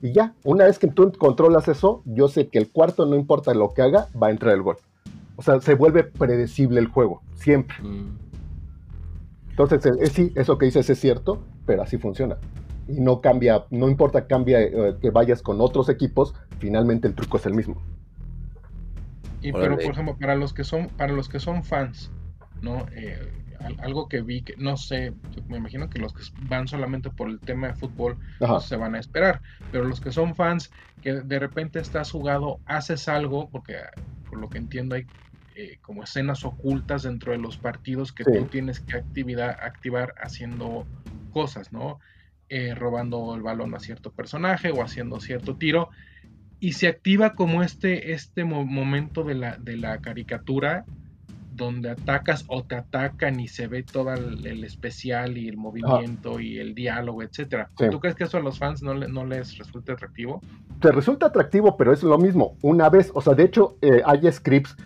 Y 0.00 0.12
ya, 0.12 0.34
una 0.44 0.64
vez 0.64 0.78
que 0.78 0.86
tú 0.86 1.10
controlas 1.12 1.66
eso, 1.66 2.02
yo 2.04 2.28
sé 2.28 2.48
que 2.48 2.58
el 2.58 2.70
cuarto, 2.70 3.06
no 3.06 3.16
importa 3.16 3.52
lo 3.54 3.72
que 3.72 3.82
haga, 3.82 4.08
va 4.20 4.28
a 4.28 4.30
entrar 4.30 4.54
el 4.54 4.62
gol. 4.62 4.76
O 5.38 5.42
sea, 5.42 5.60
se 5.60 5.74
vuelve 5.74 6.02
predecible 6.02 6.80
el 6.80 6.88
juego, 6.88 7.22
siempre. 7.34 7.76
Mm. 7.80 8.18
Entonces, 9.50 9.86
eh, 9.86 10.06
sí, 10.06 10.32
eso 10.34 10.58
que 10.58 10.66
dices 10.66 10.90
es 10.90 10.98
cierto, 10.98 11.40
pero 11.64 11.82
así 11.82 11.96
funciona. 11.96 12.38
Y 12.88 13.00
no 13.00 13.20
cambia, 13.20 13.64
no 13.70 13.88
importa 13.88 14.26
cambia 14.26 14.60
eh, 14.60 14.96
que 15.00 15.10
vayas 15.10 15.40
con 15.40 15.60
otros 15.60 15.88
equipos, 15.90 16.34
finalmente 16.58 17.06
el 17.06 17.14
truco 17.14 17.36
es 17.36 17.46
el 17.46 17.54
mismo. 17.54 17.80
Y 19.40 19.52
pero 19.52 19.76
por 19.76 19.92
ejemplo, 19.92 20.16
para 20.18 20.34
los 20.34 20.52
que 20.52 20.64
son, 20.64 20.88
para 20.88 21.12
los 21.12 21.28
que 21.28 21.38
son 21.38 21.62
fans, 21.62 22.10
¿no? 22.60 22.86
Eh, 22.90 23.30
algo 23.80 24.08
que 24.08 24.22
vi 24.22 24.42
que 24.42 24.56
no 24.56 24.76
sé, 24.76 25.12
me 25.46 25.58
imagino 25.58 25.88
que 25.88 26.00
los 26.00 26.14
que 26.14 26.22
van 26.48 26.66
solamente 26.66 27.10
por 27.10 27.28
el 27.28 27.38
tema 27.38 27.68
de 27.68 27.74
fútbol 27.74 28.16
se 28.60 28.76
van 28.76 28.96
a 28.96 28.98
esperar, 28.98 29.40
pero 29.70 29.84
los 29.84 30.00
que 30.00 30.10
son 30.10 30.34
fans 30.34 30.72
que 31.00 31.12
de 31.12 31.38
repente 31.38 31.78
estás 31.78 32.10
jugado, 32.10 32.58
haces 32.66 33.08
algo, 33.08 33.48
porque 33.50 33.76
por 34.28 34.40
lo 34.40 34.48
que 34.48 34.58
entiendo 34.58 34.96
hay 34.96 35.06
eh, 35.60 35.80
como 35.82 36.04
escenas 36.04 36.44
ocultas 36.44 37.02
dentro 37.02 37.32
de 37.32 37.38
los 37.38 37.58
partidos 37.58 38.12
que 38.12 38.22
tú 38.22 38.44
tienes 38.44 38.78
que 38.78 38.96
actividad, 38.96 39.58
activar 39.60 40.14
haciendo 40.22 40.86
cosas, 41.32 41.72
¿no? 41.72 41.98
Eh, 42.48 42.76
robando 42.76 43.34
el 43.34 43.42
balón 43.42 43.74
a 43.74 43.80
cierto 43.80 44.12
personaje 44.12 44.70
o 44.70 44.84
haciendo 44.84 45.18
cierto 45.18 45.56
tiro. 45.56 45.88
Y 46.60 46.74
se 46.74 46.86
activa 46.86 47.34
como 47.34 47.64
este, 47.64 48.12
este 48.12 48.44
momento 48.44 49.24
de 49.24 49.34
la, 49.34 49.56
de 49.56 49.76
la 49.76 49.98
caricatura 49.98 50.84
donde 51.54 51.90
atacas 51.90 52.44
o 52.46 52.62
te 52.62 52.76
atacan 52.76 53.40
y 53.40 53.48
se 53.48 53.66
ve 53.66 53.82
todo 53.82 54.14
el, 54.14 54.62
especial 54.62 55.36
y 55.38 55.48
el 55.48 55.56
movimiento 55.56 56.38
y 56.38 56.58
el 56.58 56.76
diálogo, 56.76 57.24
etcétera. 57.24 57.68
¿Tú 57.90 57.98
crees 57.98 58.14
que 58.14 58.22
eso 58.22 58.36
a 58.36 58.40
los 58.40 58.60
fans 58.60 58.80
no, 58.80 58.94
no 58.94 59.26
les 59.26 59.58
resulta 59.58 59.94
atractivo? 59.94 60.40
Te 60.80 60.92
resulta 60.92 61.26
atractivo, 61.26 61.76
pero 61.76 61.92
es 61.92 62.04
lo 62.04 62.16
mismo. 62.16 62.56
Una 62.62 62.88
vez, 62.88 63.10
o 63.12 63.20
sea, 63.20 63.34
de 63.34 63.42
hecho, 63.42 63.76
eh, 63.82 64.02
hay 64.06 64.30
scripts 64.30 64.76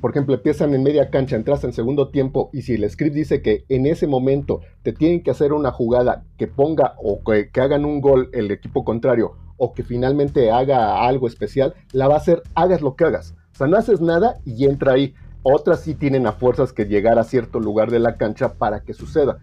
por 0.00 0.10
ejemplo, 0.10 0.34
empiezan 0.34 0.74
en 0.74 0.82
media 0.82 1.10
cancha, 1.10 1.36
entras 1.36 1.62
en 1.64 1.72
segundo 1.72 2.08
tiempo 2.08 2.50
y 2.52 2.62
si 2.62 2.74
el 2.74 2.90
script 2.90 3.14
dice 3.14 3.42
que 3.42 3.64
en 3.68 3.86
ese 3.86 4.06
momento 4.06 4.60
te 4.82 4.92
tienen 4.92 5.22
que 5.22 5.30
hacer 5.30 5.52
una 5.52 5.70
jugada 5.70 6.24
que 6.36 6.48
ponga 6.48 6.94
o 7.02 7.22
que, 7.22 7.50
hagan 7.60 7.84
un 7.84 8.00
gol 8.00 8.30
el 8.32 8.50
equipo 8.50 8.84
contrario 8.84 9.32
o 9.56 9.74
que 9.74 9.82
finalmente 9.82 10.50
haga 10.50 11.06
algo 11.06 11.26
especial, 11.26 11.74
la 11.92 12.08
va 12.08 12.14
a 12.14 12.18
hacer, 12.18 12.42
hagas 12.54 12.80
lo 12.80 12.96
que 12.96 13.04
hagas. 13.04 13.34
O 13.52 13.58
sea, 13.58 13.66
no 13.66 13.76
haces 13.76 14.00
nada 14.00 14.38
y 14.44 14.64
entra 14.64 14.92
ahí. 14.92 15.14
Otras 15.42 15.80
sí 15.80 15.94
tienen 15.94 16.26
a 16.26 16.32
fuerzas 16.32 16.72
que 16.72 16.86
llegar 16.86 17.18
a 17.18 17.24
cierto 17.24 17.60
lugar 17.60 17.90
de 17.90 17.98
la 17.98 18.16
cancha 18.16 18.54
para 18.54 18.80
que 18.80 18.94
suceda. 18.94 19.38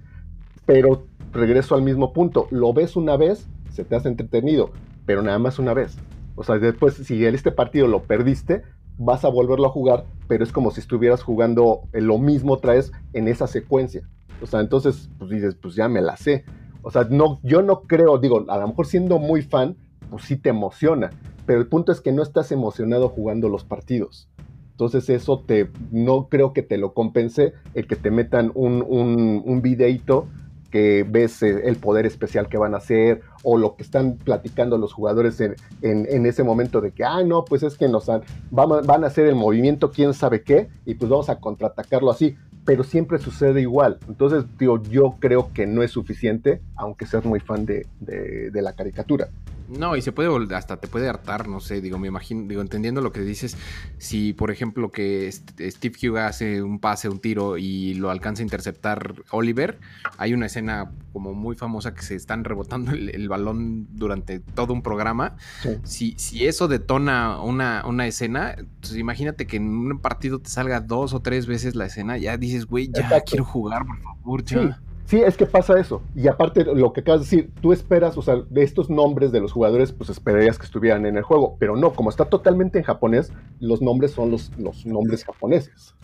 Pero 0.66 1.08
regreso 1.32 1.76
al 1.76 1.84
mismo 1.84 2.14
punto, 2.14 2.48
lo 2.52 2.74
ves 2.74 2.96
una 2.96 3.18
vez, 3.18 3.48
se 3.72 3.84
te 3.84 3.96
hace 3.96 4.08
entretenido, 4.08 4.72
pero 5.06 5.22
nada 5.22 5.40
más 5.40 5.60
una 5.60 5.74
vez. 5.74 5.98
O 6.36 6.44
sea, 6.44 6.58
después, 6.60 6.96
si 6.96 7.26
este 7.26 7.52
partido 7.52 7.88
lo 7.88 8.04
perdiste, 8.04 8.64
vas 8.98 9.26
a 9.26 9.30
volverlo 9.30 9.68
a 9.68 9.72
jugar, 9.72 10.06
pero 10.28 10.44
es 10.44 10.52
como 10.52 10.72
si 10.72 10.80
estuvieras 10.80 11.24
jugando 11.24 11.82
lo 11.94 12.18
mismo 12.18 12.54
otra 12.54 12.74
vez 12.74 12.92
en 13.14 13.28
esa 13.28 13.48
secuencia. 13.48 14.08
O 14.42 14.46
sea, 14.46 14.60
entonces, 14.60 15.10
pues 15.18 15.30
dices, 15.30 15.56
pues 15.56 15.76
ya 15.76 15.88
me 15.88 16.02
la 16.02 16.18
sé. 16.18 16.46
O 16.82 16.92
sea, 16.92 17.06
no, 17.10 17.40
yo 17.44 17.62
no 17.62 17.82
creo, 17.82 18.18
digo, 18.18 18.46
a 18.48 18.58
lo 18.58 18.68
mejor 18.68 18.86
siendo 18.86 19.18
muy 19.20 19.42
fan, 19.42 19.76
pues 20.10 20.24
sí 20.24 20.38
te 20.38 20.50
emociona, 20.50 21.10
pero 21.46 21.60
el 21.60 21.68
punto 21.68 21.92
es 21.92 22.02
que 22.02 22.12
no 22.12 22.22
estás 22.22 22.52
emocionado 22.52 23.10
jugando 23.10 23.50
los 23.50 23.64
partidos. 23.64 24.30
Entonces 24.72 25.10
eso 25.10 25.40
te, 25.40 25.70
no 25.92 26.28
creo 26.28 26.52
que 26.52 26.62
te 26.62 26.78
lo 26.78 26.94
compense 26.94 27.54
el 27.76 27.88
que 27.88 27.96
te 27.96 28.12
metan 28.12 28.52
un, 28.56 28.84
un, 28.88 29.42
un 29.46 29.62
videito 29.62 30.28
que 30.76 31.06
ves 31.08 31.42
eh, 31.42 31.70
el 31.70 31.78
poder 31.78 32.06
especial 32.06 32.50
que 32.50 32.58
van 32.58 32.74
a 32.74 32.80
hacer 32.80 33.22
o 33.44 33.58
lo 33.58 33.78
que 33.78 33.84
están 33.84 34.18
platicando 34.18 34.78
los 34.78 34.92
jugadores 34.92 35.40
en, 35.40 35.56
en, 35.82 36.26
ese 36.26 36.44
momento 36.44 36.82
de 36.82 36.92
que, 36.92 37.06
ah, 37.06 37.24
no, 37.24 37.46
pues 37.46 37.64
es 37.64 37.78
que 37.78 37.88
nos 37.88 38.10
han, 38.10 38.24
van, 38.52 38.86
van, 38.86 39.06
a 39.06 39.08
hacer 39.08 39.26
el 39.26 39.36
movimiento 39.36 39.90
quién 39.90 40.14
sabe 40.14 40.44
qué 40.44 40.68
y 40.86 40.96
pues 40.96 41.10
vamos 41.10 41.30
a 41.30 41.40
contraatacarlo 41.40 42.12
así, 42.12 42.36
pero 42.66 42.84
siempre 42.84 43.20
sucede 43.20 43.62
igual. 43.62 44.00
Entonces, 44.10 44.44
digo, 44.60 44.84
yo 44.84 45.16
creo 45.18 45.54
que 45.54 45.66
no 45.66 45.82
es 45.82 45.92
suficiente, 45.92 46.62
aunque 46.76 47.06
seas 47.06 47.24
muy 47.24 47.40
fan 47.40 47.66
de, 47.66 47.88
de, 48.02 48.52
de 48.52 48.62
la 48.62 48.74
caricatura. 48.74 49.30
No, 49.68 49.96
y 49.96 50.02
se 50.02 50.12
puede 50.12 50.56
hasta 50.56 50.78
te 50.78 50.88
puede 50.88 51.10
hartar, 51.10 51.48
no 51.48 51.60
sé, 51.60 51.82
digo, 51.82 51.98
me 51.98 52.08
imagino, 52.08 52.48
digo, 52.48 52.62
entendiendo 52.62 53.02
lo 53.02 53.12
que 53.12 53.22
dices, 53.22 53.58
si 53.98 54.34
por 54.34 54.52
ejemplo 54.52 54.92
que 54.92 55.32
Steve 55.32 55.96
Hugh 56.02 56.18
hace 56.18 56.62
un 56.62 56.80
pase, 56.80 57.10
un 57.10 57.20
tiro 57.20 57.58
y 57.58 57.96
lo 57.96 58.10
alcanza 58.10 58.42
a 58.42 58.44
interceptar 58.44 59.16
Oliver, 59.32 59.80
hay 60.18 60.34
una 60.34 60.46
escena 60.46 60.92
como 61.14 61.34
muy 61.34 61.56
famosa 61.56 61.94
que 61.94 62.02
se 62.02 62.16
están 62.16 62.44
rebotando 62.44 62.92
el, 62.92 63.28
balón 63.30 63.88
durante 63.92 64.40
todo 64.40 64.74
un 64.74 64.84
programa. 64.84 65.36
Si, 65.84 66.14
si 66.18 66.46
eso 66.46 66.68
detona 66.68 67.42
una, 67.42 67.84
una 67.86 68.06
escena, 68.06 68.56
pues 68.82 68.96
imagínate 68.96 69.48
que 69.48 69.58
en 69.58 69.68
un 69.68 70.00
partido 70.00 70.40
te 70.40 70.50
salga 70.50 70.80
dos 70.80 71.14
o 71.14 71.22
tres 71.22 71.48
veces 71.48 71.76
la 71.76 71.86
escena, 71.86 72.18
ya 72.18 72.38
dices, 72.38 72.66
güey, 72.66 72.90
ya 72.92 73.22
quiero 73.22 73.46
jugar, 73.46 73.86
por 73.86 74.00
favor, 74.02 74.44
ya. 74.44 74.62
Sí, 74.62 74.70
es 75.12 75.38
que 75.38 75.46
pasa 75.46 75.80
eso. 75.80 76.02
Y 76.16 76.28
aparte, 76.28 76.64
lo 76.66 76.92
que 76.94 77.02
acabas 77.02 77.22
de 77.22 77.26
decir, 77.26 77.52
tú 77.62 77.74
esperas, 77.74 78.18
o 78.18 78.22
sea, 78.22 78.38
de 78.50 78.64
estos 78.64 78.90
nombres 78.90 79.32
de 79.32 79.40
los 79.40 79.52
jugadores, 79.52 79.92
pues 79.92 80.10
esperarías 80.10 80.58
que 80.58 80.66
estuvieran 80.66 81.06
en 81.06 81.18
el 81.18 81.24
juego. 81.24 81.58
Pero 81.60 81.76
no, 81.76 81.94
como 81.94 82.10
está 82.10 82.26
totalmente 82.26 82.80
en 82.80 82.84
japonés, 82.84 83.32
los 83.60 83.82
nombres 83.82 84.12
son 84.12 84.32
los, 84.32 84.52
los 84.58 84.86
nombres 84.86 85.24
japoneses. 85.24 85.96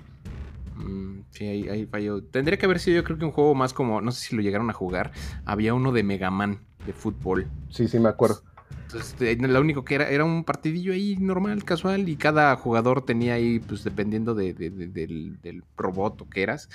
Mm, 0.76 1.22
sí, 1.32 1.48
ahí, 1.48 1.70
ahí, 1.70 1.86
falló. 1.86 2.24
Tendría 2.24 2.58
que 2.58 2.66
haber 2.66 2.80
sido, 2.80 2.98
yo 2.98 3.04
creo 3.04 3.18
que 3.18 3.26
un 3.26 3.32
juego 3.32 3.56
más 3.56 3.74
como, 3.74 4.02
no 4.02 4.12
sé 4.12 4.30
si 4.30 4.36
lo 4.36 4.42
llegaron 4.42 4.70
a 4.70 4.74
jugar. 4.74 5.12
Había 5.46 5.74
uno 5.74 5.92
de 5.92 6.04
Mega 6.04 6.30
Man 6.30 6.60
de 6.86 6.94
fútbol. 6.94 7.48
Sí, 7.70 7.88
sí, 7.88 8.00
me 8.00 8.10
acuerdo. 8.10 8.44
Entonces, 8.84 9.16
eh, 9.22 9.38
lo 9.40 9.62
único 9.62 9.86
que 9.86 9.96
era, 9.96 10.10
era 10.10 10.26
un 10.26 10.44
partidillo 10.44 10.94
ahí 10.94 11.16
normal, 11.18 11.64
casual, 11.64 12.10
y 12.10 12.18
cada 12.18 12.56
jugador 12.56 13.06
tenía 13.06 13.36
ahí, 13.36 13.60
pues 13.60 13.84
dependiendo 13.84 14.36
de, 14.36 14.54
del, 14.54 15.40
del 15.42 15.64
robot 15.78 16.22
o 16.22 16.30
que 16.30 16.44
eras, 16.44 16.70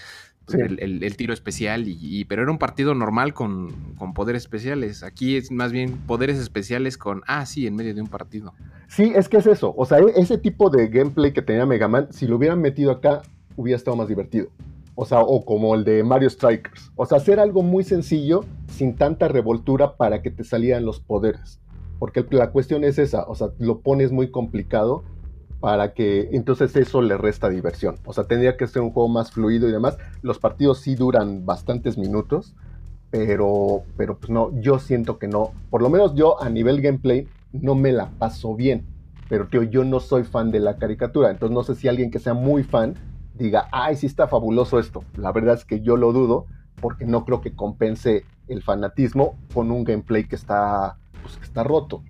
el, 0.55 1.17
tiro 1.17 1.33
especial, 1.33 1.85
y, 1.87 2.25
pero 2.27 2.43
era 2.43 2.51
un 2.51 2.59
partido 2.59 2.95
normal 2.95 3.35
con, 3.35 3.73
poderes 4.15 4.43
especiales. 4.43 5.03
Aquí 5.03 5.37
es 5.37 5.51
más 5.51 5.73
bien 5.73 5.97
poderes 6.07 6.39
especiales 6.39 6.97
con, 6.99 7.23
ah, 7.27 7.47
sí, 7.47 7.67
en 7.67 7.77
medio 7.77 7.95
de 7.95 8.03
un 8.03 8.09
partido. 8.09 8.55
Sí, 8.89 9.13
es 9.15 9.29
que 9.29 9.39
es 9.39 9.47
eso. 9.47 9.75
O 9.77 9.85
sea, 9.85 9.99
e, 9.99 10.13
ese 10.17 10.39
tipo 10.39 10.71
de 10.71 10.89
gameplay 10.89 11.33
que 11.33 11.43
tenía 11.43 11.67
Mega 11.67 11.89
Man, 11.89 12.09
si 12.11 12.27
lo 12.27 12.37
hubieran 12.37 12.61
metido 12.61 12.93
acá, 12.93 13.23
hubiera 13.57 13.77
estado 13.77 13.97
más 13.97 14.09
divertido. 14.09 14.49
O 14.95 15.05
sea, 15.05 15.21
o 15.21 15.45
como 15.45 15.75
el 15.75 15.85
de 15.85 16.03
Mario 16.05 16.31
Strikers. 16.31 16.93
O 16.97 17.05
sea, 17.05 17.19
hacer 17.19 17.39
algo 17.41 17.63
muy 17.63 17.85
sencillo, 17.85 18.45
sin 18.69 18.97
tanta 18.97 19.29
revoltura 19.29 19.97
para 19.97 20.23
que 20.23 20.31
te 20.31 20.45
salieran 20.45 20.85
los 20.85 21.01
poderes. 21.01 21.61
Porque 21.99 22.25
la 22.31 22.51
cuestión 22.51 22.85
es 22.85 22.99
esa, 22.99 23.25
o 23.25 23.35
sea, 23.35 23.49
lo 23.59 23.81
pones 23.81 24.13
muy 24.13 24.31
complicado 24.31 25.05
para 25.61 25.95
que 25.95 26.29
entonces 26.33 26.77
eso 26.77 27.03
le 27.03 27.17
resta 27.17 27.49
diversión. 27.49 27.97
O 28.05 28.13
sea, 28.13 28.25
tendría 28.25 28.57
que 28.57 28.67
ser 28.67 28.83
un 28.83 28.91
juego 28.91 29.09
más 29.09 29.31
fluido 29.31 29.69
y 29.69 29.73
demás. 29.73 29.99
Los 30.23 30.39
partidos 30.39 30.81
sí 30.81 30.95
duran 30.95 31.47
bastantes 31.47 31.97
minutos, 31.97 32.55
pero, 33.11 33.83
pero 33.97 34.19
pues 34.19 34.31
no, 34.31 34.51
yo 34.61 34.79
siento 34.79 35.19
que 35.19 35.29
no. 35.29 35.53
Por 35.71 35.83
lo 35.83 35.91
menos 35.91 36.15
yo 36.15 36.43
a 36.43 36.51
nivel 36.51 36.81
gameplay 36.81 37.29
no 37.53 37.75
me 37.75 37.93
la 37.93 38.11
paso 38.11 38.55
bien. 38.55 38.87
Pero 39.29 39.49
tío, 39.49 39.63
yo 39.63 39.85
no 39.85 40.01
soy 40.01 40.25
fan 40.25 40.51
de 40.51 40.61
la 40.61 40.77
caricatura, 40.77 41.31
entonces 41.31 41.55
no 41.55 41.65
sé 41.65 41.75
si 41.75 41.89
alguien 41.89 42.11
que 42.11 42.21
sea 42.21 42.35
muy 42.35 42.63
fan 42.63 42.95
diga, 43.35 43.69
ay, 43.73 43.97
sí 43.97 44.07
está 44.07 44.29
fabuloso 44.29 44.79
esto. 44.79 45.03
La 45.17 45.33
verdad 45.33 45.57
es 45.57 45.65
que 45.65 45.81
yo 45.81 45.97
lo 45.97 46.13
dudo, 46.13 46.47
porque 46.81 47.07
no 47.07 47.25
creo 47.25 47.41
que 47.41 47.55
compense 47.55 48.25
el 48.49 48.63
fanatismo 48.63 49.37
con 49.53 49.71
un 49.71 49.85
gameplay 49.85 50.29
que 50.29 50.37
está, 50.37 50.97
pues, 51.23 51.37
que 51.37 51.45
está 51.45 51.65
roto 51.65 52.03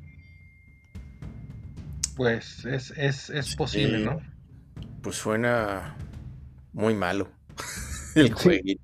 pues 2.16 2.64
es, 2.64 3.56
posible, 3.56 3.98
¿no? 3.98 4.20
Pues 5.02 5.16
suena 5.16 5.96
muy 6.72 6.94
malo 6.94 7.28
el 8.14 8.32
jueguito. 8.32 8.82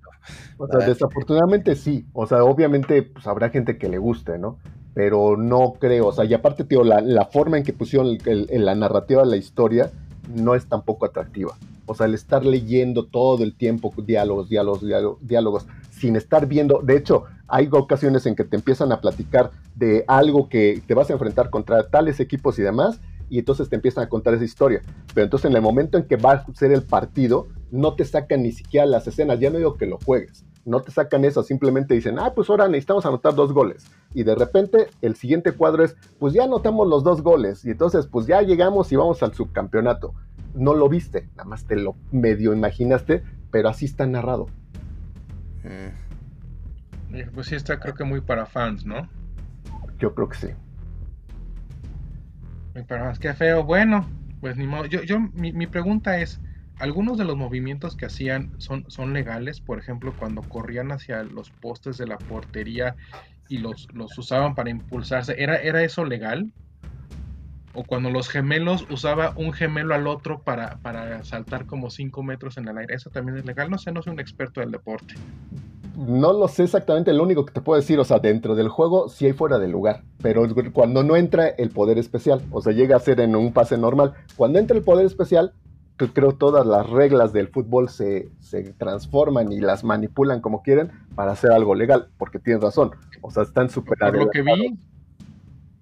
O 0.58 0.68
sea, 0.68 0.86
desafortunadamente 0.86 1.74
sí. 1.74 2.06
O 2.12 2.26
sea, 2.26 2.44
obviamente 2.44 3.02
pues, 3.02 3.26
habrá 3.26 3.48
gente 3.48 3.78
que 3.78 3.88
le 3.88 3.98
guste, 3.98 4.38
¿no? 4.38 4.58
Pero 4.94 5.36
no 5.36 5.74
creo. 5.80 6.08
O 6.08 6.12
sea, 6.12 6.26
y 6.26 6.34
aparte, 6.34 6.64
tío, 6.64 6.84
la, 6.84 7.24
forma 7.24 7.56
en 7.56 7.64
que 7.64 7.72
pusieron 7.72 8.18
la 8.24 8.74
narrativa 8.74 9.22
de 9.22 9.30
la 9.30 9.36
historia 9.36 9.90
no 10.28 10.54
es 10.54 10.66
tampoco 10.66 11.06
atractiva. 11.06 11.56
O 11.86 11.94
sea, 11.94 12.06
el 12.06 12.14
estar 12.14 12.44
leyendo 12.44 13.06
todo 13.06 13.42
el 13.42 13.54
tiempo 13.56 13.92
diálogos, 13.96 14.48
diálogos, 14.48 14.82
diálogos, 14.82 15.26
diálogos, 15.26 15.66
sin 15.90 16.16
estar 16.16 16.46
viendo. 16.46 16.80
De 16.82 16.96
hecho, 16.96 17.24
hay 17.48 17.68
ocasiones 17.70 18.26
en 18.26 18.34
que 18.34 18.44
te 18.44 18.56
empiezan 18.56 18.92
a 18.92 19.00
platicar 19.00 19.50
de 19.74 20.04
algo 20.06 20.48
que 20.48 20.82
te 20.86 20.94
vas 20.94 21.10
a 21.10 21.14
enfrentar 21.14 21.50
contra 21.50 21.88
tales 21.88 22.20
equipos 22.20 22.58
y 22.58 22.62
demás, 22.62 23.00
y 23.32 23.38
entonces 23.38 23.70
te 23.70 23.76
empiezan 23.76 24.04
a 24.04 24.08
contar 24.10 24.34
esa 24.34 24.44
historia. 24.44 24.82
Pero 25.14 25.24
entonces 25.24 25.50
en 25.50 25.56
el 25.56 25.62
momento 25.62 25.96
en 25.96 26.04
que 26.04 26.16
va 26.16 26.32
a 26.32 26.46
ser 26.52 26.70
el 26.70 26.82
partido, 26.82 27.48
no 27.70 27.94
te 27.94 28.04
sacan 28.04 28.42
ni 28.42 28.52
siquiera 28.52 28.84
las 28.84 29.08
escenas, 29.08 29.40
ya 29.40 29.48
no 29.48 29.56
digo 29.56 29.78
que 29.78 29.86
lo 29.86 29.96
juegues, 30.04 30.44
no 30.66 30.82
te 30.82 30.92
sacan 30.92 31.24
eso, 31.24 31.42
simplemente 31.42 31.94
dicen, 31.94 32.18
ah, 32.18 32.34
pues 32.34 32.50
ahora 32.50 32.68
necesitamos 32.68 33.06
anotar 33.06 33.34
dos 33.34 33.54
goles. 33.54 33.86
Y 34.12 34.24
de 34.24 34.34
repente 34.34 34.88
el 35.00 35.16
siguiente 35.16 35.52
cuadro 35.52 35.82
es, 35.82 35.96
pues 36.18 36.34
ya 36.34 36.44
anotamos 36.44 36.86
los 36.86 37.04
dos 37.04 37.22
goles, 37.22 37.64
y 37.64 37.70
entonces 37.70 38.06
pues 38.06 38.26
ya 38.26 38.42
llegamos 38.42 38.92
y 38.92 38.96
vamos 38.96 39.22
al 39.22 39.32
subcampeonato. 39.32 40.12
No 40.52 40.74
lo 40.74 40.90
viste, 40.90 41.30
nada 41.34 41.48
más 41.48 41.64
te 41.64 41.76
lo 41.76 41.96
medio 42.10 42.52
imaginaste, 42.52 43.22
pero 43.50 43.70
así 43.70 43.86
está 43.86 44.06
narrado. 44.06 44.48
Mm. 45.64 47.30
Pues 47.32 47.46
sí 47.46 47.54
está 47.54 47.80
creo 47.80 47.94
que 47.94 48.04
muy 48.04 48.20
para 48.20 48.44
fans, 48.44 48.84
¿no? 48.84 49.08
Yo 49.98 50.14
creo 50.14 50.28
que 50.28 50.36
sí. 50.36 50.48
Pero 52.72 53.10
es 53.10 53.18
que 53.18 53.34
feo. 53.34 53.64
Bueno, 53.64 54.10
pues 54.40 54.56
ni 54.56 54.66
modo. 54.66 54.86
Yo, 54.86 55.02
yo 55.02 55.20
mi, 55.34 55.66
pregunta 55.66 56.20
es, 56.20 56.40
¿algunos 56.78 57.18
de 57.18 57.24
los 57.24 57.36
movimientos 57.36 57.96
que 57.96 58.06
hacían 58.06 58.50
son, 58.58 58.84
son 58.88 59.12
legales? 59.12 59.60
Por 59.60 59.78
ejemplo, 59.78 60.14
cuando 60.16 60.42
corrían 60.42 60.92
hacia 60.92 61.22
los 61.22 61.50
postes 61.50 61.98
de 61.98 62.06
la 62.06 62.16
portería 62.16 62.96
y 63.48 63.58
los, 63.58 63.86
los 63.92 64.16
usaban 64.16 64.54
para 64.54 64.70
impulsarse, 64.70 65.34
¿era, 65.38 65.56
¿era 65.56 65.82
eso 65.82 66.04
legal? 66.04 66.52
O 67.74 67.84
cuando 67.84 68.10
los 68.10 68.28
gemelos 68.28 68.86
usaba 68.90 69.32
un 69.36 69.52
gemelo 69.52 69.94
al 69.94 70.06
otro 70.06 70.42
para, 70.42 70.78
para 70.82 71.24
saltar 71.24 71.66
como 71.66 71.90
5 71.90 72.22
metros 72.22 72.56
en 72.58 72.68
el 72.68 72.76
aire, 72.78 72.94
¿eso 72.94 73.10
también 73.10 73.38
es 73.38 73.44
legal? 73.44 73.70
No 73.70 73.78
sé, 73.78 73.92
no 73.92 74.02
soy 74.02 74.12
un 74.12 74.20
experto 74.20 74.60
del 74.60 74.70
deporte. 74.70 75.14
No 75.96 76.32
lo 76.32 76.48
sé 76.48 76.64
exactamente, 76.64 77.12
lo 77.12 77.22
único 77.22 77.44
que 77.44 77.52
te 77.52 77.60
puedo 77.60 77.80
decir, 77.80 77.98
o 77.98 78.04
sea, 78.04 78.18
dentro 78.18 78.54
del 78.54 78.68
juego 78.68 79.08
sí 79.08 79.26
hay 79.26 79.32
fuera 79.34 79.58
de 79.58 79.68
lugar, 79.68 80.02
pero 80.22 80.46
cuando 80.72 81.02
no 81.02 81.16
entra 81.16 81.48
el 81.48 81.70
poder 81.70 81.98
especial, 81.98 82.40
o 82.50 82.62
sea, 82.62 82.72
llega 82.72 82.96
a 82.96 83.00
ser 83.00 83.20
en 83.20 83.36
un 83.36 83.52
pase 83.52 83.76
normal, 83.76 84.14
cuando 84.36 84.58
entra 84.58 84.76
el 84.76 84.84
poder 84.84 85.04
especial, 85.04 85.52
creo 86.08 86.32
todas 86.32 86.66
las 86.66 86.88
reglas 86.88 87.32
del 87.32 87.48
fútbol 87.48 87.88
se, 87.88 88.30
transforman 88.78 89.52
y 89.52 89.60
las 89.60 89.84
manipulan 89.84 90.40
como 90.40 90.62
quieren 90.62 90.90
para 91.14 91.32
hacer 91.32 91.52
algo 91.52 91.74
legal, 91.74 92.08
porque 92.18 92.38
tienes 92.38 92.62
razón, 92.62 92.92
o 93.20 93.30
sea, 93.30 93.42
están 93.42 93.70
súper 93.70 93.98
Por 93.98 94.16
lo 94.16 94.30
que 94.30 94.42
vi, 94.42 94.78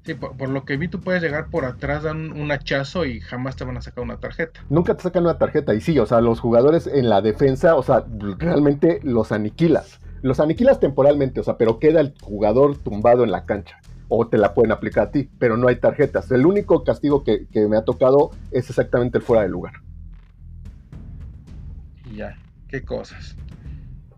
Sí, 0.05 0.15
por, 0.15 0.49
lo 0.49 0.65
que 0.65 0.79
vi, 0.79 0.89
tú 0.89 1.01
puedes 1.01 1.23
llegar 1.23 1.51
por 1.51 1.67
atrás, 1.67 2.05
dan 2.05 2.33
un 2.33 2.51
hachazo 2.51 3.05
y 3.05 3.21
jamás 3.21 3.57
te 3.57 3.65
van 3.65 3.77
a 3.77 3.83
sacar 3.83 4.03
una 4.03 4.17
tarjeta. 4.17 4.61
Nunca 4.71 4.97
te 4.97 5.03
sacan 5.03 5.25
una 5.25 5.37
tarjeta. 5.37 5.75
Y 5.75 5.81
sí, 5.83 5.99
o 5.99 6.07
sea, 6.07 6.23
los 6.23 6.41
jugadores 6.41 6.87
en 6.87 7.11
la 7.11 7.21
defensa, 7.21 7.77
o 7.77 7.83
sea, 7.83 8.05
realmente 8.39 9.01
los 9.03 9.31
aniquilas. 9.31 10.01
Los 10.23 10.41
aniquilas 10.41 10.81
temporalmente, 10.81 11.41
o 11.41 11.45
sea, 11.45 11.59
pero 11.59 11.79
queda 11.79 12.01
el 12.01 12.15
jugador 12.23 12.79
tumbado 12.79 13.25
en 13.25 13.31
la 13.31 13.45
cancha. 13.45 13.79
O 14.09 14.27
te 14.27 14.39
la 14.39 14.55
pueden 14.55 14.73
aplicar 14.73 15.09
a 15.09 15.11
ti, 15.11 15.29
pero 15.39 15.57
no 15.57 15.69
hay 15.69 15.77
tarjetas. 15.77 16.31
El 16.31 16.47
único 16.47 16.83
castigo 16.83 17.23
que, 17.23 17.47
que 17.49 17.69
me 17.69 17.77
ha 17.77 17.85
tocado 17.85 18.31
es 18.51 18.71
exactamente 18.71 19.19
el 19.19 19.25
fuera 19.25 19.43
de 19.43 19.51
lugar. 19.51 19.75
Y 22.11 22.17
ya, 22.17 22.39
qué 22.69 22.83
cosas. 22.83 23.37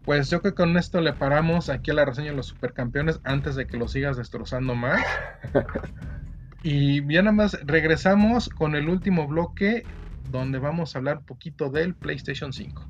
Pues 0.05 0.31
yo 0.31 0.41
creo 0.41 0.53
que 0.53 0.63
con 0.63 0.77
esto 0.77 1.01
le 1.01 1.13
paramos 1.13 1.69
aquí 1.69 1.93
a 1.93 1.95
la 1.95 2.05
reseña 2.05 2.31
de 2.31 2.37
los 2.37 2.47
supercampeones 2.47 3.21
antes 3.25 3.55
de 3.55 3.67
que 3.67 3.77
lo 3.77 3.87
sigas 3.87 4.17
destrozando 4.17 4.75
más. 4.75 5.01
y 6.63 7.07
ya 7.13 7.23
nada 7.23 7.33
más 7.33 7.59
regresamos 7.65 8.49
con 8.49 8.75
el 8.75 8.89
último 8.89 9.29
bloque 9.29 9.85
donde 10.31 10.59
vamos 10.59 10.95
a 10.95 10.99
hablar 10.99 11.19
un 11.19 11.25
poquito 11.25 11.71
del 11.71 11.95
PlayStation 11.95 12.53
5. 12.53 12.87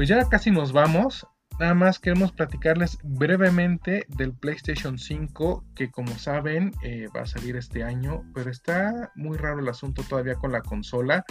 Pues 0.00 0.08
ya 0.08 0.26
casi 0.30 0.50
nos 0.50 0.72
vamos. 0.72 1.26
Nada 1.58 1.74
más 1.74 1.98
queremos 1.98 2.32
platicarles 2.32 2.96
brevemente 3.02 4.06
del 4.08 4.32
PlayStation 4.32 4.98
5, 4.98 5.62
que 5.74 5.90
como 5.90 6.16
saben 6.16 6.72
eh, 6.82 7.08
va 7.14 7.20
a 7.20 7.26
salir 7.26 7.54
este 7.56 7.84
año, 7.84 8.22
pero 8.32 8.50
está 8.50 9.12
muy 9.14 9.36
raro 9.36 9.60
el 9.60 9.68
asunto 9.68 10.02
todavía 10.02 10.36
con 10.36 10.52
la 10.52 10.62
consola. 10.62 11.26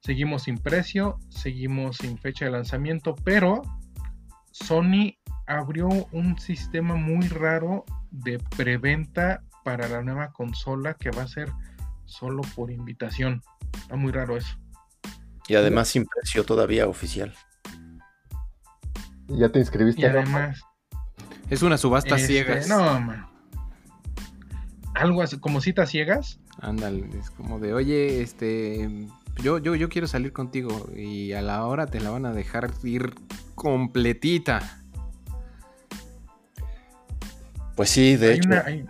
Seguimos 0.00 0.42
sin 0.42 0.58
precio, 0.58 1.20
seguimos 1.28 1.98
sin 1.98 2.18
fecha 2.18 2.46
de 2.46 2.50
lanzamiento, 2.50 3.14
pero 3.14 3.62
Sony 4.50 5.14
abrió 5.46 5.86
un 6.10 6.36
sistema 6.36 6.96
muy 6.96 7.28
raro 7.28 7.84
de 8.10 8.40
preventa 8.56 9.44
para 9.62 9.86
la 9.86 10.02
nueva 10.02 10.32
consola 10.32 10.94
que 10.94 11.12
va 11.12 11.22
a 11.22 11.28
ser 11.28 11.48
solo 12.06 12.42
por 12.56 12.72
invitación. 12.72 13.40
Está 13.72 13.94
muy 13.94 14.10
raro 14.10 14.36
eso. 14.36 14.58
Y 15.46 15.54
además 15.54 15.86
sin 15.86 16.06
precio 16.06 16.42
todavía 16.42 16.88
oficial. 16.88 17.32
¿Ya 19.30 19.48
te 19.48 19.58
inscribiste? 19.58 20.02
Y 20.02 20.04
además, 20.04 20.60
Es 21.48 21.62
una 21.62 21.76
subasta 21.78 22.14
Este, 22.16 22.26
ciegas. 22.28 22.68
No, 22.68 23.00
man. 23.00 23.26
Algo 24.94 25.22
así, 25.22 25.38
como 25.38 25.60
citas 25.60 25.90
ciegas. 25.90 26.38
Ándale, 26.60 27.08
es 27.18 27.30
como 27.30 27.58
de, 27.58 27.72
oye, 27.72 28.20
este, 28.22 28.88
yo, 29.42 29.58
yo, 29.58 29.74
yo 29.74 29.88
quiero 29.88 30.06
salir 30.06 30.32
contigo 30.32 30.88
y 30.94 31.32
a 31.32 31.42
la 31.42 31.64
hora 31.64 31.86
te 31.86 32.00
la 32.00 32.10
van 32.10 32.26
a 32.26 32.32
dejar 32.32 32.70
ir 32.84 33.14
completita. 33.54 34.60
Pues 37.76 37.90
sí, 37.90 38.16
de 38.16 38.32
Hay 38.32 38.36
hecho. 38.38 38.48
una- 38.48 38.60
hay- 38.66 38.86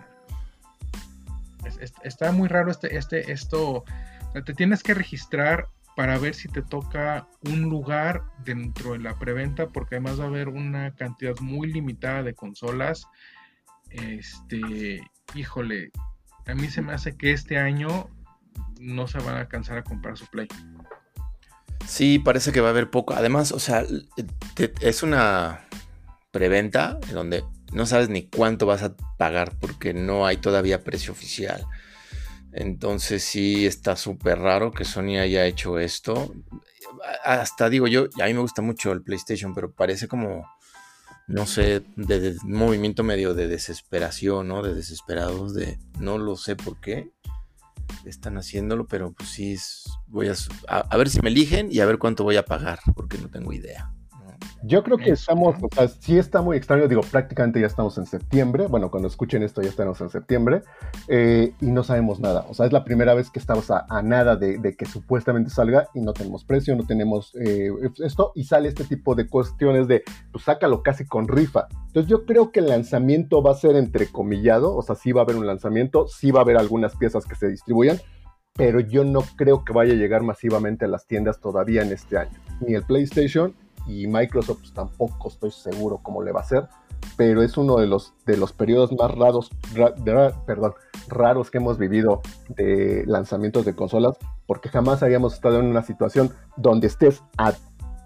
es- 1.65 1.77
es- 1.77 1.93
está 2.03 2.31
muy 2.31 2.47
raro 2.49 2.71
este, 2.71 2.97
este, 2.97 3.31
esto. 3.31 3.85
Te 4.45 4.53
tienes 4.53 4.83
que 4.83 4.93
registrar 4.93 5.67
para 5.95 6.17
ver 6.17 6.35
si 6.35 6.47
te 6.47 6.61
toca 6.61 7.27
un 7.43 7.63
lugar 7.63 8.23
dentro 8.43 8.93
de 8.93 8.99
la 8.99 9.17
preventa, 9.19 9.67
porque 9.67 9.95
además 9.95 10.19
va 10.19 10.25
a 10.25 10.27
haber 10.27 10.47
una 10.47 10.95
cantidad 10.95 11.37
muy 11.39 11.71
limitada 11.71 12.23
de 12.23 12.33
consolas. 12.33 13.07
Este, 13.89 15.01
híjole, 15.35 15.91
a 16.47 16.53
mí 16.55 16.67
se 16.69 16.81
me 16.81 16.93
hace 16.93 17.17
que 17.17 17.31
este 17.31 17.57
año 17.57 18.09
no 18.79 19.07
se 19.07 19.19
van 19.19 19.35
a 19.35 19.39
alcanzar 19.41 19.77
a 19.77 19.83
comprar 19.83 20.17
su 20.17 20.25
Play. 20.27 20.47
Sí, 21.85 22.19
parece 22.19 22.51
que 22.51 22.61
va 22.61 22.67
a 22.67 22.71
haber 22.71 22.89
poco. 22.89 23.13
Además, 23.13 23.51
o 23.51 23.59
sea, 23.59 23.83
es 24.81 25.03
una 25.03 25.65
preventa 26.31 26.99
en 27.09 27.15
donde 27.15 27.43
no 27.73 27.85
sabes 27.85 28.09
ni 28.09 28.27
cuánto 28.27 28.65
vas 28.65 28.83
a 28.83 28.95
pagar 29.17 29.57
porque 29.59 29.93
no 29.93 30.25
hay 30.25 30.37
todavía 30.37 30.83
precio 30.83 31.11
oficial. 31.11 31.65
Entonces 32.53 33.23
sí 33.23 33.65
está 33.65 33.95
súper 33.95 34.39
raro 34.39 34.71
que 34.71 34.85
Sony 34.85 35.17
haya 35.19 35.45
hecho 35.45 35.79
esto. 35.79 36.33
Hasta 37.23 37.69
digo 37.69 37.87
yo, 37.87 38.07
a 38.21 38.25
mí 38.25 38.33
me 38.33 38.41
gusta 38.41 38.61
mucho 38.61 38.91
el 38.91 39.01
PlayStation, 39.01 39.53
pero 39.53 39.71
parece 39.71 40.07
como, 40.07 40.45
no 41.27 41.45
sé, 41.45 41.83
de, 41.95 42.35
movimiento 42.43 43.03
medio 43.03 43.33
de 43.33 43.47
desesperación, 43.47 44.49
¿no? 44.49 44.61
De 44.61 44.73
desesperados, 44.73 45.53
de 45.53 45.79
no 45.99 46.17
lo 46.17 46.35
sé 46.35 46.55
por 46.55 46.79
qué 46.81 47.11
están 48.05 48.37
haciéndolo, 48.37 48.87
pero 48.87 49.13
pues 49.13 49.29
sí, 49.29 49.57
voy 50.07 50.29
a, 50.29 50.35
a 50.67 50.97
ver 50.97 51.09
si 51.09 51.21
me 51.21 51.29
eligen 51.29 51.69
y 51.71 51.79
a 51.79 51.85
ver 51.85 51.97
cuánto 51.97 52.23
voy 52.23 52.37
a 52.37 52.45
pagar, 52.45 52.79
porque 52.95 53.17
no 53.17 53.29
tengo 53.29 53.53
idea. 53.53 53.93
Yo 54.63 54.83
creo 54.83 54.97
que 54.97 55.11
Eso, 55.11 55.13
estamos, 55.13 55.55
o 55.61 55.67
sea, 55.73 55.87
sí 55.87 56.17
está 56.17 56.41
muy 56.41 56.55
extraño, 56.55 56.87
digo, 56.87 57.01
prácticamente 57.01 57.59
ya 57.59 57.67
estamos 57.67 57.97
en 57.97 58.05
septiembre, 58.05 58.67
bueno, 58.67 58.91
cuando 58.91 59.07
escuchen 59.07 59.41
esto 59.41 59.61
ya 59.61 59.69
estamos 59.69 59.99
en 60.01 60.09
septiembre, 60.09 60.61
eh, 61.07 61.53
y 61.59 61.71
no 61.71 61.83
sabemos 61.83 62.19
nada, 62.19 62.45
o 62.47 62.53
sea, 62.53 62.67
es 62.67 62.71
la 62.71 62.83
primera 62.83 63.13
vez 63.13 63.31
que 63.31 63.39
estamos 63.39 63.71
a, 63.71 63.85
a 63.89 64.01
nada 64.03 64.35
de, 64.35 64.59
de 64.59 64.75
que 64.75 64.85
supuestamente 64.85 65.49
salga 65.49 65.87
y 65.95 66.01
no 66.01 66.13
tenemos 66.13 66.43
precio, 66.43 66.75
no 66.75 66.85
tenemos 66.85 67.33
eh, 67.35 67.71
esto, 68.03 68.31
y 68.35 68.43
sale 68.43 68.69
este 68.69 68.83
tipo 68.83 69.15
de 69.15 69.27
cuestiones 69.27 69.87
de, 69.87 70.03
pues 70.31 70.43
sácalo 70.43 70.83
casi 70.83 71.05
con 71.05 71.27
rifa. 71.27 71.67
Entonces 71.87 72.09
yo 72.09 72.25
creo 72.25 72.51
que 72.51 72.59
el 72.59 72.67
lanzamiento 72.67 73.41
va 73.41 73.51
a 73.51 73.55
ser 73.55 73.75
entrecomillado, 73.75 74.75
o 74.75 74.81
sea, 74.81 74.95
sí 74.95 75.11
va 75.11 75.21
a 75.21 75.23
haber 75.23 75.37
un 75.37 75.47
lanzamiento, 75.47 76.07
sí 76.07 76.31
va 76.31 76.41
a 76.41 76.43
haber 76.43 76.57
algunas 76.57 76.95
piezas 76.95 77.25
que 77.25 77.35
se 77.35 77.47
distribuyan, 77.47 77.99
pero 78.53 78.79
yo 78.79 79.03
no 79.03 79.21
creo 79.37 79.63
que 79.63 79.73
vaya 79.73 79.93
a 79.93 79.95
llegar 79.95 80.23
masivamente 80.23 80.85
a 80.85 80.87
las 80.87 81.07
tiendas 81.07 81.39
todavía 81.39 81.81
en 81.81 81.91
este 81.91 82.17
año. 82.17 82.37
Ni 82.59 82.75
el 82.75 82.83
PlayStation 82.83 83.55
y 83.87 84.07
Microsoft 84.07 84.59
pues, 84.59 84.73
tampoco 84.73 85.29
estoy 85.29 85.51
seguro 85.51 85.99
cómo 86.01 86.21
le 86.21 86.31
va 86.31 86.41
a 86.41 86.43
hacer, 86.43 86.67
pero 87.17 87.41
es 87.41 87.57
uno 87.57 87.77
de 87.77 87.87
los, 87.87 88.13
de 88.25 88.37
los 88.37 88.53
periodos 88.53 88.91
más 88.91 89.11
raros, 89.11 89.49
perdón, 90.45 90.73
raros 91.07 91.51
que 91.51 91.57
hemos 91.57 91.77
vivido 91.77 92.21
de 92.49 93.03
lanzamientos 93.07 93.65
de 93.65 93.75
consolas, 93.75 94.17
porque 94.45 94.69
jamás 94.69 95.03
habíamos 95.03 95.33
estado 95.33 95.59
en 95.59 95.65
una 95.65 95.83
situación 95.83 96.31
donde 96.57 96.87
estés 96.87 97.23
a 97.37 97.53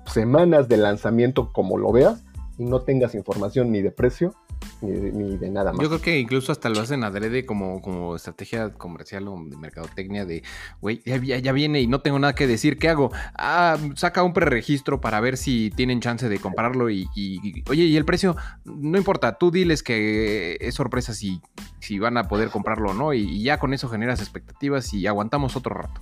semanas 0.05 0.67
de 0.67 0.77
lanzamiento 0.77 1.51
como 1.51 1.77
lo 1.77 1.91
veas 1.91 2.23
y 2.57 2.65
no 2.65 2.81
tengas 2.81 3.15
información 3.15 3.71
ni 3.71 3.81
de 3.81 3.91
precio 3.91 4.33
ni 4.81 4.91
de, 4.91 5.11
ni 5.11 5.37
de 5.37 5.49
nada 5.49 5.71
más. 5.71 5.81
Yo 5.81 5.87
creo 5.89 6.01
que 6.01 6.19
incluso 6.19 6.51
hasta 6.51 6.69
lo 6.69 6.79
hacen 6.79 7.03
adrede 7.03 7.45
como, 7.45 7.81
como 7.81 8.15
estrategia 8.15 8.71
comercial 8.73 9.27
o 9.27 9.37
de 9.45 9.57
mercadotecnia 9.57 10.25
de, 10.25 10.43
güey, 10.81 11.01
ya, 11.05 11.17
ya- 11.17 11.39
ya 11.39 11.51
viene 11.53 11.81
y 11.81 11.87
no 11.87 12.01
tengo 12.01 12.19
nada 12.19 12.35
que 12.35 12.45
decir, 12.47 12.77
¿qué 12.77 12.89
hago? 12.89 13.11
Ah, 13.37 13.77
saca 13.95 14.21
un 14.23 14.33
preregistro 14.33 15.01
para 15.01 15.19
ver 15.19 15.37
si 15.37 15.71
tienen 15.75 16.01
chance 16.01 16.27
de 16.29 16.39
comprarlo 16.39 16.89
y, 16.89 17.07
y- 17.15 17.63
oye, 17.69 17.83
¿y 17.83 17.97
el 17.97 18.05
precio? 18.05 18.35
No 18.65 18.97
importa, 18.97 19.37
tú 19.37 19.51
diles 19.51 19.81
que 19.83 20.57
es 20.59 20.75
sorpresa 20.75 21.13
si, 21.13 21.41
si 21.79 21.97
van 21.99 22.17
a 22.17 22.27
poder 22.27 22.49
comprarlo 22.49 22.91
o 22.91 22.93
no 22.93 23.13
y, 23.13 23.21
y 23.21 23.43
ya 23.43 23.57
con 23.59 23.73
eso 23.73 23.89
generas 23.89 24.19
expectativas 24.19 24.93
y 24.93 25.07
aguantamos 25.07 25.55
otro 25.55 25.75
rato. 25.75 26.01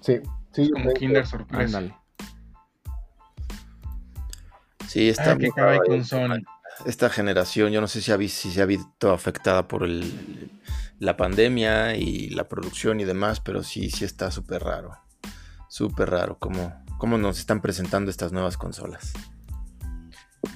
Sí, 0.00 0.20
sí, 0.52 0.70
Como 0.70 0.92
Kinder 0.92 1.26
sorpresa. 1.26 1.78
Ándale. 1.78 1.94
Sí, 4.86 5.08
está 5.08 5.32
Ah, 5.32 5.38
que 5.38 5.48
con. 5.50 6.04
Sony. 6.04 6.42
Esta 6.86 7.10
generación, 7.10 7.72
yo 7.72 7.80
no 7.80 7.88
sé 7.88 8.00
si, 8.02 8.12
ha 8.12 8.18
si 8.18 8.50
se 8.50 8.62
ha 8.62 8.66
visto 8.66 9.12
afectada 9.12 9.68
por 9.68 9.84
el- 9.84 10.50
la 10.98 11.16
pandemia 11.16 11.96
y 11.96 12.30
la 12.30 12.48
producción 12.48 13.00
y 13.00 13.04
demás, 13.04 13.40
pero 13.40 13.62
sí, 13.62 13.90
sí 13.90 14.04
está 14.04 14.30
súper 14.30 14.62
raro. 14.62 14.96
Súper 15.68 16.10
raro 16.10 16.38
cómo, 16.38 16.72
cómo 16.98 17.18
nos 17.18 17.38
están 17.38 17.60
presentando 17.60 18.10
estas 18.10 18.32
nuevas 18.32 18.56
consolas. 18.56 19.12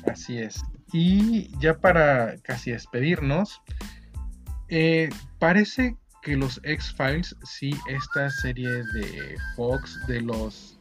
Así 0.07 0.39
es. 0.39 0.63
Y 0.93 1.51
ya 1.59 1.79
para 1.79 2.37
casi 2.39 2.73
despedirnos, 2.73 3.61
eh, 4.69 5.11
parece 5.39 5.97
que 6.23 6.37
los 6.37 6.61
X-Files, 6.63 7.37
sí, 7.45 7.71
esta 7.89 8.31
serie 8.31 8.69
de 8.69 9.37
Fox 9.57 9.99
de 10.07 10.21
los 10.21 10.79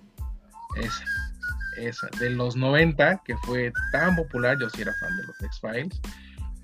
esa, 1.78 2.08
de 2.20 2.30
los 2.30 2.56
90, 2.56 3.22
que 3.26 3.36
fue 3.38 3.72
tan 3.92 4.16
popular, 4.16 4.58
yo 4.60 4.70
sí 4.70 4.82
era 4.82 4.94
fan 5.00 5.18
de 5.18 5.24
los 5.24 5.42
X-Files, 5.42 6.02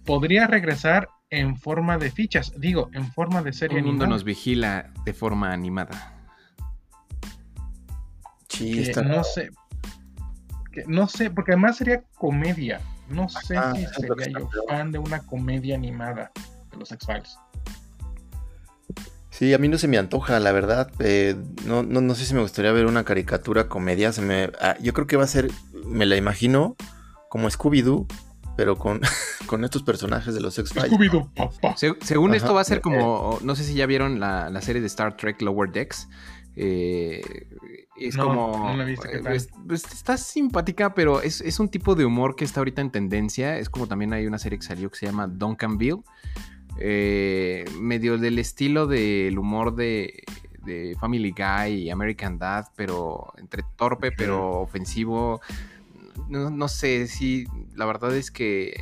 podría 0.05 0.47
regresar 0.47 1.07
en 1.29 1.57
forma 1.57 1.97
de 1.97 2.11
fichas, 2.11 2.53
digo, 2.57 2.89
en 2.93 3.11
forma 3.11 3.41
de 3.41 3.53
serie 3.53 3.79
El 3.79 3.85
mundo 3.85 4.03
animada. 4.03 4.09
nos 4.15 4.23
vigila 4.23 4.91
de 5.05 5.13
forma 5.13 5.51
animada. 5.51 6.13
Sí, 8.49 8.73
que 8.73 8.81
está 8.83 9.01
no 9.01 9.23
sé, 9.23 9.49
que 10.71 10.83
no 10.87 11.07
sé, 11.07 11.31
porque 11.31 11.53
además 11.53 11.77
sería 11.77 12.03
comedia. 12.15 12.79
No 13.09 13.27
sé 13.29 13.57
Ajá, 13.57 13.73
si 13.75 13.85
sería 13.87 14.39
yo 14.39 14.49
fan 14.67 14.91
de 14.91 14.99
una 14.99 15.19
comedia 15.19 15.75
animada 15.75 16.31
de 16.71 16.77
los 16.77 16.91
X-Files. 16.91 17.37
Sí, 19.43 19.53
a 19.53 19.57
mí 19.57 19.67
no 19.67 19.77
se 19.77 19.87
me 19.89 19.97
antoja, 19.97 20.39
la 20.39 20.51
verdad. 20.53 20.89
eh, 20.99 21.35
no, 21.65 21.83
no, 21.83 21.99
no 21.99 22.15
sé 22.15 22.25
si 22.25 22.33
me 22.33 22.39
gustaría 22.41 22.71
ver 22.71 22.85
una 22.85 23.03
caricatura 23.03 23.67
comedia. 23.67 24.13
Se 24.13 24.21
me, 24.21 24.51
ah, 24.61 24.77
yo 24.81 24.93
creo 24.93 25.05
que 25.05 25.17
va 25.17 25.25
a 25.25 25.27
ser, 25.27 25.51
me 25.85 26.05
la 26.05 26.15
imagino, 26.15 26.77
como 27.29 27.49
Scooby-Doo, 27.49 28.07
pero 28.55 28.77
con, 28.77 29.01
con 29.47 29.65
estos 29.65 29.83
personajes 29.83 30.33
de 30.33 30.39
los 30.39 30.57
X-Files. 30.57 30.91
Scooby-Doo, 30.91 31.29
papá. 31.35 31.75
Se- 31.75 31.93
según 32.01 32.29
Ajá, 32.31 32.37
esto 32.37 32.53
va 32.53 32.61
a 32.61 32.63
ser 32.63 32.77
eh, 32.77 32.81
como, 32.81 33.37
no 33.41 33.55
sé 33.55 33.65
si 33.65 33.73
ya 33.73 33.85
vieron 33.85 34.21
la, 34.21 34.49
la 34.49 34.61
serie 34.61 34.79
de 34.81 34.87
Star 34.87 35.17
Trek 35.17 35.41
Lower 35.41 35.71
Decks. 35.71 36.07
eh, 36.55 37.21
es 37.97 38.15
No, 38.15 38.27
como... 38.27 38.57
no 38.71 38.77
la 38.77 38.83
he 38.83 38.85
visto, 38.87 39.07
¿qué 39.11 39.19
tal? 39.19 39.33
es- 39.35 39.49
pues, 39.67 39.83
está 39.91 40.15
simpática, 40.17 40.93
pero 40.93 41.21
es, 41.21 41.41
es 41.41 41.59
un 41.59 41.67
tipo 41.69 41.95
de 41.95 42.05
humor 42.05 42.35
que 42.35 42.45
está 42.45 42.59
ahorita 42.61 42.81
en 42.81 42.91
tendencia. 42.91 43.57
Es 43.57 43.69
como 43.69 43.87
también 43.87 44.13
hay 44.13 44.25
una 44.25 44.39
serie 44.39 44.57
que 44.59 44.65
salió 44.65 44.89
que 44.89 44.97
se 44.97 45.05
llama 45.05 45.27
Duncanville. 45.27 46.01
Eh, 46.77 47.65
medio 47.79 48.17
del 48.17 48.39
estilo 48.39 48.87
del 48.87 49.37
humor 49.37 49.75
de, 49.75 50.23
de 50.65 50.95
Family 50.99 51.31
Guy 51.31 51.73
y 51.83 51.89
American 51.89 52.37
Dad, 52.37 52.67
pero 52.75 53.33
entre 53.37 53.63
torpe 53.75 54.11
pero 54.11 54.59
ofensivo. 54.61 55.41
No, 56.29 56.49
no 56.49 56.67
sé, 56.67 57.07
sí, 57.07 57.45
la 57.75 57.85
verdad 57.85 58.15
es 58.15 58.29
que 58.31 58.79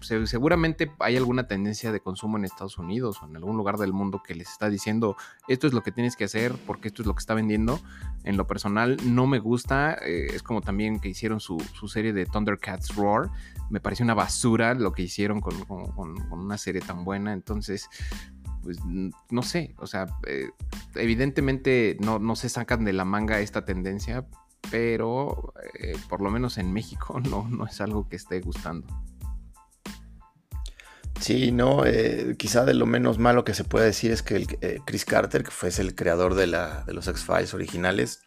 se- 0.00 0.26
seguramente 0.26 0.90
hay 0.98 1.16
alguna 1.16 1.46
tendencia 1.46 1.92
de 1.92 2.00
consumo 2.00 2.36
en 2.36 2.44
Estados 2.44 2.78
Unidos 2.78 3.20
o 3.22 3.26
en 3.26 3.36
algún 3.36 3.56
lugar 3.56 3.76
del 3.78 3.92
mundo 3.92 4.22
que 4.26 4.34
les 4.34 4.48
está 4.50 4.68
diciendo 4.68 5.16
esto 5.46 5.66
es 5.66 5.72
lo 5.72 5.82
que 5.82 5.92
tienes 5.92 6.16
que 6.16 6.24
hacer 6.24 6.52
porque 6.66 6.88
esto 6.88 7.02
es 7.02 7.06
lo 7.06 7.14
que 7.14 7.20
está 7.20 7.34
vendiendo. 7.34 7.80
En 8.24 8.36
lo 8.36 8.46
personal 8.46 8.96
no 9.04 9.26
me 9.26 9.38
gusta, 9.38 9.94
eh, 10.04 10.26
es 10.34 10.42
como 10.42 10.60
también 10.60 10.98
que 11.00 11.08
hicieron 11.08 11.38
su, 11.40 11.58
su 11.74 11.88
serie 11.88 12.12
de 12.12 12.26
Thundercats 12.26 12.94
Roar. 12.96 13.30
Me 13.70 13.80
pareció 13.80 14.04
una 14.04 14.14
basura 14.14 14.74
lo 14.74 14.92
que 14.92 15.02
hicieron 15.02 15.40
con, 15.40 15.54
una 16.30 16.58
serie 16.58 16.80
tan 16.80 17.04
buena, 17.04 17.32
entonces 17.32 17.88
pues 18.62 18.78
no 18.84 19.42
sé, 19.42 19.74
o 19.78 19.86
sea, 19.86 20.06
eh, 20.26 20.50
evidentemente 20.94 21.96
no, 22.00 22.36
se 22.36 22.48
sacan 22.48 22.84
de 22.84 22.92
la 22.92 23.04
manga 23.04 23.40
esta 23.40 23.64
tendencia, 23.64 24.26
pero 24.70 25.54
eh, 25.80 25.96
por 26.08 26.20
lo 26.20 26.30
menos 26.30 26.58
en 26.58 26.72
México 26.72 27.20
no, 27.30 27.66
es 27.66 27.80
algo 27.80 28.08
que 28.08 28.16
esté 28.16 28.40
gustando. 28.40 28.86
Sí, 31.20 31.50
no, 31.50 31.84
eh, 31.84 32.36
quizá 32.38 32.64
de 32.64 32.74
lo 32.74 32.86
menos 32.86 33.18
malo 33.18 33.44
que 33.44 33.54
se 33.54 33.64
puede 33.64 33.86
decir 33.86 34.12
es 34.12 34.22
que 34.22 34.80
Chris 34.84 35.04
Carter, 35.04 35.42
que 35.42 35.50
fue 35.50 35.70
el 35.78 35.96
creador 35.96 36.34
de, 36.34 36.46
la, 36.46 36.84
de 36.84 36.92
los 36.92 37.08
X-Files 37.08 37.54
originales, 37.54 38.20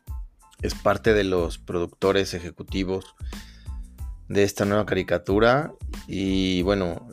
es 0.62 0.76
parte 0.76 1.14
de 1.14 1.24
los 1.24 1.58
productores 1.58 2.34
ejecutivos 2.34 3.16
de 4.32 4.44
esta 4.44 4.66
nueva 4.66 4.86
caricatura. 4.86 5.74
Y 6.08 6.62
bueno, 6.64 7.08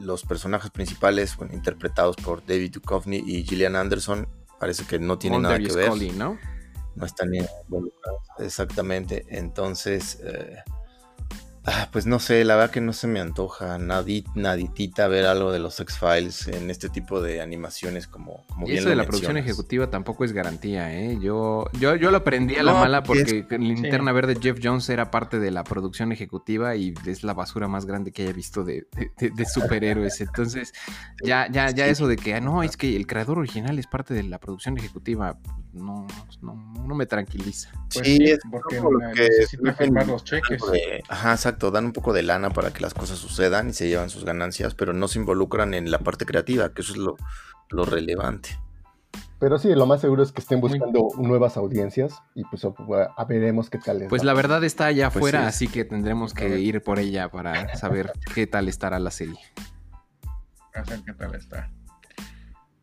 los 0.00 0.24
personajes 0.24 0.70
principales, 0.70 1.36
bueno, 1.36 1.54
interpretados 1.54 2.16
por 2.16 2.44
David 2.44 2.72
Duchovny 2.72 3.22
y 3.26 3.44
Gillian 3.44 3.76
Anderson, 3.76 4.28
parece 4.58 4.84
que 4.84 4.98
no 4.98 5.18
tienen 5.18 5.42
nada 5.42 5.56
Mulder 5.56 5.70
que 5.70 5.76
ver. 5.76 5.86
Scully, 5.86 6.10
¿no? 6.12 6.38
no 6.96 7.06
están 7.06 7.30
involucrados. 7.34 8.22
Exactamente. 8.38 9.26
Entonces, 9.28 10.20
eh, 10.22 10.58
Ah, 11.66 11.88
pues 11.90 12.04
no 12.04 12.18
sé, 12.18 12.44
la 12.44 12.56
verdad 12.56 12.70
que 12.70 12.82
no 12.82 12.92
se 12.92 13.06
me 13.06 13.20
antoja 13.20 13.78
nadit, 13.78 14.26
naditita 14.34 15.08
ver 15.08 15.24
algo 15.24 15.50
de 15.50 15.58
los 15.58 15.80
X-Files 15.80 16.48
en 16.48 16.68
este 16.70 16.90
tipo 16.90 17.22
de 17.22 17.40
animaciones 17.40 18.06
como, 18.06 18.44
como 18.48 18.66
Y 18.66 18.72
bien 18.72 18.78
eso 18.80 18.84
lo 18.84 18.90
de 18.90 18.96
la 18.96 19.06
producción 19.06 19.38
ejecutiva 19.38 19.88
tampoco 19.88 20.24
es 20.26 20.32
garantía, 20.32 20.92
¿eh? 20.94 21.18
Yo, 21.22 21.64
yo, 21.80 21.96
yo 21.96 22.10
lo 22.10 22.18
aprendí 22.18 22.56
a 22.56 22.62
la 22.62 22.72
No, 22.72 22.80
mala 22.80 23.02
porque 23.02 23.44
porque 23.48 23.58
Linterna 23.58 24.12
Verde 24.12 24.36
Jeff 24.38 24.58
Jones 24.62 24.88
era 24.90 25.10
parte 25.10 25.38
de 25.38 25.50
la 25.50 25.64
producción 25.64 26.12
ejecutiva 26.12 26.76
y 26.76 26.92
es 27.06 27.24
la 27.24 27.32
basura 27.32 27.66
más 27.66 27.86
grande 27.86 28.12
que 28.12 28.24
haya 28.24 28.32
visto 28.34 28.62
de, 28.62 28.86
de- 28.94 29.10
de- 29.18 29.30
de 29.30 29.46
superhéroes. 29.46 30.20
Entonces, 30.20 30.74
ya, 31.24 31.48
ya, 31.50 31.70
ya 31.70 31.86
Sí. 31.86 31.90
eso 31.92 32.08
de 32.08 32.16
que, 32.16 32.34
ah, 32.34 32.40
no, 32.40 32.62
es 32.62 32.76
que 32.76 32.94
el 32.94 33.06
creador 33.06 33.38
original 33.38 33.78
es 33.78 33.86
parte 33.86 34.12
de 34.12 34.22
la 34.24 34.38
producción 34.38 34.76
ejecutiva, 34.76 35.38
no, 35.74 36.06
no, 36.42 36.54
no 36.86 36.94
me 36.94 37.06
tranquiliza. 37.06 37.70
Pues 37.92 38.06
Sí, 38.06 38.16
sí, 38.16 38.24
es 38.30 38.38
porque 38.50 38.80
lo 38.80 38.90
que 39.14 39.72
firmar 39.74 40.06
los 40.06 40.24
cheques. 40.24 40.60
de- 40.72 41.02
ajá, 41.08 41.32
exacto, 41.32 41.70
dan 41.70 41.86
un 41.86 41.92
poco 41.92 42.12
de 42.12 42.22
lana 42.22 42.50
para 42.50 42.72
que 42.72 42.80
las 42.80 42.94
cosas 42.94 43.18
sucedan 43.18 43.70
y 43.70 43.72
se 43.72 43.88
llevan 43.88 44.10
sus 44.10 44.24
ganancias, 44.24 44.74
pero 44.74 44.92
no 44.92 45.08
se 45.08 45.18
involucran 45.18 45.74
en 45.74 45.90
la 45.90 45.98
parte 45.98 46.24
creativa, 46.26 46.72
que 46.72 46.82
eso 46.82 46.92
es 46.92 46.98
lo, 46.98 47.16
lo 47.70 47.84
relevante. 47.84 48.58
Pero 49.40 49.58
sí, 49.58 49.74
lo 49.74 49.84
más 49.86 50.00
seguro 50.00 50.22
es 50.22 50.32
que 50.32 50.40
estén 50.40 50.60
Muy- 50.60 50.70
buscando 50.70 51.08
nuevas 51.18 51.56
audiencias 51.56 52.14
y 52.34 52.44
pues 52.44 52.64
a, 52.64 53.24
veremos 53.26 53.68
qué 53.68 53.78
tal 53.78 54.06
Pues 54.08 54.24
la 54.24 54.32
verdad 54.32 54.64
está 54.64 54.86
allá 54.86 55.10
Pues 55.10 55.16
afuera, 55.16 55.40
sí. 55.42 55.46
así 55.66 55.68
que 55.68 55.84
tendremos 55.84 56.32
que 56.32 56.58
ir 56.60 56.82
por 56.82 56.98
ella 56.98 57.28
para 57.30 57.76
saber 57.76 58.12
qué 58.34 58.46
tal 58.46 58.68
estará 58.68 58.98
la 58.98 59.10
serie. 59.10 59.38
A 60.74 60.82
ver 60.82 61.00
qué 61.04 61.12
tal 61.12 61.34
está. 61.34 61.70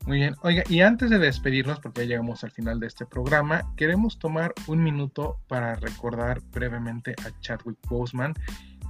Muy 0.06 0.18
bien. 0.18 0.36
Oiga, 0.41 0.64
y 0.68 0.82
antes 0.82 1.10
de 1.10 1.20
despedirnos, 1.20 1.80
porque 1.80 2.02
ya 2.02 2.08
llegamos 2.08 2.43
al 2.43 2.52
final 2.52 2.80
de 2.80 2.88
este 2.88 3.06
programa, 3.06 3.64
queremos 3.78 4.18
tomar 4.18 4.54
un 4.68 4.82
minuto 4.84 5.39
para 5.47 5.76
recordar 5.76 6.41
brevemente 6.52 7.16
a 7.26 7.39
Chadwick 7.39 7.78
Boseman, 7.88 8.34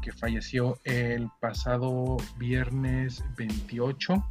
que 0.02 0.12
falleció 0.14 0.80
el 0.86 1.30
pasado 1.42 2.18
viernes 2.38 3.24
28 3.38 4.24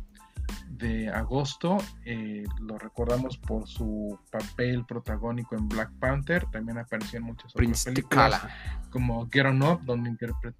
de 0.71 1.11
agosto. 1.11 1.79
Eh, 2.05 2.45
lo 2.61 2.79
recordamos 2.79 3.37
por 3.37 3.69
su 3.69 4.19
papel 4.31 4.85
protagónico 4.87 5.57
en 5.57 5.69
Black 5.69 5.93
Panther. 5.99 6.47
También 6.51 6.79
apareció 6.79 7.19
en 7.19 7.27
muchas 7.27 7.55
otras 7.55 7.85
películas 7.85 8.43
como 8.91 9.29
Get 9.31 9.47
On 9.47 9.63
Up, 9.63 9.83
donde 9.85 10.09
interpreta. 10.09 10.59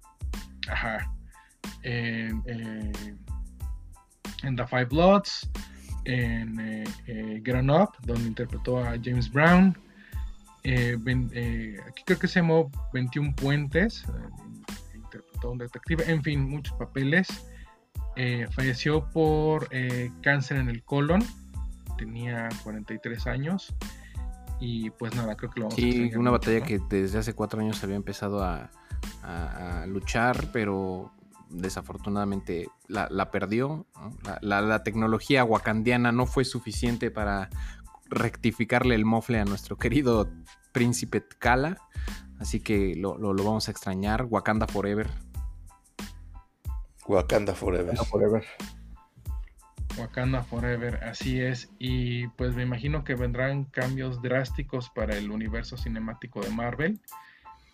Ajá. 0.69 1.11
En, 1.81 2.43
eh, 2.45 2.91
en 4.43 4.55
The 4.55 4.67
Five 4.67 4.85
Bloods. 4.85 5.49
En 6.05 6.59
eh, 6.59 6.83
eh, 7.07 7.43
On 7.55 7.69
Up, 7.69 7.89
donde 8.05 8.27
interpretó 8.27 8.79
a 8.79 8.95
James 9.03 9.31
Brown. 9.31 9.77
Eh, 10.63 10.97
eh, 11.33 11.77
aquí 11.87 12.03
creo 12.05 12.19
que 12.19 12.27
se 12.27 12.39
llamó 12.41 12.69
21 12.93 13.35
Puentes. 13.35 14.05
interpretó 14.95 15.47
a 15.49 15.51
un 15.51 15.57
detective. 15.57 16.03
En 16.11 16.21
fin, 16.23 16.47
muchos 16.49 16.77
papeles. 16.77 17.27
Falleció 18.51 19.09
por 19.11 19.69
cáncer 20.21 20.57
en 20.57 20.69
el 20.69 20.83
colon. 20.83 21.23
Tenía 21.97 22.49
43 22.63 23.27
años. 23.27 23.73
Y 24.59 24.91
pues 24.91 25.15
nada, 25.15 25.35
creo 25.35 25.49
que 25.49 25.59
lo 25.59 25.65
vamos 25.67 25.73
a 25.79 25.81
Sí, 25.81 25.87
extrañar 25.89 26.17
una 26.19 26.29
mucho, 26.31 26.39
batalla 26.41 26.59
¿no? 26.59 26.65
que 26.65 26.79
desde 26.97 27.17
hace 27.17 27.33
cuatro 27.33 27.61
años 27.61 27.83
había 27.83 27.95
empezado 27.95 28.43
a, 28.43 28.69
a- 29.23 29.81
a 29.81 29.85
luchar, 29.87 30.49
pero 30.53 31.11
desafortunadamente 31.51 32.67
la, 32.87 33.07
la 33.11 33.31
perdió. 33.31 33.85
¿no? 33.95 34.11
La, 34.23 34.39
la- 34.41 34.61
la 34.61 34.83
tecnología 34.83 35.43
wakandiana 35.43 36.11
no 36.11 36.25
fue 36.25 36.45
suficiente 36.45 37.11
para 37.11 37.49
rectificarle 38.09 38.95
el 38.95 39.05
mofle 39.05 39.39
a 39.39 39.45
nuestro 39.45 39.77
querido 39.77 40.29
príncipe 40.71 41.21
T'Kala. 41.21 41.77
Así 42.39 42.59
que 42.59 42.95
lo, 42.95 43.17
lo- 43.17 43.33
lo 43.33 43.43
vamos 43.43 43.67
a 43.67 43.71
extrañar. 43.71 44.25
Wakanda 44.29 44.67
Forever. 44.67 45.09
Wakanda 47.07 47.53
forever. 47.55 47.95
Wakanda 49.97 50.43
Forever, 50.43 51.03
así 51.03 51.41
es. 51.41 51.69
Y 51.79 52.27
pues 52.29 52.55
me 52.55 52.63
imagino 52.63 53.03
que 53.03 53.15
vendrán 53.15 53.65
cambios 53.65 54.21
drásticos 54.21 54.89
para 54.89 55.17
el 55.17 55.31
universo 55.31 55.77
cinemático 55.77 56.41
de 56.41 56.49
Marvel, 56.51 57.01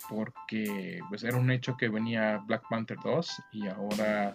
porque 0.08 1.00
pues 1.08 1.22
era 1.24 1.36
un 1.36 1.50
hecho 1.50 1.76
que 1.76 1.88
venía 1.88 2.38
Black 2.46 2.62
Panther 2.68 2.98
2 3.02 3.42
y 3.52 3.66
ahora 3.68 4.34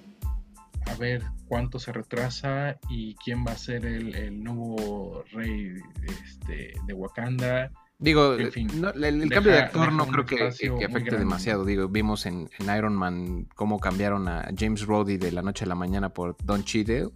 a 0.86 0.95
ver 0.95 1.24
cuánto 1.47 1.80
se 1.80 1.91
retrasa 1.93 2.78
y 2.89 3.15
quién 3.15 3.45
va 3.47 3.51
a 3.53 3.57
ser 3.57 3.86
el, 3.86 4.13
el 4.15 4.43
nuevo 4.43 5.24
rey 5.32 5.76
este, 6.24 6.74
de 6.86 6.93
Wakanda. 6.93 7.71
Digo, 7.99 8.34
En 8.34 8.51
fin, 8.51 8.69
no, 8.82 8.89
el, 8.89 9.03
el 9.05 9.19
deja- 9.30 9.36
cambio 9.36 9.51
de 9.53 9.59
actor 9.59 9.93
no 9.93 10.05
creo 10.07 10.26
que, 10.26 10.43
afecte 10.86 11.17
demasiado. 11.17 11.63
Digo, 11.63 11.88
vimos 11.88 12.26
en, 12.26 12.49
en 12.59 12.76
Iron 12.76 12.95
Man 12.95 13.47
cómo 13.55 13.80
cambiaron 13.80 14.28
a 14.28 14.49
James 14.57 14.86
Brody 14.86 15.17
de 15.17 15.32
la 15.32 15.41
noche 15.41 15.63
a 15.63 15.67
la 15.69 15.76
mañana 15.76 16.09
por 16.09 16.36
Don 16.43 16.63
Cheadle. 16.65 17.11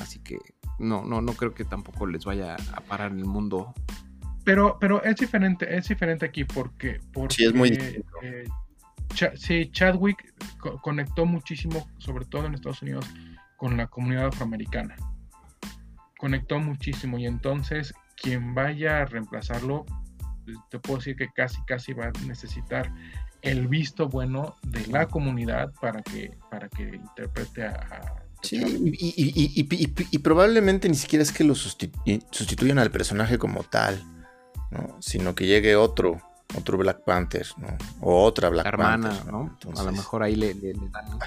Así 0.00 0.18
que 0.18 0.38
no, 0.80 1.04
no, 1.04 1.20
no 1.20 1.32
creo 1.34 1.54
que 1.54 1.64
tampoco 1.64 2.06
les 2.06 2.24
vaya 2.24 2.56
a 2.74 2.80
parar 2.80 3.12
el 3.12 3.24
mundo. 3.26 3.74
Pero, 4.48 4.78
pero 4.80 5.02
es 5.04 5.14
diferente, 5.16 5.76
es 5.76 5.88
diferente 5.88 6.24
aquí 6.24 6.42
porque, 6.44 7.02
porque 7.12 7.34
Sí, 7.34 7.44
es 7.44 7.52
muy 7.54 7.68
distinto. 7.68 8.08
eh, 8.22 8.44
sí, 9.34 9.68
Chadwick 9.70 10.32
co- 10.58 10.80
conectó 10.80 11.26
muchísimo, 11.26 11.86
sobre 11.98 12.24
todo 12.24 12.46
en 12.46 12.54
Estados 12.54 12.80
Unidos, 12.80 13.04
con 13.58 13.76
la 13.76 13.88
comunidad 13.88 14.28
afroamericana. 14.28 14.96
Conectó 16.18 16.58
muchísimo 16.60 17.18
y 17.18 17.26
entonces 17.26 17.92
quien 18.16 18.54
vaya 18.54 19.02
a 19.02 19.04
reemplazarlo, 19.04 19.84
eh, 20.46 20.52
te 20.70 20.78
puedo 20.78 20.96
decir 21.00 21.16
que 21.16 21.28
casi, 21.28 21.60
casi 21.66 21.92
va 21.92 22.06
a 22.06 22.12
necesitar 22.26 22.90
el 23.42 23.68
visto 23.68 24.08
bueno 24.08 24.56
de 24.62 24.86
la 24.86 25.08
comunidad 25.08 25.74
para 25.78 26.00
que, 26.02 26.38
para 26.50 26.70
que 26.70 26.84
interprete 26.84 27.64
a... 27.66 27.72
a 27.72 28.22
Sí, 28.42 28.56
y, 28.56 28.88
y- 29.04 29.32
y- 29.34 29.60
y- 29.60 29.84
y- 29.84 30.06
y 30.12 30.18
probablemente 30.20 30.88
ni 30.88 30.94
siquiera 30.94 31.22
es 31.22 31.32
que 31.32 31.44
lo 31.44 31.52
sustitu- 31.54 32.24
sustituyan 32.30 32.78
al 32.78 32.90
personaje 32.90 33.36
como 33.36 33.62
tal, 33.62 34.02
¿no? 34.70 34.96
Sino 35.00 35.34
que 35.34 35.46
llegue 35.46 35.76
otro, 35.76 36.20
otro 36.56 36.78
Black 36.78 37.04
Panther, 37.04 37.46
¿no? 37.56 37.68
O 38.00 38.22
otra 38.24 38.48
Black 38.48 38.66
hermana, 38.66 39.08
Panther, 39.10 39.32
¿no? 39.32 39.42
Entonces, 39.48 39.80
a 39.80 39.84
lo 39.84 39.92
mejor 39.92 40.22
ahí 40.22 40.34
le, 40.36 40.54
le- 40.54 40.74
le 40.74 40.88
dan. 40.90 41.18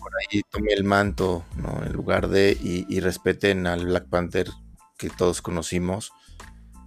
por 0.00 0.12
ahí 0.30 0.42
tome 0.50 0.72
el 0.72 0.84
manto, 0.84 1.44
¿no? 1.56 1.82
En 1.84 1.92
lugar 1.92 2.28
de, 2.28 2.56
y, 2.62 2.86
y 2.88 3.00
respeten 3.00 3.66
al 3.66 3.84
Black 3.86 4.08
Panther 4.08 4.48
que 4.96 5.10
todos 5.10 5.42
conocimos 5.42 6.12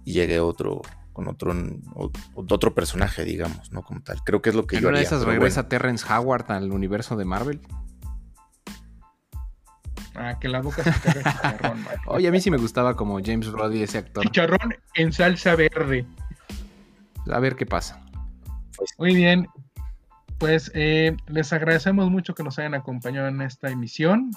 y 0.04 0.12
llegue 0.14 0.40
otro 0.40 0.80
con 1.12 1.26
otro, 1.28 1.52
o- 1.96 2.12
otro 2.34 2.74
personaje, 2.74 3.24
digamos, 3.24 3.72
¿no? 3.72 3.82
Como 3.82 4.00
tal. 4.02 4.22
Creo 4.24 4.40
que 4.40 4.50
es 4.50 4.54
lo 4.54 4.66
que 4.68 4.76
En 4.76 4.82
yo 4.82 4.88
una 4.88 4.98
de 4.98 5.00
haría, 5.04 5.08
esas 5.08 5.20
pero 5.24 5.32
regresa 5.32 5.62
bueno. 5.62 5.68
Terrence 5.70 6.06
Howard 6.12 6.52
al 6.52 6.70
universo 6.72 7.16
de 7.16 7.24
Marvel. 7.24 7.60
Ah, 10.20 10.38
que 10.38 10.48
la 10.48 10.60
boca 10.60 10.82
se 10.82 10.90
caga 10.90 11.14
de 11.14 11.24
chicharrón, 11.24 11.82
man. 11.84 11.96
Oye, 12.06 12.28
a 12.28 12.30
mí 12.30 12.40
sí 12.40 12.50
me 12.50 12.56
gustaba 12.56 12.96
como 12.96 13.20
James 13.24 13.50
Brody 13.50 13.82
ese 13.82 13.98
actor. 13.98 14.24
Chicharrón 14.24 14.74
en 14.94 15.12
salsa 15.12 15.54
verde. 15.54 16.06
A 17.30 17.38
ver 17.38 17.56
qué 17.56 17.66
pasa. 17.66 18.04
Muy 18.98 19.14
bien. 19.14 19.46
Pues 20.38 20.70
eh, 20.74 21.16
les 21.26 21.52
agradecemos 21.52 22.10
mucho 22.10 22.34
que 22.34 22.42
nos 22.42 22.58
hayan 22.58 22.74
acompañado 22.74 23.28
en 23.28 23.42
esta 23.42 23.70
emisión. 23.70 24.30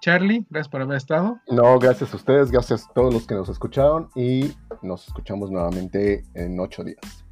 Charlie, 0.00 0.46
gracias 0.50 0.68
por 0.68 0.82
haber 0.82 0.96
estado. 0.96 1.40
No, 1.48 1.78
gracias 1.78 2.12
a 2.12 2.16
ustedes, 2.16 2.50
gracias 2.50 2.84
a 2.84 2.92
todos 2.92 3.12
los 3.12 3.26
que 3.26 3.34
nos 3.34 3.48
escucharon 3.48 4.08
y 4.14 4.52
nos 4.82 5.08
escuchamos 5.08 5.50
nuevamente 5.50 6.24
en 6.34 6.60
ocho 6.60 6.84
días. 6.84 7.25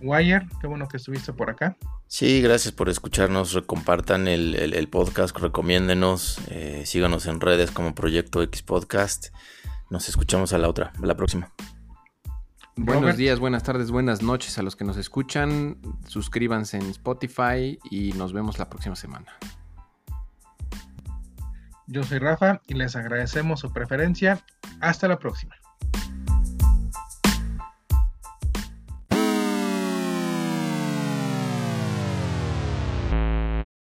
Wire, 0.00 0.46
qué 0.60 0.66
bueno 0.66 0.86
que 0.88 0.96
estuviste 0.96 1.32
por 1.32 1.50
acá. 1.50 1.76
Sí, 2.06 2.40
gracias 2.40 2.72
por 2.72 2.88
escucharnos. 2.88 3.60
Compartan 3.66 4.28
el, 4.28 4.54
el- 4.54 4.74
el 4.74 4.88
podcast, 4.88 5.36
recomiéndenos, 5.36 6.38
eh, 6.48 6.82
síganos 6.86 7.26
en 7.26 7.40
redes 7.40 7.70
como 7.70 7.94
Proyecto 7.94 8.42
X 8.42 8.62
Podcast. 8.62 9.28
Nos 9.90 10.08
escuchamos 10.08 10.52
a 10.52 10.58
la 10.58 10.68
otra, 10.68 10.92
a 11.02 11.06
la 11.06 11.16
próxima. 11.16 11.52
Buenos 12.76 13.02
Robert. 13.02 13.18
días, 13.18 13.40
buenas 13.40 13.64
tardes, 13.64 13.90
buenas 13.90 14.22
noches 14.22 14.56
a 14.58 14.62
los 14.62 14.76
que 14.76 14.84
nos 14.84 14.96
escuchan. 14.96 15.78
Suscríbanse 16.06 16.76
en 16.76 16.84
Spotify 16.90 17.76
y 17.90 18.12
nos 18.12 18.32
vemos 18.32 18.58
la 18.58 18.70
próxima 18.70 18.94
semana. 18.94 19.32
Yo 21.88 22.02
soy 22.04 22.18
Rafa 22.18 22.60
y 22.68 22.74
les 22.74 22.94
agradecemos 22.96 23.60
su 23.60 23.72
preferencia. 23.72 24.44
Hasta 24.80 25.08
la 25.08 25.18
próxima. 25.18 25.56